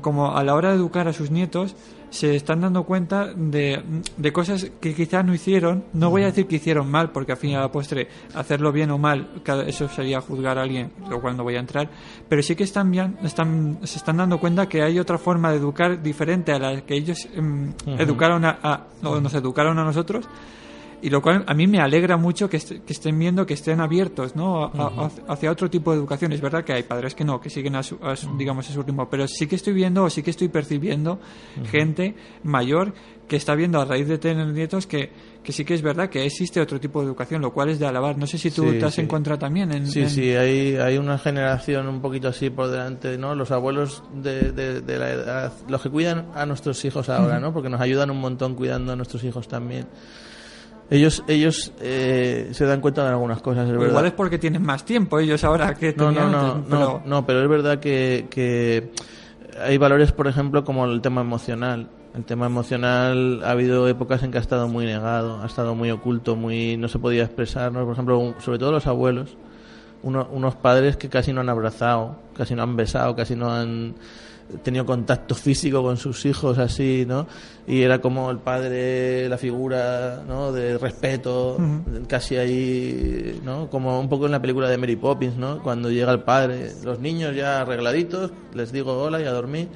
Como 0.00 0.36
a 0.36 0.42
la 0.42 0.54
hora 0.54 0.70
de 0.70 0.76
educar 0.76 1.08
a 1.08 1.12
sus 1.12 1.30
nietos, 1.30 1.74
se 2.12 2.36
están 2.36 2.60
dando 2.60 2.84
cuenta 2.84 3.32
de, 3.34 3.82
de 4.18 4.32
cosas 4.32 4.70
que 4.80 4.94
quizás 4.94 5.24
no 5.24 5.32
hicieron. 5.34 5.84
No 5.94 6.10
voy 6.10 6.22
a 6.22 6.26
decir 6.26 6.46
que 6.46 6.56
hicieron 6.56 6.90
mal, 6.90 7.10
porque 7.10 7.32
al 7.32 7.38
fin 7.38 7.50
y 7.50 7.54
a 7.54 7.60
la 7.60 7.72
postre, 7.72 8.06
hacerlo 8.34 8.70
bien 8.70 8.90
o 8.90 8.98
mal, 8.98 9.30
eso 9.66 9.88
sería 9.88 10.20
juzgar 10.20 10.58
a 10.58 10.62
alguien, 10.62 10.92
lo 11.08 11.20
cual 11.22 11.36
no 11.38 11.42
voy 11.42 11.56
a 11.56 11.60
entrar. 11.60 11.88
Pero 12.28 12.42
sí 12.42 12.54
que 12.54 12.64
están 12.64 12.90
bien, 12.90 13.16
están, 13.22 13.78
se 13.84 13.96
están 13.96 14.18
dando 14.18 14.38
cuenta 14.38 14.68
que 14.68 14.82
hay 14.82 14.98
otra 14.98 15.16
forma 15.16 15.50
de 15.50 15.56
educar 15.56 16.02
diferente 16.02 16.52
a 16.52 16.58
la 16.58 16.82
que 16.82 16.94
ellos 16.94 17.26
em, 17.34 17.72
educaron 17.98 18.44
a, 18.44 18.58
a- 18.62 18.86
o 19.02 19.18
nos 19.20 19.32
educaron 19.34 19.78
a 19.78 19.84
nosotros. 19.84 20.28
Y 21.04 21.10
lo 21.10 21.20
cual 21.20 21.44
a 21.48 21.52
mí 21.54 21.66
me 21.66 21.80
alegra 21.80 22.16
mucho 22.16 22.48
que, 22.48 22.58
est- 22.58 22.84
que 22.84 22.92
estén 22.92 23.18
viendo, 23.18 23.44
que 23.44 23.54
estén 23.54 23.80
abiertos 23.80 24.36
¿no? 24.36 24.64
A- 24.66 24.70
a- 25.28 25.32
hacia 25.32 25.50
otro 25.50 25.68
tipo 25.68 25.90
de 25.90 25.98
educación. 25.98 26.32
Es 26.32 26.40
verdad 26.40 26.62
que 26.64 26.72
hay 26.72 26.84
padres 26.84 27.14
que 27.16 27.24
no, 27.24 27.40
que 27.40 27.50
siguen 27.50 27.74
a 27.74 27.82
su, 27.82 27.98
a 28.02 28.14
su- 28.14 28.36
digamos, 28.36 28.70
a 28.70 28.72
su 28.72 28.82
ritmo, 28.82 29.10
pero 29.10 29.26
sí 29.26 29.48
que 29.48 29.56
estoy 29.56 29.72
viendo 29.74 30.04
o 30.04 30.10
sí 30.10 30.22
que 30.22 30.30
estoy 30.30 30.48
percibiendo 30.48 31.18
gente 31.70 32.14
mayor 32.44 32.94
que 33.28 33.36
está 33.36 33.54
viendo 33.54 33.80
a 33.80 33.84
raíz 33.84 34.06
de 34.08 34.18
tener 34.18 34.46
nietos 34.48 34.86
que, 34.86 35.10
que 35.42 35.52
sí 35.52 35.64
que 35.64 35.74
es 35.74 35.80
verdad 35.82 36.08
que 36.10 36.24
existe 36.24 36.60
otro 36.60 36.78
tipo 36.78 37.00
de 37.00 37.06
educación, 37.06 37.40
lo 37.40 37.52
cual 37.52 37.70
es 37.70 37.78
de 37.78 37.86
alabar. 37.86 38.16
No 38.18 38.26
sé 38.26 38.36
si 38.38 38.50
tú 38.50 38.70
Sí, 38.70 38.78
te 38.78 38.84
has 38.84 38.94
sí. 38.94 39.00
encontrado 39.00 39.38
también 39.38 39.72
en... 39.72 39.86
Sí, 39.86 40.02
en- 40.02 40.10
sí, 40.10 40.30
hay, 40.34 40.76
hay 40.76 40.98
una 40.98 41.18
generación 41.18 41.88
un 41.88 42.00
poquito 42.00 42.28
así 42.28 42.50
por 42.50 42.68
delante, 42.68 43.16
¿no? 43.18 43.34
Los 43.34 43.50
abuelos 43.50 44.02
de, 44.14 44.52
de, 44.52 44.80
de 44.82 44.98
la 44.98 45.10
edad, 45.10 45.52
los 45.68 45.80
que 45.82 45.88
cuidan 45.90 46.26
a 46.34 46.44
nuestros 46.46 46.84
hijos 46.84 47.08
ahora, 47.08 47.40
¿no? 47.40 47.52
Porque 47.54 47.68
nos 47.70 47.80
ayudan 47.80 48.10
un 48.10 48.20
montón 48.20 48.54
cuidando 48.54 48.92
a 48.92 48.96
nuestros 48.96 49.24
hijos 49.24 49.48
también. 49.48 49.86
Ellos, 50.92 51.24
ellos 51.26 51.72
eh, 51.80 52.48
se 52.52 52.64
dan 52.66 52.80
cuenta 52.80 53.02
de 53.04 53.10
algunas 53.10 53.40
cosas, 53.40 53.68
es 53.68 53.74
igual 53.74 54.06
es 54.06 54.12
porque 54.12 54.38
tienen 54.38 54.62
más 54.62 54.84
tiempo 54.84 55.18
ellos 55.18 55.42
ahora 55.44 55.74
que 55.74 55.94
No, 55.96 56.10
no, 56.10 56.12
tenían 56.12 56.32
no, 56.32 56.38
antes, 56.52 56.68
no, 56.70 56.78
pero- 56.78 57.02
no, 57.06 57.26
pero 57.26 57.42
es 57.42 57.48
verdad 57.48 57.80
que, 57.80 58.26
que 58.30 58.90
hay 59.64 59.78
valores, 59.78 60.12
por 60.12 60.26
ejemplo, 60.28 60.64
como 60.64 60.84
el 60.86 61.00
tema 61.00 61.20
emocional. 61.22 61.88
El 62.14 62.24
tema 62.24 62.44
emocional 62.44 63.40
ha 63.42 63.52
habido 63.52 63.88
épocas 63.88 64.22
en 64.22 64.30
que 64.32 64.36
ha 64.38 64.40
estado 64.42 64.68
muy 64.68 64.84
negado, 64.84 65.40
ha 65.42 65.46
estado 65.46 65.74
muy 65.74 65.90
oculto, 65.90 66.36
muy 66.36 66.76
no 66.76 66.88
se 66.88 66.98
podía 66.98 67.22
expresar, 67.24 67.72
¿no? 67.72 67.84
Por 67.84 67.94
ejemplo, 67.94 68.34
sobre 68.40 68.58
todo 68.58 68.70
los 68.70 68.86
abuelos, 68.86 69.36
uno- 70.02 70.28
unos 70.30 70.54
padres 70.56 70.98
que 70.98 71.08
casi 71.08 71.32
no 71.32 71.40
han 71.40 71.48
abrazado, 71.48 72.16
casi 72.36 72.54
no 72.54 72.62
han 72.64 72.76
besado, 72.76 73.16
casi 73.16 73.34
no 73.34 73.50
han 73.50 73.94
tenido 74.62 74.84
contacto 74.84 75.34
físico 75.34 75.82
con 75.82 75.96
sus 75.96 76.24
hijos 76.26 76.58
así, 76.58 77.04
¿no? 77.06 77.26
Y 77.66 77.82
era 77.82 78.00
como 78.00 78.30
el 78.30 78.38
padre, 78.38 79.28
la 79.28 79.38
figura, 79.38 80.22
¿no? 80.26 80.52
De 80.52 80.78
respeto, 80.78 81.56
casi 82.08 82.36
ahí, 82.36 83.40
¿no? 83.44 83.70
Como 83.70 83.98
un 83.98 84.08
poco 84.08 84.26
en 84.26 84.32
la 84.32 84.40
película 84.40 84.68
de 84.68 84.78
Mary 84.78 84.96
Poppins, 84.96 85.36
¿no? 85.36 85.62
Cuando 85.62 85.90
llega 85.90 86.12
el 86.12 86.20
padre, 86.20 86.72
los 86.84 86.98
niños 86.98 87.34
ya 87.34 87.62
arregladitos, 87.62 88.32
les 88.54 88.72
digo 88.72 89.00
hola 89.02 89.20
y 89.20 89.24
a 89.24 89.32
dormir. 89.32 89.68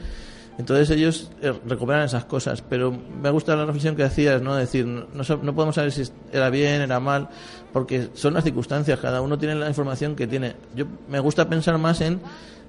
Entonces 0.59 0.89
ellos 0.91 1.31
eh, 1.43 1.53
recuperan 1.67 2.03
esas 2.05 2.25
cosas, 2.25 2.63
pero 2.63 2.91
me 2.91 3.29
ha 3.29 3.31
gustado 3.31 3.59
la 3.59 3.67
reflexión 3.67 3.95
que 3.95 4.05
hacías, 4.05 4.41
¿no? 4.41 4.55
Decir, 4.55 4.87
no, 4.87 5.05
no 5.13 5.55
podemos 5.55 5.75
saber 5.75 5.93
si 5.93 6.05
era 6.33 6.49
bien, 6.49 6.81
era 6.81 6.99
mal, 6.99 7.29
porque 7.73 8.09
son 8.15 8.35
las 8.35 8.45
circunstancias, 8.45 8.99
cada 8.99 9.21
uno 9.21 9.39
tiene 9.39 9.55
la 9.55 9.69
información 9.69 10.17
que 10.17 10.27
tiene. 10.27 10.57
Yo 10.75 10.87
me 11.09 11.21
gusta 11.21 11.49
pensar 11.49 11.77
más 11.77 12.01
en 12.01 12.21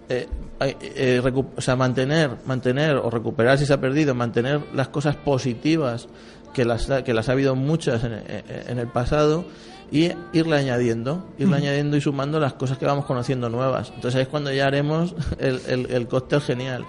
eh, 0.09 0.27
eh, 0.59 1.21
o 1.55 1.61
sea, 1.61 1.75
mantener, 1.75 2.31
mantener 2.45 2.95
o 2.97 3.09
recuperar 3.09 3.57
si 3.57 3.65
se 3.65 3.73
ha 3.73 3.81
perdido, 3.81 4.15
mantener 4.15 4.61
las 4.73 4.87
cosas 4.89 5.15
positivas 5.15 6.07
que 6.53 6.65
las 6.65 6.89
ha, 6.89 7.03
que 7.03 7.13
las 7.13 7.29
ha 7.29 7.33
habido 7.33 7.55
muchas 7.55 8.03
en, 8.03 8.13
en- 8.13 8.79
el 8.79 8.87
pasado 8.87 9.45
y 9.91 10.11
irle 10.33 10.57
añadiendo, 10.57 11.25
irle 11.37 11.57
añadiendo 11.57 11.95
y 11.97 12.01
sumando 12.01 12.39
las 12.39 12.53
cosas 12.53 12.77
que 12.77 12.85
vamos 12.85 13.05
conociendo 13.05 13.49
nuevas. 13.49 13.91
Entonces 13.95 14.21
es 14.21 14.27
cuando 14.27 14.51
ya 14.51 14.65
haremos 14.67 15.13
el, 15.39 15.61
el, 15.67 15.91
el 15.91 16.07
cóctel 16.07 16.41
genial. 16.41 16.83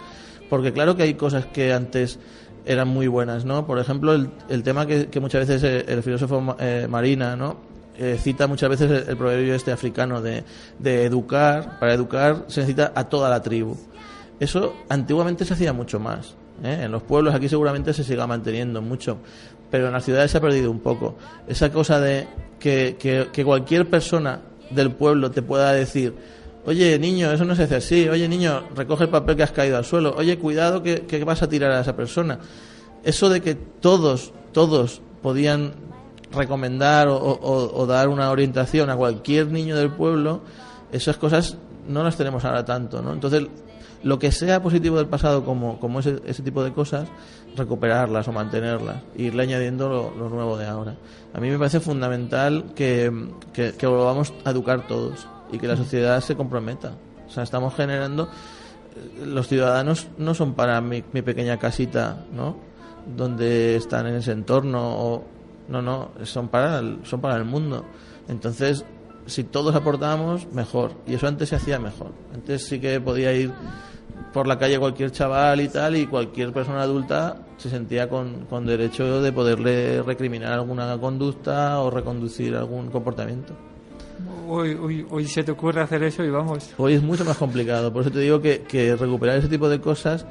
Porque 0.49 0.73
claro 0.73 0.97
que 0.97 1.03
hay 1.03 1.15
cosas 1.15 1.45
que 1.47 1.73
antes 1.73 2.19
eran 2.65 2.89
muy 2.89 3.07
buenas, 3.07 3.45
¿no? 3.45 3.67
Por 3.67 3.79
ejemplo, 3.79 4.15
el, 4.15 4.31
el 4.49 4.63
tema 4.63 4.87
que, 4.87 5.07
que 5.09 5.21
muchas 5.21 5.47
veces 5.47 5.63
eh, 5.63 5.85
el 5.93 6.03
filósofo 6.03 6.57
eh, 6.59 6.87
Marina, 6.89 7.37
¿no? 7.37 7.57
Eh, 8.01 8.17
cita 8.17 8.47
muchas 8.47 8.71
veces 8.71 9.09
el, 9.09 9.17
proverbio 9.17 9.55
este 9.55 9.73
africano 9.73 10.23
de, 10.23 10.45
de 10.79 11.05
educar, 11.05 11.81
para 11.81 11.93
educar 11.93 12.45
se 12.47 12.61
necesita 12.61 12.93
a 12.95 13.05
toda 13.09 13.29
la 13.29 13.43
tribu. 13.43 13.77
Eso 14.39 14.75
antiguamente 14.89 15.45
se 15.45 15.55
hacía 15.55 15.73
mucho 15.73 15.99
más. 15.99 16.37
¿eh? 16.63 16.83
En 16.83 16.93
los 16.93 17.03
pueblos 17.03 17.35
aquí 17.35 17.49
seguramente 17.49 17.93
se 17.93 18.05
siga 18.05 18.27
manteniendo 18.27 18.81
mucho, 18.81 19.19
pero 19.71 19.89
en 19.89 19.93
las 19.93 20.05
ciudades 20.05 20.31
se 20.31 20.39
ha 20.39 20.41
perdido 20.41 20.71
un 20.71 20.79
poco. 20.79 21.17
Esa 21.49 21.73
cosa 21.73 22.01
de 22.01 22.29
que, 22.61 22.97
que, 22.99 23.29
que 23.33 23.45
cualquier 23.45 23.91
persona 23.91 24.43
del 24.71 24.93
pueblo 24.93 25.31
te 25.31 25.43
pueda 25.43 25.73
decir, 25.73 26.15
Oye, 26.67 26.99
niño, 26.99 27.33
eso 27.33 27.47
no 27.47 27.57
se 27.57 27.63
hace 27.63 27.77
así. 27.77 28.09
Oye, 28.11 28.29
niño, 28.29 28.65
recoge 28.77 29.05
el 29.05 29.11
papel 29.11 29.37
que 29.37 29.43
has 29.43 29.53
caído 29.53 29.79
al 29.79 29.87
suelo. 29.87 30.15
Oye, 30.19 30.39
cuidado 30.39 30.83
que, 30.83 31.07
que 31.07 31.25
vas 31.25 31.43
a 31.43 31.49
tirar 31.49 31.71
a 31.73 31.81
esa 31.81 31.97
persona. 31.97 32.41
Eso 33.03 33.31
de 33.31 33.41
que 33.41 33.55
todos, 33.55 34.35
todos 34.53 35.01
podían 35.23 35.73
recomendar 36.33 37.09
o, 37.09 37.17
o- 37.17 37.81
o 37.81 37.87
dar 37.87 38.09
una 38.09 38.31
orientación 38.31 38.91
a 38.91 38.97
cualquier 38.97 39.51
niño 39.51 39.77
del 39.77 39.91
pueblo, 39.91 40.41
esas 40.93 41.17
cosas 41.17 41.57
no 41.89 42.03
las 42.03 42.17
tenemos 42.17 42.45
ahora 42.45 42.65
tanto, 42.65 43.01
¿no? 43.03 43.13
Entonces, 43.13 43.47
lo 44.03 44.19
que 44.19 44.31
sea 44.31 44.63
positivo 44.63 44.97
del 44.99 45.07
pasado, 45.07 45.45
como, 45.45 45.81
como 45.81 46.01
ese, 46.01 46.21
ese 46.27 46.43
tipo 46.43 46.63
de 46.63 46.73
cosas, 46.73 47.09
recuperarlas 47.57 48.29
o 48.29 48.33
mantenerlas, 48.33 48.99
e 49.17 49.23
irle 49.23 49.43
añadiendo 49.43 49.89
lo, 50.17 50.29
nuevo 50.29 50.57
de 50.57 50.67
ahora. 50.67 50.95
A 51.35 51.41
mí 51.41 51.51
me 51.51 51.59
parece 51.59 51.81
fundamental 51.81 52.67
que, 52.77 53.11
que, 53.53 53.73
que 53.73 53.87
volvamos 53.87 54.33
a 54.45 54.51
educar 54.51 54.87
todos 54.87 55.27
y 55.51 55.59
que 55.59 55.67
la 55.67 55.77
sociedad 55.77 56.21
se 56.21 56.37
comprometa. 56.37 56.93
O 57.27 57.31
sea, 57.31 57.43
estamos 57.43 57.75
generando 57.75 58.25
eh, 58.95 59.25
los 59.27 59.49
ciudadanos 59.49 60.07
no 60.19 60.35
son 60.35 60.55
para 60.55 60.81
mi, 60.81 61.03
mi 61.13 61.23
pequeña 61.23 61.59
casita, 61.59 62.25
¿no? 62.33 62.57
Donde 63.17 63.75
están 63.77 64.07
en 64.07 64.17
ese 64.17 64.33
entorno 64.33 64.81
o 64.97 65.25
no, 65.69 65.83
no, 65.83 66.11
son 66.25 66.49
para 66.49 66.79
el, 66.79 66.99
son 67.05 67.21
para 67.21 67.37
el 67.37 67.45
mundo. 67.45 67.85
Entonces, 68.29 68.85
si 69.27 69.45
todos 69.45 69.75
aportábamos, 69.75 70.51
mejor. 70.53 70.93
Y 71.07 71.15
eso 71.15 71.29
antes 71.29 71.51
se 71.51 71.57
hacía 71.57 71.79
mejor. 71.79 72.13
Antes 72.35 72.67
sí 72.67 72.81
que 72.81 73.01
podía 73.01 73.33
ir 73.33 73.53
por 74.33 74.47
la 74.47 74.59
calle 74.59 74.79
cualquier 74.79 75.11
chaval 75.11 75.61
y 75.61 75.69
tal, 75.69 75.97
y 75.97 76.07
cualquier 76.07 76.53
persona 76.53 76.83
adulta 76.83 77.37
se 77.57 77.71
sentía 77.71 78.09
con, 78.09 78.47
con 78.47 78.67
derecho 78.67 79.23
de 79.23 79.33
poderle 79.33 80.03
recriminar 80.03 80.53
alguna 80.53 80.99
conducta 80.99 81.81
o 81.81 81.91
reconducir 81.91 82.55
algún 82.57 82.91
comportamiento. 82.91 83.55
Hoy, 84.49 84.75
hoy, 84.75 85.07
hoy 85.11 85.27
se 85.27 85.45
te 85.45 85.53
ocurre 85.53 85.83
hacer 85.83 86.03
eso 86.03 86.25
y 86.25 86.31
vamos. 86.31 86.71
Hoy 86.79 86.95
es 86.95 87.03
mucho 87.03 87.25
más 87.25 87.37
complicado. 87.37 87.93
Por 87.93 88.03
eso 88.03 88.11
te 88.11 88.21
digo 88.21 88.41
que, 88.41 88.63
que 88.63 88.97
recuperar 88.97 89.37
ese 89.37 89.49
tipo 89.49 89.69
de 89.69 89.81
cosas, 89.81 90.27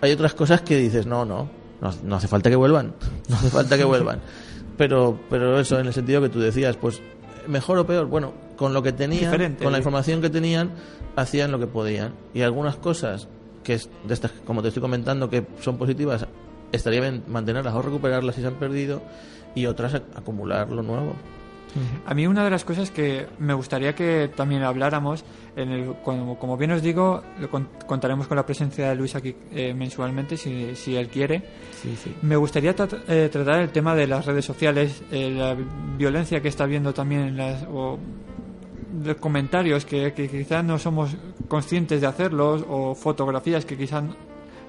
hay 0.00 0.12
otras 0.12 0.34
cosas 0.34 0.62
que 0.62 0.76
dices, 0.76 1.06
no, 1.06 1.24
no, 1.24 1.48
no, 1.80 1.90
no 2.02 2.16
hace 2.16 2.28
falta 2.28 2.50
que 2.50 2.56
vuelvan. 2.56 2.94
No 3.28 3.36
hace 3.36 3.50
falta 3.50 3.76
que 3.76 3.84
vuelvan. 3.84 4.20
Pero, 4.78 5.18
pero 5.28 5.60
eso, 5.60 5.78
en 5.78 5.86
el 5.86 5.92
sentido 5.92 6.22
que 6.22 6.28
tú 6.30 6.40
decías, 6.40 6.76
pues 6.76 7.02
mejor 7.46 7.78
o 7.78 7.86
peor, 7.86 8.06
bueno, 8.06 8.32
con 8.56 8.72
lo 8.72 8.82
que 8.82 8.92
tenían, 8.92 9.24
Diferente. 9.24 9.62
con 9.64 9.72
la 9.72 9.78
información 9.78 10.22
que 10.22 10.30
tenían, 10.30 10.70
hacían 11.16 11.50
lo 11.52 11.58
que 11.58 11.66
podían. 11.66 12.12
Y 12.32 12.40
algunas 12.42 12.76
cosas 12.76 13.28
que 13.64 13.74
es 13.74 13.90
de 14.04 14.14
estas, 14.14 14.30
como 14.46 14.62
te 14.62 14.68
estoy 14.68 14.80
comentando, 14.80 15.28
que 15.28 15.44
son 15.60 15.76
positivas, 15.76 16.26
estaría 16.72 17.00
bien 17.00 17.22
mantenerlas 17.28 17.74
o 17.74 17.82
recuperarlas 17.82 18.34
si 18.36 18.40
se 18.40 18.46
han 18.46 18.54
perdido, 18.54 19.02
y 19.54 19.66
otras 19.66 19.94
ac- 19.94 20.02
acumular 20.14 20.70
lo 20.70 20.82
nuevo. 20.82 21.14
A 22.06 22.14
mí 22.14 22.26
una 22.26 22.44
de 22.44 22.50
las 22.50 22.64
cosas 22.64 22.90
que 22.90 23.26
me 23.38 23.54
gustaría 23.54 23.94
que 23.94 24.30
también 24.34 24.62
habláramos, 24.62 25.24
en 25.56 25.70
el, 25.70 25.94
como, 26.04 26.38
como 26.38 26.56
bien 26.56 26.70
os 26.72 26.82
digo, 26.82 27.22
lo 27.40 27.48
contaremos 27.86 28.26
con 28.26 28.36
la 28.36 28.46
presencia 28.46 28.88
de 28.88 28.94
Luis 28.94 29.14
aquí 29.14 29.34
eh, 29.52 29.74
mensualmente, 29.74 30.36
si, 30.36 30.74
si 30.74 30.96
él 30.96 31.08
quiere. 31.08 31.42
Sí, 31.72 31.96
sí. 32.02 32.14
Me 32.22 32.36
gustaría 32.36 32.74
tra- 32.74 33.00
eh, 33.08 33.28
tratar 33.30 33.60
el 33.60 33.70
tema 33.70 33.94
de 33.94 34.06
las 34.06 34.26
redes 34.26 34.44
sociales, 34.44 35.02
eh, 35.10 35.30
la 35.30 35.56
violencia 35.96 36.40
que 36.40 36.48
está 36.48 36.64
habiendo 36.64 36.92
también 36.94 37.20
en 37.22 37.36
las... 37.36 37.62
o 37.70 37.98
de 38.90 39.14
comentarios 39.16 39.84
que, 39.84 40.14
que 40.14 40.28
quizás 40.28 40.64
no 40.64 40.78
somos 40.78 41.14
conscientes 41.46 42.00
de 42.00 42.06
hacerlos 42.06 42.64
o 42.68 42.94
fotografías 42.94 43.66
que 43.66 43.76
quizás 43.76 44.02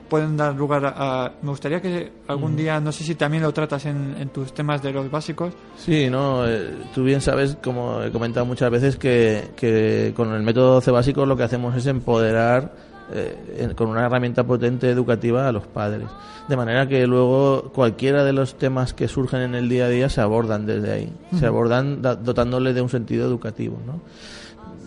pueden 0.09 0.35
dar 0.35 0.55
lugar 0.55 0.83
a... 0.85 1.31
me 1.41 1.49
gustaría 1.49 1.81
que 1.81 2.11
algún 2.27 2.55
día, 2.55 2.79
no 2.79 2.91
sé 2.91 3.03
si 3.03 3.15
también 3.15 3.43
lo 3.43 3.53
tratas 3.53 3.85
en, 3.85 4.15
en 4.19 4.29
tus 4.29 4.53
temas 4.53 4.81
de 4.81 4.91
los 4.91 5.09
básicos, 5.09 5.53
Sí, 5.77 6.09
no, 6.09 6.45
eh, 6.47 6.71
tú 6.93 7.03
bien 7.03 7.21
sabes, 7.21 7.57
como 7.63 8.01
he 8.03 8.11
comentado 8.11 8.45
muchas 8.45 8.69
veces, 8.71 8.97
que, 8.97 9.51
que 9.55 10.11
con 10.15 10.33
el 10.33 10.41
método 10.43 10.81
C 10.81 10.91
básico 10.91 11.25
lo 11.25 11.37
que 11.37 11.43
hacemos 11.43 11.75
es 11.75 11.85
empoderar 11.85 12.73
eh, 13.13 13.55
en- 13.59 13.73
con 13.75 13.87
una 13.89 14.05
herramienta 14.05 14.43
potente 14.43 14.89
educativa 14.89 15.47
a 15.47 15.51
los 15.51 15.65
padres. 15.67 16.07
De 16.47 16.57
manera 16.57 16.87
que 16.87 17.05
luego 17.07 17.71
cualquiera 17.73 18.23
de 18.23 18.33
los 18.33 18.57
temas 18.57 18.93
que 18.93 19.07
surgen 19.07 19.41
en 19.41 19.53
el 19.55 19.69
día 19.69 19.85
a 19.85 19.89
día 19.89 20.09
se 20.09 20.19
abordan 20.21 20.65
desde 20.65 20.91
ahí, 20.91 21.13
se 21.39 21.45
abordan 21.45 22.01
da- 22.01 22.15
dotándole 22.15 22.73
de 22.73 22.81
un 22.81 22.89
sentido 22.89 23.25
educativo, 23.27 23.77
¿no? 23.85 24.01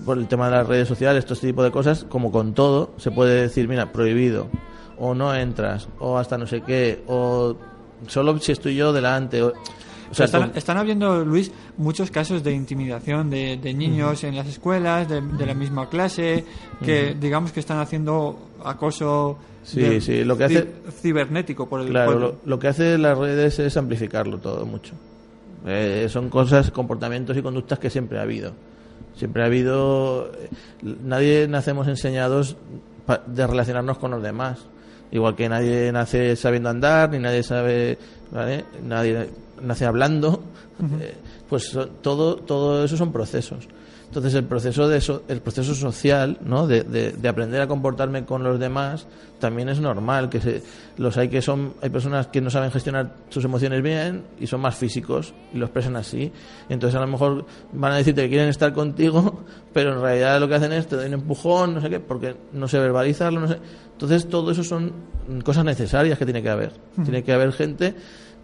Por 0.05 0.19
el 0.19 0.27
tema 0.27 0.47
de 0.47 0.57
las 0.57 0.67
redes 0.67 0.89
sociales, 0.89 1.25
todo 1.25 1.35
este 1.35 1.47
tipo 1.47 1.63
de 1.63 1.71
cosas, 1.71 2.05
como 2.09 2.33
con 2.33 2.55
todo, 2.55 2.91
se 2.97 3.13
puede 3.13 3.43
decir, 3.43 3.69
mira, 3.69 3.93
prohibido, 3.93 4.49
o 4.99 5.15
no 5.15 5.35
entras, 5.35 5.89
o 5.99 6.19
hasta 6.19 6.37
no 6.39 6.47
sé 6.47 6.61
qué, 6.63 7.03
o 7.07 7.57
solo 8.07 8.39
si 8.39 8.53
estoy 8.53 8.75
yo 8.77 8.93
delante, 8.93 9.43
o, 9.43 9.53
o 10.11 10.15
sea, 10.15 10.27
están, 10.55 10.77
habiendo, 10.77 11.25
Luis, 11.25 11.51
muchos 11.79 12.11
casos 12.11 12.43
de 12.43 12.53
intimidación 12.53 13.31
de, 13.31 13.57
de 13.57 13.73
niños 13.75 14.25
en 14.25 14.37
las 14.37 14.47
escuelas, 14.47 15.09
de, 15.09 15.21
de 15.23 15.47
la 15.47 15.55
misma 15.55 15.89
clase, 15.89 16.45
que 16.85 17.15
digamos 17.19 17.53
que 17.53 17.61
están 17.61 17.79
haciendo 17.79 18.39
acoso 18.65 19.39
Sí, 19.65 19.81
de- 19.81 20.01
sí, 20.01 20.25
lo 20.25 20.37
que 20.37 20.45
hace- 20.45 20.69
cibernético 21.01 21.69
por 21.69 21.81
el 21.83 21.89
Claro, 21.89 22.19
lo, 22.19 22.37
lo 22.45 22.59
que 22.59 22.67
hace 22.69 22.99
las 22.99 23.17
redes 23.17 23.59
es 23.61 23.77
amplificarlo 23.77 24.39
todo 24.39 24.67
mucho. 24.67 24.93
Eh, 25.65 26.09
son 26.11 26.29
cosas, 26.29 26.73
comportamientos 26.73 27.37
y 27.37 27.43
conductas 27.43 27.79
que 27.79 27.89
siempre 27.89 28.19
ha 28.19 28.23
habido. 28.23 28.53
Siempre 29.17 29.45
ha 29.45 29.47
habido. 29.47 30.33
eh, 30.35 30.49
Nadie 31.05 31.47
nacemos 31.49 31.87
enseñados 31.87 32.57
de 33.29 33.47
relacionarnos 33.47 33.99
con 33.99 34.11
los 34.11 34.21
demás. 34.23 34.67
Igual 35.13 35.37
que 35.37 35.49
nadie 35.49 35.93
nace 35.93 36.35
sabiendo 36.37 36.71
andar, 36.71 37.11
ni 37.11 37.19
nadie 37.19 37.43
sabe. 37.43 37.99
¿vale? 38.31 38.65
Nadie 38.83 39.29
nace 39.63 39.85
hablando. 39.85 40.43
eh, 41.01 41.15
pues 41.49 41.79
todo, 42.01 42.37
todo 42.37 42.85
eso 42.85 42.97
son 42.97 43.13
procesos. 43.13 43.69
Entonces 44.13 44.35
el 44.35 44.45
proceso 44.45 44.89
de 44.89 44.99
eso, 44.99 45.23
el 45.29 45.41
proceso 45.41 45.75
social, 45.75 46.37
¿no? 46.45 46.67
De, 46.67 46.83
de- 46.83 47.13
de 47.13 47.29
aprender 47.31 47.63
a 47.63 47.67
comportarme 47.67 48.27
con 48.27 48.43
los 48.45 48.61
demás 48.61 49.07
también 49.39 49.71
es 49.71 49.81
normal. 49.81 50.29
Que 50.29 50.39
se, 50.39 50.63
los 50.99 51.17
hay 51.17 51.31
que 51.31 51.41
son, 51.41 51.73
hay 51.81 51.89
personas 51.89 52.27
que 52.27 52.43
no 52.43 52.51
saben 52.51 52.71
gestionar 52.71 53.15
sus 53.31 53.43
emociones 53.47 53.83
bien 53.83 54.23
y 54.39 54.47
son 54.47 54.61
más 54.61 54.75
físicos 54.77 55.33
y 55.55 55.57
lo 55.57 55.65
expresan 55.65 55.97
así. 55.97 56.31
Entonces 56.69 56.95
a 56.99 57.01
lo 57.01 57.07
mejor 57.07 57.47
van 57.73 57.93
a 57.93 57.97
decirte 57.97 58.21
que 58.25 58.29
quieren 58.29 58.51
estar 58.51 58.75
contigo, 58.75 59.45
pero 59.73 59.95
en 59.95 60.03
realidad 60.03 60.39
lo 60.41 60.47
que 60.47 60.57
hacen 60.57 60.73
es 60.73 60.87
te 60.87 60.97
dan 60.97 61.07
un 61.07 61.15
empujón, 61.15 61.73
no 61.73 61.81
sé 61.81 61.89
qué, 61.89 61.99
porque 61.99 62.37
no 62.53 62.69
sé 62.69 62.79
verbalizarlo, 62.79 63.41
no 63.41 63.49
sé. 63.49 63.57
Entonces 63.93 64.29
todo 64.29 64.51
eso 64.51 64.63
son 64.63 64.93
cosas 65.43 65.65
necesarias 65.65 66.19
que 66.19 66.27
tiene 66.27 66.43
que 66.43 66.51
haber. 66.51 66.73
Tiene 67.03 67.23
que 67.25 67.33
haber 67.33 67.53
gente 67.53 67.95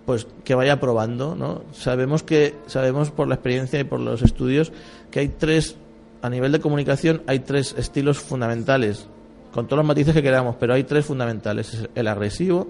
pues 0.09 0.27
que 0.43 0.55
vaya 0.55 0.81
probando, 0.81 1.37
¿no? 1.37 1.65
Sabemos 1.73 2.23
que 2.23 2.55
sabemos 2.67 3.11
por 3.11 3.29
la 3.29 3.35
experiencia 3.35 3.79
y 3.79 3.85
por 3.85 4.01
los 4.01 4.23
estudios 4.23 4.73
que 5.11 5.21
hay 5.21 5.29
tres 5.29 5.77
a 6.23 6.31
nivel 6.31 6.51
de 6.51 6.61
comunicación 6.61 7.21
hay 7.27 7.41
tres 7.41 7.75
estilos 7.77 8.19
fundamentales 8.19 9.07
con 9.53 9.67
todos 9.67 9.77
los 9.77 9.87
matices 9.87 10.15
que 10.15 10.23
queramos, 10.23 10.57
pero 10.59 10.73
hay 10.73 10.85
tres 10.85 11.05
fundamentales, 11.05 11.75
es 11.75 11.89
el 11.95 12.09
agresivo, 12.09 12.69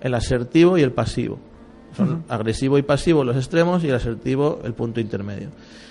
el 0.00 0.14
asertivo 0.14 0.78
y 0.78 0.82
el 0.82 0.92
pasivo. 0.92 1.38
Son 1.96 2.24
agresivo 2.28 2.78
y 2.78 2.82
pasivo 2.82 3.24
los 3.24 3.36
extremos 3.36 3.82
y 3.84 3.88
el 3.88 3.94
asertivo 3.94 4.60
el 4.64 4.74
punto 4.74 5.00
intermedio. 5.00 5.48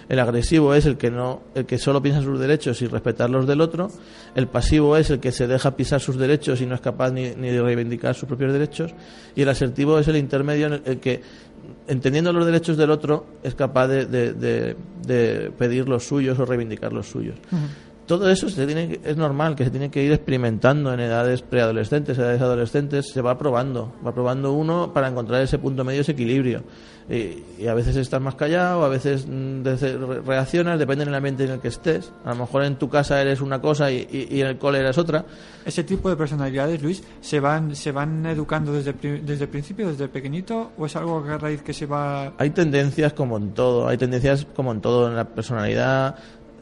El 0.10 0.20
agresivo 0.20 0.74
es 0.74 0.86
el 0.86 0.96
que 0.96 1.12
no, 1.12 1.42
el 1.54 1.66
que 1.66 1.78
solo 1.78 2.02
piensa 2.02 2.20
en 2.22 2.26
sus 2.26 2.40
derechos 2.40 2.82
y 2.82 2.88
respetar 2.88 3.30
los 3.30 3.46
del 3.46 3.60
otro. 3.60 3.90
El 4.36 4.48
pasivo 4.48 4.96
es 4.96 5.10
el 5.10 5.20
que 5.20 5.34
se 5.34 5.48
deja 5.48 5.76
pisar 5.76 6.00
sus 6.00 6.16
derechos 6.18 6.62
y 6.62 6.66
no 6.66 6.76
es 6.76 6.82
capaz 6.82 7.12
ni, 7.12 7.32
ni 7.36 7.50
de 7.50 7.62
reivindicar 7.62 8.16
sus 8.16 8.26
propios 8.28 8.54
derechos. 8.54 8.94
Y 9.36 9.42
el 9.42 9.50
asertivo 9.50 10.00
es 10.00 10.08
el 10.08 10.16
intermedio 10.16 10.68
en 10.68 10.74
el, 10.74 10.82
el 10.86 11.00
que, 11.02 11.22
entendiendo 11.90 12.32
los 12.32 12.46
derechos 12.46 12.78
del 12.78 12.90
otro, 12.92 13.26
es 13.44 13.54
capaz 13.56 13.88
de, 13.90 14.06
de- 14.06 14.32
de- 14.34 14.76
de 15.06 15.52
pedir 15.58 15.90
los 15.90 16.06
suyos 16.08 16.40
o 16.40 16.46
reivindicar 16.46 16.94
los 16.94 17.08
suyos. 17.08 17.36
Todo 18.08 18.30
eso 18.30 18.50
se 18.50 18.66
tiene 18.66 19.00
es 19.04 19.18
normal, 19.18 19.56
que 19.56 19.66
se 19.66 19.70
tiene 19.70 19.92
que 19.92 20.02
ir 20.02 20.12
experimentando 20.14 20.94
en 20.94 21.02
edades 21.02 21.42
preadolescentes, 21.42 22.18
edades 22.18 22.42
adolescentes, 22.42 23.12
se 23.12 23.22
va 23.22 23.38
probando, 23.38 23.94
va 24.06 24.14
probando 24.14 24.54
uno 24.54 24.94
para 24.94 25.10
encontrar 25.10 25.42
ese 25.42 25.60
punto 25.60 25.84
medio, 25.84 26.02
ese 26.02 26.14
equilibrio. 26.14 26.64
Y, 27.10 27.44
y 27.60 27.68
a 27.68 27.74
veces 27.74 27.96
estás 27.96 28.20
más 28.22 28.36
callado, 28.36 28.84
a 28.84 28.90
veces 28.90 29.26
mm, 29.30 29.64
reaccionas, 30.26 30.78
depende 30.80 31.06
del 31.06 31.16
ambiente 31.16 31.46
en 31.46 31.52
el 31.52 31.60
que 31.60 31.70
estés. 31.70 32.12
A 32.26 32.30
lo 32.32 32.36
mejor 32.42 32.64
en 32.64 32.76
tu 32.78 32.90
casa 32.90 33.22
eres 33.22 33.40
una 33.42 33.62
cosa 33.62 33.92
y, 33.92 34.08
y- 34.12 34.28
y 34.38 34.42
en 34.42 34.48
el 34.48 34.58
cole 34.58 34.80
eres 34.80 34.98
otra. 34.98 35.24
Ese 35.66 35.84
tipo 35.84 36.10
de 36.10 36.16
personalidades, 36.18 36.82
Luis, 36.82 37.04
¿se 37.22 37.40
van, 37.40 37.76
se 37.76 37.92
van 37.92 38.26
educando 38.26 38.74
desde, 38.74 38.94
desde 38.94 39.44
el 39.46 39.50
principio, 39.50 39.88
desde 39.90 40.08
pequeñito, 40.10 40.72
o 40.78 40.86
es 40.86 40.96
algo 40.96 41.20
a 41.28 41.38
raíz 41.38 41.62
que 41.62 41.74
se 41.74 41.86
va... 41.86 42.34
Hay 42.38 42.50
tendencias 42.52 43.14
como 43.14 43.38
en 43.38 43.54
todo, 43.54 43.88
hay 43.88 43.98
tendencias 43.98 44.46
como 44.56 44.72
en 44.74 44.82
todo 44.82 45.08
en 45.08 45.16
la 45.16 45.26
personalidad. 45.30 46.16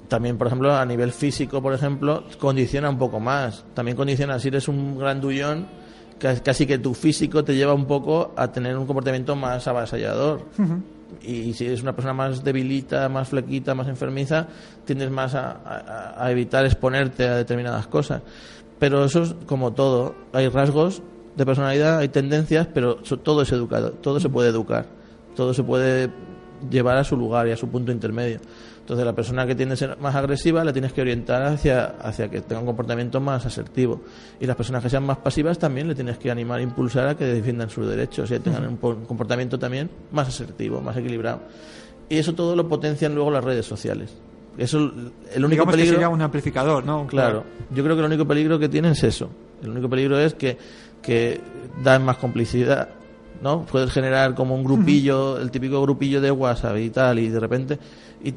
También, 0.07 0.37
por 0.37 0.47
ejemplo, 0.47 0.75
a 0.75 0.85
nivel 0.85 1.11
físico, 1.11 1.61
por 1.61 1.73
ejemplo, 1.73 2.23
condiciona 2.39 2.89
un 2.89 2.97
poco 2.97 3.19
más. 3.19 3.65
También 3.73 3.97
condiciona, 3.97 4.39
si 4.39 4.49
eres 4.49 4.67
un 4.67 4.97
grandullón, 4.99 5.67
ca- 6.19 6.39
casi 6.41 6.65
que 6.67 6.77
tu 6.77 6.93
físico 6.93 7.43
te 7.43 7.55
lleva 7.55 7.73
un 7.73 7.85
poco 7.85 8.33
a 8.35 8.51
tener 8.51 8.77
un 8.77 8.85
comportamiento 8.85 9.35
más 9.35 9.67
avasallador. 9.67 10.41
Y 11.21 11.53
si 11.53 11.65
eres 11.65 11.81
una 11.81 11.93
persona 11.95 12.13
más 12.13 12.43
debilita, 12.43 13.07
más 13.09 13.29
flequita, 13.29 13.73
más 13.73 13.87
enfermiza, 13.87 14.47
tiendes 14.85 15.09
más 15.09 15.33
a, 15.35 15.51
a- 15.65 16.23
a 16.25 16.31
evitar 16.31 16.65
exponerte 16.65 17.27
a 17.27 17.35
determinadas 17.37 17.87
cosas. 17.87 18.21
Pero 18.79 19.05
eso 19.05 19.23
es 19.23 19.35
como 19.45 19.73
todo. 19.73 20.15
Hay 20.33 20.49
rasgos 20.49 21.01
de 21.35 21.45
personalidad, 21.45 21.97
hay 21.99 22.09
tendencias, 22.09 22.67
pero 22.73 22.95
todo 22.97 23.41
es 23.41 23.51
educado, 23.51 23.91
todo 23.91 24.19
se 24.19 24.29
puede 24.29 24.49
educar, 24.49 24.85
todo 25.35 25.53
se 25.53 25.63
puede 25.63 26.09
llevar 26.69 26.97
a 26.97 27.03
su 27.03 27.15
lugar 27.17 27.47
y 27.47 27.51
a 27.51 27.57
su 27.57 27.67
punto 27.69 27.91
intermedio. 27.91 28.39
Entonces, 28.85 29.03
la 29.03 29.13
persona 29.15 29.47
que 29.47 29.55
tiende 29.55 29.73
a 29.73 29.77
ser 29.77 29.97
más 29.97 30.13
agresiva 30.13 30.63
la 30.63 30.71
tienes 30.71 30.93
que 30.93 31.01
orientar 31.01 31.41
hacia, 31.41 31.85
hacia 31.99 32.29
que 32.29 32.41
tenga 32.41 32.59
un 32.59 32.67
comportamiento 32.67 33.19
más 33.19 33.43
asertivo. 33.43 34.01
Y 34.39 34.45
las 34.45 34.55
personas 34.55 34.83
que 34.83 34.91
sean 34.91 35.03
más 35.03 35.17
pasivas 35.17 35.57
también 35.57 35.87
le 35.87 35.95
tienes 35.95 36.19
que 36.19 36.29
animar, 36.29 36.61
impulsar 36.61 37.07
a 37.07 37.17
que 37.17 37.25
defiendan 37.25 37.67
sus 37.71 37.87
derechos 37.87 38.29
y 38.29 38.37
tengan 38.37 38.67
un, 38.67 38.77
po- 38.77 38.89
un 38.89 39.05
comportamiento 39.05 39.57
también 39.57 39.89
más 40.11 40.27
asertivo, 40.27 40.81
más 40.81 40.95
equilibrado. 40.97 41.41
Y 42.09 42.17
eso 42.17 42.35
todo 42.35 42.55
lo 42.55 42.67
potencian 42.69 43.15
luego 43.15 43.31
las 43.31 43.43
redes 43.43 43.65
sociales. 43.65 44.13
Eso, 44.55 44.77
el 44.77 44.91
único 45.43 45.49
Digamos 45.49 45.65
que 45.73 45.77
peligro. 45.79 45.93
sería 45.95 46.09
un 46.09 46.21
amplificador, 46.21 46.85
¿no? 46.85 47.07
Claro, 47.07 47.43
yo 47.71 47.83
creo 47.83 47.95
que 47.95 48.01
el 48.01 48.05
único 48.05 48.27
peligro 48.27 48.59
que 48.59 48.69
tiene 48.69 48.91
es 48.91 49.03
eso. 49.03 49.31
El 49.63 49.71
único 49.71 49.89
peligro 49.89 50.19
es 50.19 50.35
que, 50.35 50.59
que 51.01 51.41
dan 51.83 52.05
más 52.05 52.17
complicidad, 52.17 52.89
¿no? 53.41 53.65
Puedes 53.65 53.91
generar 53.91 54.35
como 54.35 54.53
un 54.53 54.63
grupillo, 54.63 55.39
el 55.39 55.49
típico 55.49 55.81
grupillo 55.81 56.21
de 56.21 56.29
WhatsApp 56.29 56.77
y 56.77 56.91
tal, 56.91 57.17
y 57.17 57.29
de 57.29 57.39
repente. 57.39 57.79
Y 58.23 58.33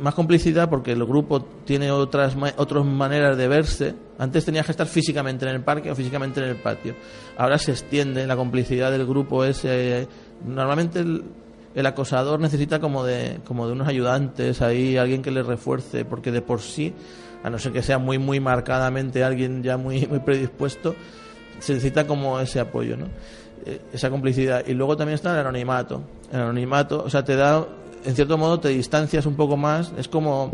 más 0.00 0.14
complicidad 0.14 0.70
porque 0.70 0.92
el 0.92 1.04
grupo 1.04 1.42
tiene 1.64 1.90
otras, 1.90 2.36
otras 2.56 2.84
maneras 2.84 3.36
de 3.36 3.48
verse. 3.48 3.94
Antes 4.18 4.44
tenías 4.44 4.66
que 4.66 4.72
estar 4.72 4.86
físicamente 4.86 5.44
en 5.44 5.54
el 5.54 5.62
parque 5.62 5.90
o 5.90 5.94
físicamente 5.94 6.40
en 6.40 6.48
el 6.48 6.56
patio. 6.56 6.94
Ahora 7.36 7.58
se 7.58 7.72
extiende 7.72 8.26
la 8.26 8.36
complicidad 8.36 8.90
del 8.90 9.06
grupo 9.06 9.44
ese. 9.44 10.06
Normalmente 10.44 11.00
el, 11.00 11.24
el 11.74 11.86
acosador 11.86 12.40
necesita 12.40 12.80
como 12.80 13.04
de, 13.04 13.40
como 13.44 13.66
de 13.66 13.72
unos 13.72 13.88
ayudantes 13.88 14.62
ahí, 14.62 14.96
alguien 14.96 15.22
que 15.22 15.30
le 15.30 15.42
refuerce, 15.42 16.04
porque 16.04 16.30
de 16.30 16.42
por 16.42 16.60
sí, 16.60 16.94
a 17.42 17.50
no 17.50 17.58
ser 17.58 17.72
que 17.72 17.82
sea 17.82 17.98
muy, 17.98 18.18
muy 18.18 18.40
marcadamente 18.40 19.24
alguien 19.24 19.62
ya 19.62 19.76
muy, 19.76 20.06
muy 20.06 20.20
predispuesto, 20.20 20.94
se 21.58 21.74
necesita 21.74 22.06
como 22.06 22.40
ese 22.40 22.60
apoyo, 22.60 22.96
¿no? 22.96 23.06
Eh, 23.64 23.80
esa 23.92 24.10
complicidad. 24.10 24.64
Y 24.66 24.74
luego 24.74 24.96
también 24.96 25.14
está 25.14 25.32
el 25.32 25.40
anonimato. 25.40 26.02
El 26.32 26.40
anonimato, 26.40 27.02
o 27.04 27.10
sea, 27.10 27.24
te 27.24 27.36
da, 27.36 27.64
en 28.04 28.14
cierto 28.14 28.36
modo, 28.38 28.60
te 28.60 28.68
distancias 28.70 29.26
un 29.26 29.34
poco 29.34 29.56
más. 29.56 29.92
Es 29.96 30.08
como 30.08 30.52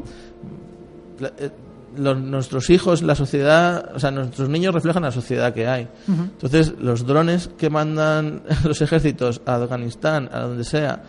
eh, 1.39 1.51
los- 1.97 2.19
nuestros 2.21 2.71
hijos, 2.71 3.03
la 3.03 3.15
sociedad, 3.15 3.91
o 3.95 3.99
sea, 3.99 4.11
nuestros 4.11 4.49
niños 4.49 4.75
reflejan 4.75 5.03
la 5.03 5.11
sociedad 5.13 5.53
que 5.55 5.67
hay. 5.67 5.89
Entonces, 6.07 6.75
los 6.81 7.07
drones 7.07 7.49
que 7.59 7.71
mandan 7.71 8.43
los 8.65 8.81
ejércitos 8.83 9.41
a 9.47 9.57
Afganistán, 9.57 10.29
a 10.33 10.41
donde 10.41 10.65
sea, 10.65 11.03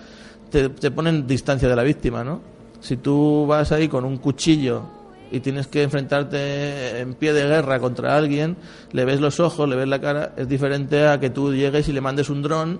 te, 0.50 0.70
te 0.70 0.90
ponen 0.92 1.28
distancia 1.28 1.68
de 1.70 1.76
la 1.76 1.84
víctima, 1.84 2.24
¿no? 2.24 2.42
Si 2.80 2.98
tú 2.98 3.46
vas 3.46 3.72
ahí 3.72 3.88
con 3.88 4.06
un 4.06 4.18
cuchillo 4.18 4.84
y 5.32 5.42
tienes 5.42 5.68
que 5.68 5.84
enfrentarte 5.84 7.02
en 7.02 7.14
pie 7.14 7.34
de 7.34 7.44
guerra 7.46 7.80
contra 7.80 8.16
alguien, 8.16 8.56
le 8.94 9.06
ves 9.06 9.20
los 9.20 9.40
ojos, 9.40 9.70
le 9.70 9.76
ves 9.76 9.88
la 9.88 10.00
cara, 10.02 10.34
es 10.38 10.48
diferente 10.48 11.06
a 11.08 11.20
que 11.20 11.30
tú 11.30 11.54
llegues 11.54 11.88
y 11.90 11.92
le 11.94 12.02
mandes 12.02 12.30
un 12.30 12.42
dron 12.42 12.80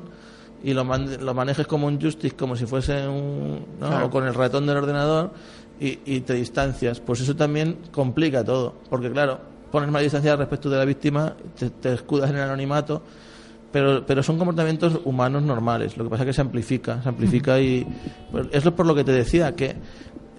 y 0.64 0.74
lo, 0.74 0.84
mande- 0.86 1.18
lo 1.20 1.34
manejes 1.34 1.68
como 1.68 1.88
un 1.88 2.00
joystick, 2.00 2.36
como 2.36 2.56
si 2.56 2.66
fuese 2.66 3.08
un... 3.08 3.66
¿no? 3.80 3.88
Claro. 3.88 4.06
o 4.06 4.10
con 4.10 4.26
el 4.28 4.34
ratón 4.34 4.66
del 4.68 4.78
ordenador 4.78 5.32
y, 5.80 6.00
y 6.06 6.22
te 6.22 6.34
distancias. 6.34 7.00
Pues 7.00 7.22
eso 7.22 7.36
también 7.36 7.78
complica 7.92 8.44
todo, 8.44 8.74
porque 8.90 9.10
claro, 9.12 9.40
pones 9.72 9.90
más 9.90 10.02
distancia 10.02 10.36
respecto 10.36 10.70
de 10.70 10.78
la 10.78 10.86
víctima, 10.86 11.34
te, 11.58 11.70
te 11.70 11.94
escudas 11.94 12.30
en 12.30 12.38
el 12.38 12.42
anonimato, 12.44 13.02
pero, 13.72 14.04
pero 14.06 14.24
son 14.24 14.38
comportamientos 14.38 15.00
humanos 15.06 15.44
normales. 15.44 15.96
Lo 15.96 16.04
que 16.04 16.10
pasa 16.10 16.24
es 16.24 16.28
que 16.28 16.34
se 16.34 16.42
amplifica, 16.42 17.02
se 17.04 17.10
amplifica 17.10 17.60
y 17.60 17.86
pues, 18.32 18.48
es 18.52 18.66
lo 18.66 18.76
por 18.76 18.86
lo 18.88 18.96
que 18.96 19.04
te 19.04 19.12
decía 19.12 19.56
que 19.56 19.76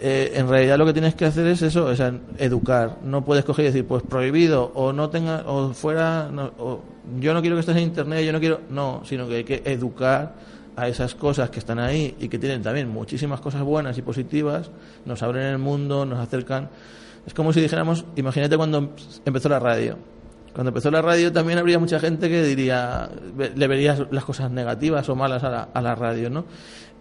eh, 0.02 0.32
en 0.34 0.48
realidad 0.48 0.78
lo 0.78 0.86
que 0.86 0.94
tienes 0.94 1.14
que 1.14 1.26
hacer 1.26 1.46
es 1.46 1.60
eso, 1.60 1.84
o 1.84 1.94
sea, 1.94 2.14
educar. 2.38 2.98
No 3.04 3.22
puedes 3.22 3.44
coger 3.44 3.66
y 3.66 3.68
decir, 3.68 3.86
pues 3.86 4.02
prohibido 4.02 4.72
o 4.74 4.94
no 4.94 5.10
tenga 5.10 5.44
o 5.46 5.74
fuera, 5.74 6.30
no, 6.32 6.52
o 6.58 6.80
yo 7.18 7.34
no 7.34 7.42
quiero 7.42 7.56
que 7.56 7.60
estés 7.60 7.76
en 7.76 7.82
internet, 7.82 8.24
yo 8.24 8.32
no 8.32 8.40
quiero, 8.40 8.60
no, 8.70 9.02
sino 9.04 9.28
que 9.28 9.36
hay 9.36 9.44
que 9.44 9.62
educar 9.66 10.34
a 10.74 10.88
esas 10.88 11.14
cosas 11.14 11.50
que 11.50 11.58
están 11.58 11.78
ahí 11.78 12.16
y 12.18 12.28
que 12.28 12.38
tienen 12.38 12.62
también 12.62 12.88
muchísimas 12.88 13.40
cosas 13.40 13.62
buenas 13.62 13.98
y 13.98 14.02
positivas, 14.02 14.70
nos 15.04 15.22
abren 15.22 15.44
el 15.44 15.58
mundo, 15.58 16.06
nos 16.06 16.18
acercan. 16.18 16.70
Es 17.26 17.34
como 17.34 17.52
si 17.52 17.60
dijéramos, 17.60 18.06
imagínate 18.16 18.56
cuando 18.56 18.94
empezó 19.26 19.50
la 19.50 19.58
radio. 19.58 19.98
Cuando 20.54 20.70
empezó 20.70 20.90
la 20.90 21.02
radio 21.02 21.30
también 21.30 21.58
habría 21.58 21.78
mucha 21.78 22.00
gente 22.00 22.30
que 22.30 22.42
diría, 22.42 23.10
le 23.54 23.66
verías 23.68 24.02
las 24.10 24.24
cosas 24.24 24.50
negativas 24.50 25.06
o 25.10 25.14
malas 25.14 25.44
a 25.44 25.50
la, 25.50 25.62
a 25.74 25.82
la 25.82 25.94
radio, 25.94 26.30
¿no? 26.30 26.46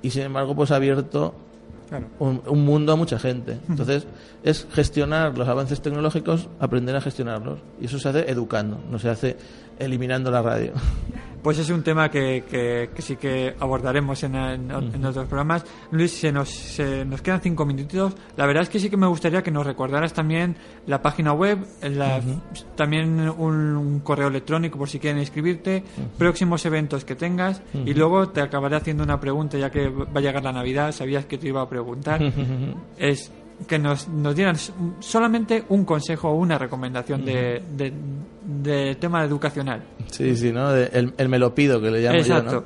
Y 0.02 0.10
sin 0.10 0.24
embargo, 0.24 0.54
pues 0.56 0.72
ha 0.72 0.76
abierto 0.76 1.34
Un, 2.19 2.41
un 2.47 2.65
mundo 2.65 2.93
a 2.93 2.95
mucha 2.95 3.19
gente. 3.19 3.57
Entonces, 3.67 4.05
es 4.43 4.67
gestionar 4.71 5.37
los 5.37 5.47
avances 5.47 5.81
tecnológicos, 5.81 6.49
aprender 6.59 6.95
a 6.95 7.01
gestionarlos. 7.01 7.59
Y 7.81 7.85
eso 7.85 7.99
se 7.99 8.09
hace 8.09 8.29
educando, 8.29 8.79
no 8.91 8.99
se 8.99 9.09
hace 9.09 9.37
eliminando 9.79 10.31
la 10.31 10.41
radio. 10.41 10.73
Pues 11.41 11.57
es 11.57 11.69
un 11.69 11.83
tema 11.83 12.09
que, 12.09 12.43
que, 12.49 12.89
que 12.93 13.01
sí 13.01 13.15
que 13.15 13.55
abordaremos 13.59 14.21
en, 14.23 14.35
en- 14.35 14.71
en 14.71 15.05
otros 15.05 15.25
programas. 15.27 15.63
Luis, 15.91 16.11
se 16.11 16.31
nos, 16.31 16.49
se 16.49 17.05
nos 17.05 17.21
quedan 17.21 17.39
cinco 17.41 17.65
minutitos. 17.65 18.13
La 18.35 18.45
verdad 18.45 18.63
es 18.63 18.69
que 18.69 18.79
sí 18.79 18.89
que 18.89 18.97
me 18.97 19.07
gustaría 19.07 19.41
que 19.41 19.51
nos 19.51 19.65
recordaras 19.65 20.13
también 20.13 20.57
la 20.85 21.01
página 21.01 21.31
web, 21.33 21.59
la- 21.81 22.19
también 22.75 23.29
un, 23.29 23.75
un 23.77 23.99
correo 24.01 24.27
electrónico 24.27 24.77
por 24.77 24.89
si 24.89 24.99
quieren 24.99 25.19
inscribirte, 25.19 25.83
próximos 26.17 26.65
eventos 26.65 27.05
que 27.05 27.15
tengas 27.15 27.61
y 27.85 27.93
luego 27.93 28.29
te 28.29 28.41
acabaré 28.41 28.75
haciendo 28.75 29.03
una 29.03 29.19
pregunta 29.19 29.57
ya 29.57 29.69
que 29.69 29.87
va 29.89 30.07
a 30.15 30.19
llegar 30.21 30.43
la 30.43 30.51
Navidad, 30.51 30.91
sabías 30.91 31.25
que 31.25 31.37
te 31.37 31.47
iba 31.47 31.61
a 31.61 31.69
preguntar. 31.69 32.21
es 32.97 33.31
que 33.68 33.78
nos, 33.80 34.07
nos 34.07 34.36
dieran 34.36 34.55
solamente 34.99 35.64
un 35.70 35.86
consejo 35.86 36.30
o 36.30 36.36
una 36.36 36.57
recomendación 36.57 37.26
de, 37.26 37.62
de, 37.76 37.93
de 38.45 38.95
tema 38.95 39.24
educacional. 39.24 39.84
Sí, 40.12 40.36
sí, 40.36 40.51
¿no? 40.51 40.72
De- 40.72 40.89
el, 40.93 41.14
el 41.18 41.30
me 41.30 41.39
lo 41.39 41.53
pido, 41.53 41.82
que 41.82 41.91
le 41.91 42.01
llamo 42.01 42.16
yo, 42.16 42.22
Exacto. 42.22 42.55
¿no? 42.55 42.64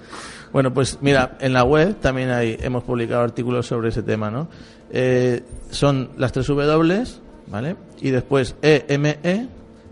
Bueno, 0.52 0.74
pues 0.74 1.00
mira, 1.02 1.38
en 1.40 1.54
la 1.54 1.64
web 1.64 1.96
también 2.00 2.30
hay, 2.30 2.58
hemos 2.62 2.84
publicado 2.84 3.24
artículos 3.24 3.66
sobre 3.66 3.90
ese 3.90 4.04
tema, 4.04 4.30
¿no? 4.30 4.48
Eh, 4.92 5.42
son 5.72 6.12
las 6.18 6.32
tres 6.32 6.46
W, 6.48 7.04
¿vale? 7.48 7.76
Y 8.02 8.12
después 8.12 8.56
EME, 8.62 9.48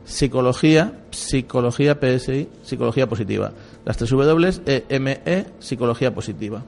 psicología, 0.06 0.93
psicología 1.10 1.97
PSI, 1.99 2.47
psicología 2.62 3.08
positiva. 3.08 3.52
Las 3.86 3.97
tres 3.97 4.12
W, 4.12 4.62
EME, 4.89 5.45
psicología 5.60 6.14
positiva. 6.14 6.64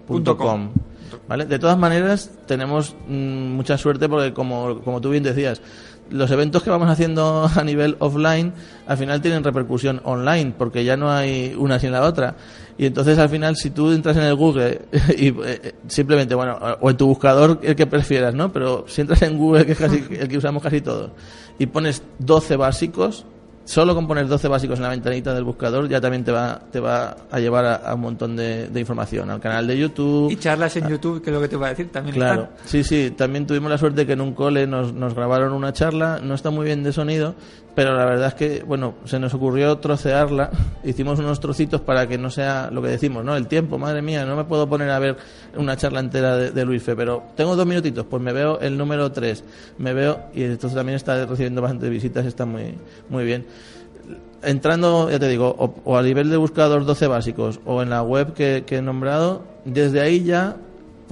¿Vale? 1.28 1.46
De 1.46 1.60
todas 1.60 1.78
maneras, 1.78 2.32
tenemos 2.48 2.96
mm, 3.08 3.56
mucha 3.56 3.78
suerte 3.78 4.10
porque, 4.10 4.34
como, 4.34 4.82
como 4.82 5.02
tú 5.02 5.10
bien 5.10 5.24
decías, 5.24 5.62
los 6.10 6.30
eventos 6.32 6.64
que 6.64 6.70
vamos 6.70 6.90
haciendo 6.90 7.50
a 7.56 7.64
nivel 7.64 7.96
offline 8.00 8.54
al 8.88 8.98
final 8.98 9.22
tienen 9.22 9.44
repercusión 9.44 10.02
online 10.04 10.54
porque 10.58 10.84
ya 10.84 10.98
no 10.98 11.12
hay 11.12 11.56
una 11.58 11.80
sin 11.80 11.92
la 11.92 12.04
otra. 12.04 12.36
Y 12.78 12.86
entonces 12.86 13.18
al 13.20 13.30
final, 13.30 13.56
si 13.56 13.70
tú 13.70 13.92
entras 13.92 14.18
en 14.18 14.24
el 14.24 14.36
Google 14.36 14.82
y 15.18 15.28
eh, 15.28 15.76
simplemente, 15.88 16.36
bueno, 16.36 16.58
o 16.82 16.90
en 16.90 16.98
tu 16.98 17.08
buscador, 17.08 17.60
el 17.64 17.76
que 17.76 17.86
prefieras, 17.86 18.34
¿no? 18.34 18.52
Pero 18.52 18.86
si 18.88 19.02
entras 19.02 19.22
en 19.22 19.38
Google, 19.38 19.66
que 19.66 19.74
es 19.74 19.78
casi 19.78 20.04
el 20.12 20.28
que 20.28 20.38
usamos 20.38 20.64
casi 20.64 20.82
todos, 20.82 21.12
y 21.60 21.68
pones 21.68 22.04
12 22.20 22.56
básicos, 22.56 23.26
Solo 23.66 23.96
con 23.96 24.08
poner 24.08 24.28
12 24.28 24.48
básicos 24.50 24.78
en 24.78 24.84
la 24.84 24.90
ventanita 24.90 25.34
del 25.34 25.46
buscador 25.46 25.88
ya 25.88 26.02
también 26.02 26.24
te 26.26 26.32
va, 26.34 26.60
te 26.70 26.80
va 26.82 27.16
a 27.32 27.40
llevar 27.40 27.64
a, 27.66 27.76
a 27.76 27.94
un 27.96 28.02
montón 28.02 28.36
de, 28.36 28.68
de 28.68 28.80
información. 28.80 29.30
Al 29.30 29.40
canal 29.40 29.66
de 29.68 29.78
YouTube. 29.78 30.30
Y 30.32 30.36
charlas 30.36 30.76
en 30.76 30.90
YouTube, 30.90 31.22
que 31.24 31.30
es 31.30 31.34
lo 31.34 31.42
que 31.42 31.48
te 31.48 31.56
voy 31.56 31.68
a 31.68 31.70
decir, 31.70 31.90
también 31.92 32.16
Claro, 32.16 32.44
están. 32.44 32.58
sí, 32.68 32.84
sí, 32.84 33.12
también 33.12 33.48
tuvimos 33.48 33.72
la 33.72 33.78
suerte 33.78 34.06
que 34.06 34.14
en 34.14 34.22
un 34.22 34.34
cole 34.34 34.68
nos, 34.68 34.94
nos 34.94 35.14
grabaron 35.16 35.54
una 35.54 35.72
charla, 35.72 36.20
no 36.22 36.34
está 36.36 36.50
muy 36.50 36.66
bien 36.66 36.84
de 36.84 36.92
sonido, 36.92 37.36
pero 37.76 37.96
la 37.96 38.06
verdad 38.06 38.28
es 38.30 38.34
que, 38.36 38.64
bueno, 38.64 38.96
se 39.06 39.20
nos 39.20 39.34
ocurrió 39.34 39.78
trocearla, 39.78 40.52
hicimos 40.84 41.20
unos 41.20 41.40
trocitos 41.40 41.82
para 41.82 42.08
que 42.08 42.18
no 42.18 42.30
sea 42.30 42.70
lo 42.72 42.82
que 42.82 42.90
decimos, 42.90 43.24
¿no? 43.24 43.36
El 43.36 43.48
tiempo, 43.48 43.78
madre 43.78 44.02
mía, 44.02 44.26
no 44.26 44.36
me 44.36 44.44
puedo 44.44 44.68
poner 44.68 44.90
a 44.90 45.00
ver 45.00 45.18
una 45.56 45.76
charla 45.78 46.00
entera 46.00 46.38
de, 46.38 46.66
Luis 46.66 46.84
Fe, 46.84 46.96
pero 46.96 47.24
tengo 47.36 47.56
dos 47.56 47.66
minutitos, 47.66 48.06
pues 48.06 48.22
me 48.22 48.32
veo 48.34 48.60
el 48.60 48.78
número 48.78 49.12
3, 49.12 49.44
me 49.80 49.94
veo, 49.94 50.20
y 50.34 50.44
entonces 50.44 50.76
también 50.76 50.96
está 50.96 51.26
recibiendo 51.26 51.62
bastantes 51.62 51.90
visitas, 51.90 52.26
está 52.26 52.46
muy, 52.46 52.76
muy 53.10 53.26
bien 53.26 53.46
entrando, 54.46 55.10
ya 55.10 55.20
te 55.20 55.30
digo, 55.30 55.56
o, 55.86 55.98
a 55.98 56.02
nivel 56.02 56.30
de 56.30 56.36
buscador 56.36 56.84
12 56.84 57.08
básicos 57.08 57.62
o 57.66 57.82
en 57.82 57.90
la 57.90 58.04
web 58.04 58.34
que 58.34 58.66
he 58.68 58.82
nombrado, 58.82 59.44
desde 59.64 60.02
ahí 60.02 60.24
ya 60.26 60.58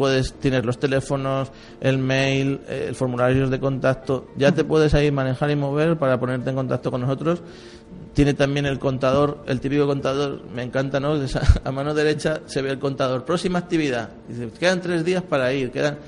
puedes 0.02 0.34
tienes 0.34 0.66
los 0.66 0.80
teléfonos, 0.80 1.52
el 1.80 2.00
mail, 2.00 2.62
eh, 2.68 2.86
el 2.88 2.96
formulario 2.96 3.48
de 3.48 3.60
contacto, 3.60 4.30
ya 4.36 4.52
te 4.52 4.64
puedes 4.64 4.96
ahí 4.96 5.12
manejar 5.12 5.52
y 5.52 5.56
mover 5.56 5.96
para 5.96 6.20
ponerte 6.20 6.50
en 6.50 6.56
contacto 6.56 6.90
con 6.90 7.02
nosotros. 7.02 7.44
Tiene 8.16 8.34
también 8.34 8.66
el 8.66 8.80
contador, 8.80 9.44
el 9.46 9.60
típico 9.60 9.86
contador, 9.86 10.42
me 10.56 10.64
encanta, 10.64 11.00
¿no? 11.00 11.14
A 11.64 11.72
mano 11.72 11.94
derecha 11.94 12.42
se 12.48 12.64
ve 12.64 12.72
el 12.72 12.80
contador. 12.80 13.26
Próxima 13.26 13.60
actividad. 13.60 14.10
Dice, 14.28 14.50
quedan 14.60 14.82
tres 14.82 15.06
días 15.06 15.22
para 15.22 15.54
ir. 15.54 15.70
Quedan... 15.70 16.00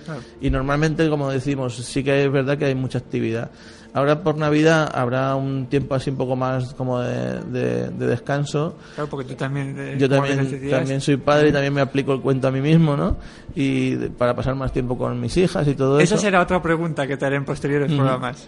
Y 0.42 0.50
normalmente, 0.50 1.08
como 1.08 1.30
decimos, 1.30 1.76
sí 1.76 2.04
que 2.04 2.26
es 2.26 2.32
verdad 2.32 2.58
que 2.58 2.66
hay 2.66 2.76
mucha 2.76 2.98
actividad. 2.98 3.52
Ahora 3.94 4.22
por 4.24 4.38
Navidad 4.38 4.90
habrá 4.94 5.36
un 5.36 5.68
tiempo 5.68 5.94
así 5.96 6.10
un 6.10 6.18
poco 6.18 6.36
más 6.36 6.74
como 6.74 7.00
de, 7.00 7.42
de- 7.44 7.90
de 7.90 8.08
descanso. 8.08 8.76
Claro, 8.96 9.10
porque 9.10 9.28
tú 9.30 9.36
también. 9.36 9.76
eh, 9.78 9.96
Yo 10.00 10.10
también, 10.10 10.70
también 10.70 11.00
soy 11.00 11.18
padre 11.18 11.50
y 11.50 11.52
también 11.52 11.74
me 11.74 11.82
aplico 11.82 12.12
el 12.14 12.22
cuento 12.22 12.48
a 12.48 12.52
mí 12.52 12.60
mismo, 12.62 12.98
¿no? 12.98 13.18
Y, 13.56 13.96
para 14.18 14.36
pasar 14.36 14.56
más 14.56 14.74
tiempo 14.74 14.98
con 14.98 15.20
mis 15.22 15.38
hijas 15.38 15.68
y 15.68 15.76
todo 15.76 16.00
Esa 16.00 16.16
eso. 16.16 16.24
será 16.24 16.42
otra 16.42 16.60
pregunta 16.62 17.06
que 17.06 17.18
te 17.18 17.26
haré 17.26 17.36
en 17.36 17.46
posteriores 17.46 17.92
programas. 17.92 18.48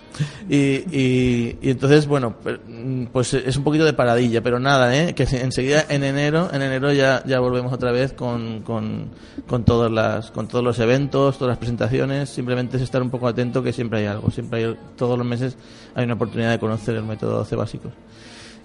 Y, 0.49 0.57
y, 0.91 1.57
y 1.61 1.69
entonces, 1.69 2.07
bueno, 2.07 2.33
mm, 2.67 3.05
pues 3.13 3.33
es 3.35 3.55
un 3.55 3.63
poquito 3.63 3.85
de 3.85 3.93
paradilla, 3.93 4.41
pero 4.41 4.59
nada, 4.59 4.95
¿eh? 4.97 5.13
Que 5.13 5.25
se- 5.27 5.43
enseguida 5.43 5.85
en 5.89 6.03
enero, 6.03 6.49
en 6.51 6.61
enero 6.63 6.91
ya, 6.91 7.23
ya 7.25 7.39
volvemos 7.39 7.71
otra 7.71 7.91
vez 7.91 8.13
con, 8.13 8.61
con, 8.61 9.09
con, 9.47 9.63
todas 9.63 9.91
las, 9.91 10.31
con 10.31 10.47
todos 10.47 10.63
los 10.63 10.79
eventos, 10.79 11.37
todas 11.37 11.51
las 11.51 11.57
presentaciones. 11.59 12.29
Simplemente 12.29 12.77
es 12.77 12.83
estar 12.83 13.01
un 13.03 13.11
poco 13.11 13.27
atento 13.27 13.61
que 13.61 13.71
siempre 13.73 13.99
hay 13.99 14.05
algo. 14.07 14.31
Siempre 14.31 14.65
hay, 14.65 14.75
todos 14.97 15.17
los 15.17 15.27
meses 15.41 15.57
hay 15.95 16.05
una 16.05 16.13
oportunidad 16.15 16.51
de 16.51 16.59
conocer 16.59 16.95
el 16.95 17.03
método 17.03 17.37
12 17.39 17.55
básicos. 17.55 17.91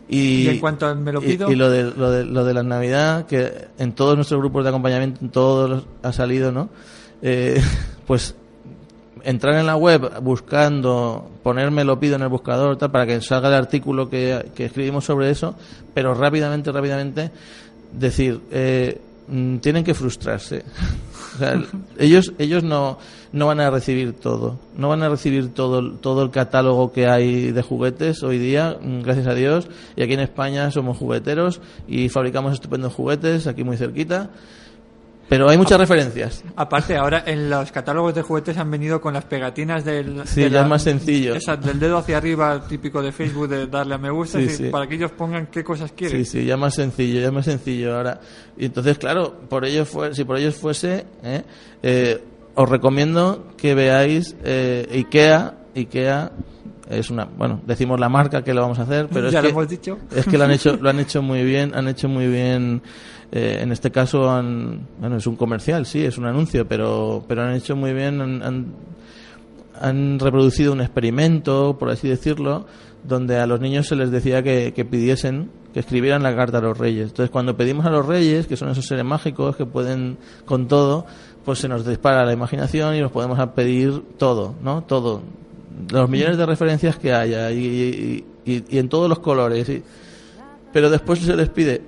Y, 0.08 0.42
Y 0.42 0.48
en 0.48 0.58
cuanto 0.58 0.86
a 0.86 0.94
me 0.94 1.12
lo 1.12 1.20
pido- 1.20 1.50
y 1.50 1.54
lo 1.54 1.70
de, 1.70 1.84
lo, 1.84 2.10
de, 2.10 2.24
lo 2.24 2.44
de 2.44 2.54
la 2.54 2.62
Navidad, 2.64 3.26
que 3.26 3.68
en 3.78 3.92
todos 3.92 4.16
nuestros 4.16 4.40
grupos 4.40 4.64
de 4.64 4.70
acompañamiento, 4.70 5.20
en 5.22 5.30
todos 5.30 5.70
los- 5.70 5.84
ha 6.02 6.12
salido, 6.12 6.50
¿no? 6.50 6.68
Eh, 7.22 7.60
pues 8.06 8.34
entrar 9.22 9.54
en 9.56 9.66
la 9.66 9.76
web 9.76 10.20
buscando, 10.22 11.30
ponerme 11.42 11.84
lo 11.84 12.00
pido 12.00 12.16
en 12.16 12.22
el 12.22 12.28
buscador, 12.28 12.76
tal, 12.76 12.90
para 12.90 13.06
que 13.06 13.20
salga 13.20 13.48
el 13.48 13.54
artículo 13.54 14.08
que, 14.10 14.50
que 14.54 14.64
escribimos 14.64 15.04
sobre 15.04 15.30
eso, 15.30 15.54
pero 15.94 16.14
rápidamente, 16.14 16.72
rápidamente 16.72 17.30
decir, 17.92 18.40
eh, 18.50 19.00
mm, 19.28 19.58
tienen 19.58 19.84
que 19.84 19.94
frustrarse. 19.94 20.64
Sea, 21.38 21.52
el- 21.52 21.66
ellos, 21.98 22.32
ellos 22.38 22.64
no, 22.64 22.98
no 23.32 23.46
van 23.46 23.60
a 23.60 23.70
recibir 23.70 24.12
todo, 24.14 24.58
no 24.76 24.88
van 24.88 25.02
a 25.02 25.08
recibir 25.08 25.52
todo, 25.54 25.92
todo 25.92 26.22
el 26.24 26.30
catálogo 26.30 26.92
que 26.92 27.06
hay 27.06 27.52
de 27.52 27.62
juguetes 27.62 28.22
hoy 28.22 28.38
día, 28.38 28.76
mm, 28.82 29.02
gracias 29.02 29.26
a 29.26 29.34
Dios, 29.34 29.68
y 29.96 30.02
aquí 30.02 30.14
en 30.14 30.20
España 30.20 30.70
somos 30.70 30.96
jugueteros 30.98 31.60
y 31.86 32.08
fabricamos 32.08 32.54
estupendos 32.54 32.92
juguetes 32.92 33.46
aquí 33.46 33.62
muy 33.64 33.76
cerquita, 33.76 34.30
pero 35.30 35.48
hay 35.48 35.56
muchas 35.56 35.78
referencias. 35.78 36.44
Aparte, 36.56 36.96
ahora 36.98 37.22
en 37.24 37.48
los 37.48 37.72
catálogos 37.72 38.14
de 38.14 38.20
juguetes 38.20 38.58
han 38.58 38.70
venido 38.70 39.00
con 39.00 39.14
las 39.14 39.24
pegatinas 39.24 39.82
del, 39.84 40.20
Sí, 40.26 40.42
de 40.42 40.50
ya 40.50 40.62
es 40.62 40.68
más 40.68 40.82
sencillo. 40.82 41.34
esa- 41.34 41.56
del 41.56 41.78
dedo 41.80 41.96
hacia 41.96 42.18
arriba, 42.18 42.62
típico 42.68 43.00
de 43.00 43.12
Facebook, 43.12 43.48
de 43.48 43.66
darle 43.68 43.94
a 43.94 43.98
me 43.98 44.10
gusta, 44.10 44.38
Sí, 44.40 44.48
sí. 44.50 44.64
para 44.70 44.86
que 44.86 44.96
ellos 44.96 45.12
pongan 45.12 45.46
qué 45.46 45.64
cosas 45.64 45.92
quieren. 45.92 46.22
Sí, 46.22 46.30
sí, 46.40 46.44
ya 46.44 46.58
más 46.58 46.74
sencillo, 46.74 47.20
ya 47.20 47.30
más 47.30 47.46
sencillo 47.46 47.96
ahora. 47.96 48.20
Y 48.58 48.66
entonces, 48.66 48.98
claro, 48.98 49.32
por 49.48 49.64
ello 49.64 49.86
fue, 49.86 50.14
si 50.14 50.24
por 50.24 50.36
ellos 50.36 50.56
fuese, 50.56 51.06
¿eh? 51.22 51.42
Eh, 51.82 52.20
os 52.56 52.68
recomiendo 52.68 53.46
que 53.56 53.74
veáis 53.74 54.36
eh, 54.44 54.86
IKEA. 54.92 55.54
IKEA 55.76 56.32
es 56.90 57.08
una, 57.08 57.24
bueno, 57.24 57.60
decimos 57.64 58.00
la 58.00 58.08
marca 58.08 58.42
que 58.42 58.52
lo 58.52 58.62
vamos 58.62 58.80
a 58.80 58.82
hacer, 58.82 59.06
pero 59.12 59.26
es 59.28 59.32
ya 59.32 59.38
que, 59.40 59.44
lo 59.44 59.50
hemos 59.50 59.68
dicho. 59.68 59.96
es 60.14 60.26
que 60.26 60.36
lo 60.36 60.42
han 60.44 60.50
hecho, 60.50 60.76
lo 60.76 60.90
han 60.90 60.98
hecho 61.00 61.22
muy 61.22 61.44
bien, 61.44 61.72
han 61.74 61.86
hecho 61.86 62.08
muy 62.08 62.26
bien. 62.26 62.82
Eh, 63.32 63.58
en 63.62 63.70
este 63.72 63.90
caso, 63.90 64.30
han, 64.30 64.86
bueno, 65.00 65.16
es 65.16 65.26
un 65.26 65.36
comercial, 65.36 65.86
sí, 65.86 66.04
es 66.04 66.18
un 66.18 66.26
anuncio, 66.26 66.66
pero, 66.66 67.24
pero 67.28 67.42
han 67.42 67.54
hecho 67.54 67.76
muy 67.76 67.92
bien, 67.92 68.20
han- 68.20 68.42
reproducido 70.18 70.72
un 70.72 70.80
experimento, 70.80 71.76
por 71.78 71.90
así 71.90 72.08
decirlo, 72.08 72.66
donde 73.04 73.38
a 73.38 73.46
los 73.46 73.60
niños 73.60 73.86
se 73.86 73.96
les 73.96 74.10
decía 74.10 74.42
que, 74.42 74.72
pidiesen, 74.90 75.50
que 75.72 75.80
escribieran 75.80 76.22
la 76.22 76.34
carta 76.36 76.58
a 76.58 76.60
los 76.60 76.76
reyes. 76.76 77.08
Entonces, 77.08 77.30
cuando 77.30 77.56
pedimos 77.56 77.86
a 77.86 77.90
los 77.90 78.04
reyes, 78.04 78.46
que 78.46 78.56
son 78.56 78.68
esos 78.68 78.84
seres 78.86 79.04
mágicos 79.04 79.56
que 79.56 79.64
pueden 79.64 80.18
con 80.44 80.68
todo, 80.68 81.06
pues 81.44 81.60
se 81.60 81.68
nos 81.68 81.86
dispara 81.86 82.26
la 82.26 82.32
imaginación 82.34 82.94
y 82.94 83.00
nos 83.00 83.10
podemos 83.12 83.38
pedir 83.50 84.02
todo, 84.18 84.54
¿no? 84.62 84.82
Todo. 84.82 85.22
Los 85.90 86.10
millones 86.10 86.36
de 86.36 86.44
referencias 86.44 86.96
que 86.98 87.14
haya 87.14 87.50
y, 87.52 88.24
y- 88.44 88.78
en 88.78 88.88
todos 88.90 89.08
los 89.08 89.20
colores. 89.20 89.70
pero 90.72 90.90
después 90.90 91.20
se 91.20 91.34
les 91.36 91.48
pide 91.48 91.80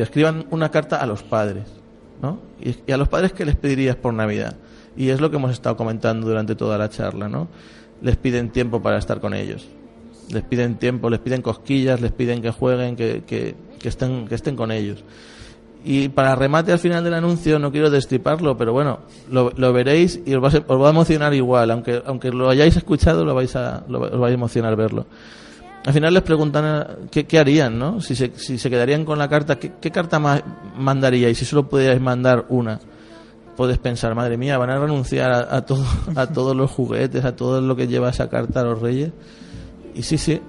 que 0.00 0.04
escriban 0.04 0.46
una 0.48 0.70
carta 0.70 0.96
a 0.96 1.04
los 1.04 1.22
padres, 1.22 1.64
¿no? 2.22 2.38
Y, 2.58 2.90
a 2.90 2.96
los 2.96 3.08
padres 3.08 3.34
que 3.34 3.44
les 3.44 3.54
pedirías 3.54 3.96
por 3.96 4.14
Navidad. 4.14 4.56
Y 4.96 5.10
es 5.10 5.20
lo 5.20 5.30
que 5.30 5.36
hemos 5.36 5.52
estado 5.52 5.76
comentando 5.76 6.26
durante 6.26 6.54
toda 6.54 6.78
la 6.78 6.88
charla, 6.88 7.28
¿no? 7.28 7.48
Les 8.00 8.16
piden 8.16 8.48
tiempo 8.48 8.80
para 8.80 8.96
estar 8.96 9.20
con 9.20 9.34
ellos. 9.34 9.68
Les 10.32 10.42
piden 10.42 10.76
tiempo, 10.76 11.10
les 11.10 11.20
piden 11.20 11.42
cosquillas, 11.42 12.00
les 12.00 12.12
piden 12.12 12.40
que 12.40 12.50
jueguen, 12.50 12.96
que, 12.96 13.24
que, 13.26 13.54
que 13.78 13.88
estén, 13.90 14.26
que 14.26 14.36
estén 14.36 14.56
con 14.56 14.72
ellos. 14.72 15.04
Y 15.84 16.08
para 16.08 16.34
remate 16.34 16.72
al 16.72 16.78
final 16.78 17.04
del 17.04 17.12
anuncio, 17.12 17.58
no 17.58 17.70
quiero 17.70 17.90
destriparlo, 17.90 18.56
pero 18.56 18.72
bueno, 18.72 19.00
lo, 19.30 19.52
lo 19.54 19.70
veréis 19.74 20.18
y 20.24 20.32
os 20.32 20.42
va, 20.42 20.48
a, 20.48 20.64
os 20.66 20.80
va 20.80 20.86
a 20.86 20.90
emocionar 20.92 21.34
igual. 21.34 21.70
Aunque, 21.72 22.02
aunque 22.06 22.30
lo 22.30 22.48
hayáis 22.48 22.74
escuchado, 22.74 23.22
lo 23.26 23.34
vais 23.34 23.54
a, 23.54 23.84
lo, 23.86 24.00
os 24.00 24.18
va 24.18 24.28
a 24.28 24.30
emocionar 24.30 24.76
verlo. 24.76 25.04
Al 25.86 25.92
final 25.94 26.12
les 26.12 26.22
preguntan 26.22 26.64
eh, 26.66 26.94
qué, 27.10 27.26
qué 27.26 27.38
harían, 27.38 27.78
¿no? 27.78 28.00
Si 28.00 28.14
se, 28.14 28.32
si 28.36 28.58
se 28.58 28.68
quedarían 28.70 29.04
con 29.04 29.18
la 29.18 29.28
carta, 29.28 29.58
¿qué, 29.58 29.72
qué 29.80 29.90
carta 29.90 30.18
ma- 30.18 30.42
mandaríais 30.76 31.38
si 31.38 31.44
solo 31.44 31.68
pudierais 31.68 32.00
mandar 32.00 32.44
una? 32.50 32.78
Puedes 33.56 33.78
pensar, 33.78 34.14
madre 34.14 34.36
mía, 34.36 34.58
van 34.58 34.70
a 34.70 34.78
renunciar 34.78 35.30
a, 35.32 35.56
a 35.56 35.64
todo, 35.64 35.84
a 36.16 36.26
todos 36.32 36.54
los 36.54 36.70
juguetes, 36.70 37.24
a 37.24 37.34
todo 37.34 37.60
lo 37.60 37.76
que 37.76 37.86
lleva 37.88 38.10
esa 38.10 38.28
carta 38.28 38.60
a 38.60 38.64
los 38.64 38.80
reyes. 38.80 39.10
Y 39.94 40.02
sí, 40.02 40.18
sí, 40.18 40.40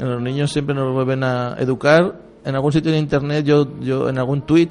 los 0.00 0.20
niños 0.20 0.52
siempre 0.52 0.74
nos 0.74 0.92
vuelven 0.92 1.22
a 1.24 1.54
educar. 1.58 2.20
En 2.44 2.54
algún 2.54 2.72
sitio 2.72 2.90
de 2.90 2.98
internet, 2.98 3.44
yo, 3.44 3.78
yo 3.80 4.08
en 4.08 4.18
algún 4.18 4.42
tweet, 4.42 4.70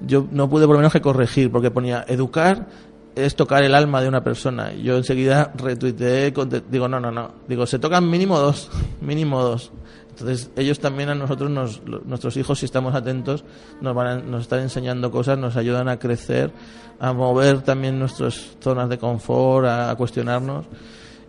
yo 0.00 0.26
no 0.30 0.48
pude 0.48 0.66
por 0.66 0.74
lo 0.74 0.78
menos 0.80 0.92
que 0.92 1.00
corregir, 1.00 1.50
porque 1.52 1.70
ponía 1.70 2.04
educar 2.08 2.66
es 3.14 3.36
tocar 3.36 3.62
el 3.62 3.74
alma 3.74 4.00
de 4.00 4.08
una 4.08 4.24
persona. 4.24 4.72
Yo 4.72 4.96
enseguida 4.96 5.52
retuiteé, 5.56 6.32
digo, 6.70 6.88
no, 6.88 7.00
no, 7.00 7.10
no. 7.10 7.32
Digo, 7.48 7.66
se 7.66 7.78
tocan 7.78 8.08
mínimo 8.08 8.38
dos, 8.38 8.70
mínimo 9.00 9.42
dos. 9.42 9.70
Entonces, 10.10 10.50
ellos 10.56 10.78
también 10.78 11.08
a 11.08 11.14
nosotros, 11.14 11.50
nos, 11.50 11.82
nuestros 12.04 12.36
hijos, 12.36 12.58
si 12.58 12.66
estamos 12.66 12.94
atentos, 12.94 13.44
nos 13.80 13.94
van 13.94 14.06
a, 14.06 14.16
nos 14.16 14.42
están 14.42 14.60
enseñando 14.60 15.10
cosas, 15.10 15.38
nos 15.38 15.56
ayudan 15.56 15.88
a 15.88 15.98
crecer, 15.98 16.52
a 17.00 17.12
mover 17.12 17.62
también 17.62 17.98
nuestras 17.98 18.56
zonas 18.60 18.88
de 18.88 18.98
confort, 18.98 19.66
a, 19.66 19.90
a 19.90 19.96
cuestionarnos. 19.96 20.66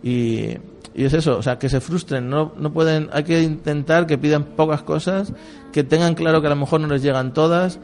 Y, 0.04 0.50
y 0.96 1.06
es 1.06 1.14
eso, 1.14 1.38
o 1.38 1.42
sea, 1.42 1.58
que 1.58 1.70
se 1.70 1.82
frustren, 1.82 2.30
no, 2.30 2.54
no 2.58 2.72
pueden, 2.72 3.10
hay 3.14 3.24
que 3.24 3.42
intentar 3.42 4.06
que 4.06 4.18
pidan 4.18 4.44
pocas 4.44 4.84
cosas, 4.84 5.34
que 5.72 5.84
tengan 5.84 6.14
claro 6.14 6.42
que 6.42 6.48
a 6.48 6.52
lo 6.52 6.56
mejor 6.56 6.82
no 6.82 6.88
les 6.88 7.02
llegan 7.02 7.34
todas, 7.34 7.80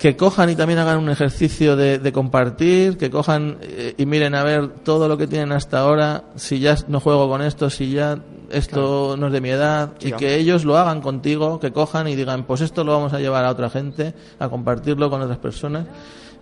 que 0.00 0.16
cojan 0.16 0.48
y 0.48 0.56
también 0.56 0.78
hagan 0.78 0.96
un 0.96 1.10
ejercicio 1.10 1.76
de, 1.76 1.98
de 1.98 2.10
compartir, 2.10 2.96
que 2.96 3.10
cojan 3.10 3.58
eh, 3.60 3.94
y 3.98 4.06
miren 4.06 4.34
a 4.34 4.42
ver 4.42 4.68
todo 4.82 5.08
lo 5.08 5.18
que 5.18 5.26
tienen 5.26 5.52
hasta 5.52 5.80
ahora, 5.80 6.24
si 6.36 6.58
ya 6.58 6.74
no 6.88 7.00
juego 7.00 7.28
con 7.28 7.42
esto, 7.42 7.68
si 7.68 7.90
ya 7.90 8.18
esto 8.50 9.18
no 9.18 9.26
es 9.26 9.32
de 9.34 9.42
mi 9.42 9.50
edad, 9.50 9.92
y 10.00 10.12
que 10.12 10.36
ellos 10.36 10.64
lo 10.64 10.78
hagan 10.78 11.02
contigo, 11.02 11.60
que 11.60 11.70
cojan 11.70 12.08
y 12.08 12.16
digan, 12.16 12.44
pues 12.44 12.62
esto 12.62 12.82
lo 12.82 12.92
vamos 12.92 13.12
a 13.12 13.20
llevar 13.20 13.44
a 13.44 13.50
otra 13.50 13.68
gente, 13.68 14.14
a 14.38 14.48
compartirlo 14.48 15.10
con 15.10 15.20
otras 15.20 15.36
personas, 15.36 15.86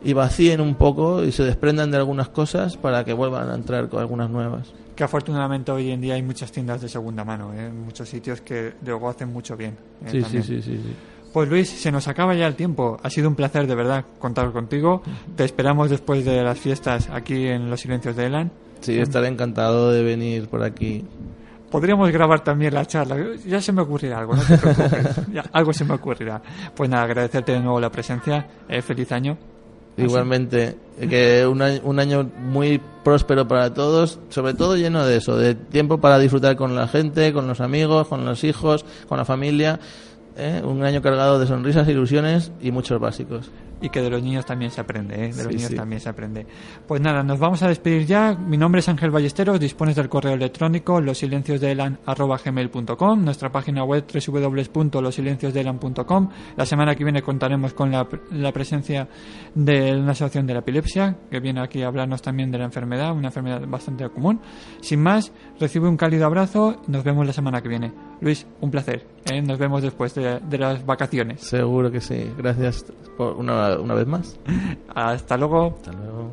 y 0.04 0.12
vacíen 0.12 0.60
un 0.60 0.76
poco 0.76 1.24
y 1.24 1.32
se 1.32 1.42
desprendan 1.42 1.90
de 1.90 1.96
algunas 1.96 2.28
cosas 2.28 2.76
para 2.76 3.04
que 3.04 3.12
vuelvan 3.12 3.50
a 3.50 3.56
entrar 3.56 3.88
con 3.88 3.98
algunas 3.98 4.30
nuevas. 4.30 4.68
Que 4.94 5.02
afortunadamente 5.02 5.72
hoy 5.72 5.90
en 5.90 6.00
día 6.00 6.14
hay 6.14 6.22
muchas 6.22 6.52
tiendas 6.52 6.80
de 6.80 6.88
segunda 6.88 7.24
mano, 7.24 7.52
¿eh? 7.52 7.66
en 7.66 7.84
muchos 7.84 8.08
sitios 8.08 8.40
que 8.40 8.74
luego 8.84 9.08
hacen 9.08 9.32
mucho 9.32 9.56
bien. 9.56 9.76
¿eh? 10.06 10.10
Sí, 10.12 10.22
sí, 10.22 10.42
sí, 10.44 10.62
sí. 10.62 10.80
Pues 11.32 11.48
Luis, 11.48 11.68
se 11.68 11.92
nos 11.92 12.08
acaba 12.08 12.34
ya 12.34 12.46
el 12.46 12.54
tiempo. 12.54 12.98
Ha 13.02 13.10
sido 13.10 13.28
un 13.28 13.34
placer 13.34 13.66
de 13.66 13.74
verdad 13.74 14.04
contar 14.18 14.50
contigo. 14.52 15.02
Te 15.36 15.44
esperamos 15.44 15.90
después 15.90 16.24
de 16.24 16.42
las 16.42 16.58
fiestas 16.58 17.08
aquí 17.10 17.46
en 17.46 17.70
Los 17.70 17.80
Silencios 17.80 18.16
de 18.16 18.26
Elan. 18.26 18.50
Sí, 18.80 18.98
estaré 18.98 19.28
encantado 19.28 19.90
de 19.90 20.02
venir 20.02 20.48
por 20.48 20.62
aquí. 20.62 21.04
Podríamos 21.70 22.10
grabar 22.10 22.42
también 22.42 22.72
la 22.72 22.86
charla. 22.86 23.16
Ya 23.46 23.60
se 23.60 23.72
me 23.72 23.82
ocurrirá 23.82 24.20
algo, 24.20 24.34
no 24.36 24.42
te 24.42 24.56
preocupes. 24.58 25.26
Ya, 25.32 25.44
algo 25.52 25.72
se 25.72 25.84
me 25.84 25.94
ocurrirá. 25.94 26.40
Pues 26.74 26.88
nada, 26.88 27.04
agradecerte 27.04 27.52
de 27.52 27.60
nuevo 27.60 27.78
la 27.78 27.90
presencia. 27.90 28.46
Eh, 28.68 28.80
feliz 28.80 29.12
año. 29.12 29.36
Igualmente, 29.98 30.76
que 31.00 31.44
un 31.44 31.60
año, 31.60 31.80
un 31.82 31.98
año 31.98 32.30
muy 32.38 32.80
próspero 33.02 33.48
para 33.48 33.74
todos, 33.74 34.20
sobre 34.28 34.54
todo 34.54 34.76
lleno 34.76 35.04
de 35.04 35.16
eso, 35.16 35.36
de 35.36 35.56
tiempo 35.56 35.98
para 35.98 36.20
disfrutar 36.20 36.54
con 36.54 36.76
la 36.76 36.86
gente, 36.86 37.32
con 37.32 37.48
los 37.48 37.60
amigos, 37.60 38.06
con 38.06 38.24
los 38.24 38.44
hijos, 38.44 38.84
con 39.08 39.18
la 39.18 39.24
familia. 39.24 39.80
¿Eh? 40.38 40.62
Un 40.64 40.82
año 40.84 41.02
cargado 41.02 41.38
de 41.38 41.46
sonrisas, 41.46 41.88
ilusiones 41.88 42.52
y 42.60 42.70
muchos 42.70 43.00
básicos. 43.00 43.50
Y 43.80 43.90
que 43.90 44.02
de 44.02 44.10
los 44.10 44.22
niños 44.22 44.44
también 44.44 44.70
se 44.70 44.80
aprende, 44.80 45.14
¿eh? 45.14 45.32
de 45.32 45.44
los 45.44 45.52
Sí, 45.52 45.56
niños 45.56 45.70
sí. 45.70 45.76
también 45.76 46.00
se 46.00 46.08
aprende. 46.08 46.46
Pues 46.86 47.00
nada, 47.00 47.22
nos 47.22 47.38
vamos 47.38 47.62
a 47.62 47.68
despedir 47.68 48.06
ya. 48.06 48.34
Mi 48.34 48.56
nombre 48.56 48.80
es 48.80 48.88
Ángel 48.88 49.10
Ballesteros, 49.10 49.60
dispones 49.60 49.94
del 49.96 50.08
correo 50.08 50.32
electrónico 50.34 51.00
losilenciosdeelan.com, 51.00 53.24
nuestra 53.24 53.50
página 53.52 53.84
web 53.84 54.04
www.losilenciosdeelan.com. 54.12 56.28
La 56.56 56.66
semana 56.66 56.94
que 56.94 57.04
viene 57.04 57.22
contaremos 57.22 57.74
con 57.74 57.90
la, 57.92 58.06
la 58.32 58.52
presencia 58.52 59.08
de 59.54 59.96
una 59.96 60.12
asociación 60.12 60.46
de 60.46 60.54
la 60.54 60.60
epilepsia, 60.60 61.16
que 61.30 61.40
viene 61.40 61.60
aquí 61.60 61.82
a 61.82 61.88
hablarnos 61.88 62.22
también 62.22 62.50
de 62.50 62.58
la 62.58 62.64
enfermedad, 62.64 63.12
una 63.12 63.28
enfermedad 63.28 63.60
bastante 63.66 64.08
común. 64.10 64.40
Sin 64.80 65.02
más, 65.02 65.32
recibe 65.60 65.88
un 65.88 65.96
cálido 65.96 66.26
abrazo 66.26 66.82
nos 66.86 67.04
vemos 67.04 67.26
la 67.26 67.32
semana 67.32 67.60
que 67.62 67.68
viene. 67.68 67.92
Luis, 68.20 68.46
un 68.60 68.70
placer. 68.70 69.06
¿eh? 69.30 69.40
Nos 69.42 69.58
vemos 69.58 69.82
después 69.82 70.14
de- 70.14 70.40
de 70.40 70.58
las 70.58 70.84
vacaciones. 70.84 71.40
Seguro 71.42 71.90
que 71.90 72.00
sí. 72.00 72.30
Gracias 72.36 72.84
por 73.16 73.36
una, 73.76 73.80
una 73.82 73.94
vez 73.94 74.06
más. 74.06 74.36
Hasta 74.94 75.36
luego. 75.36 75.76
Hasta 75.76 75.92
luego. 75.92 76.30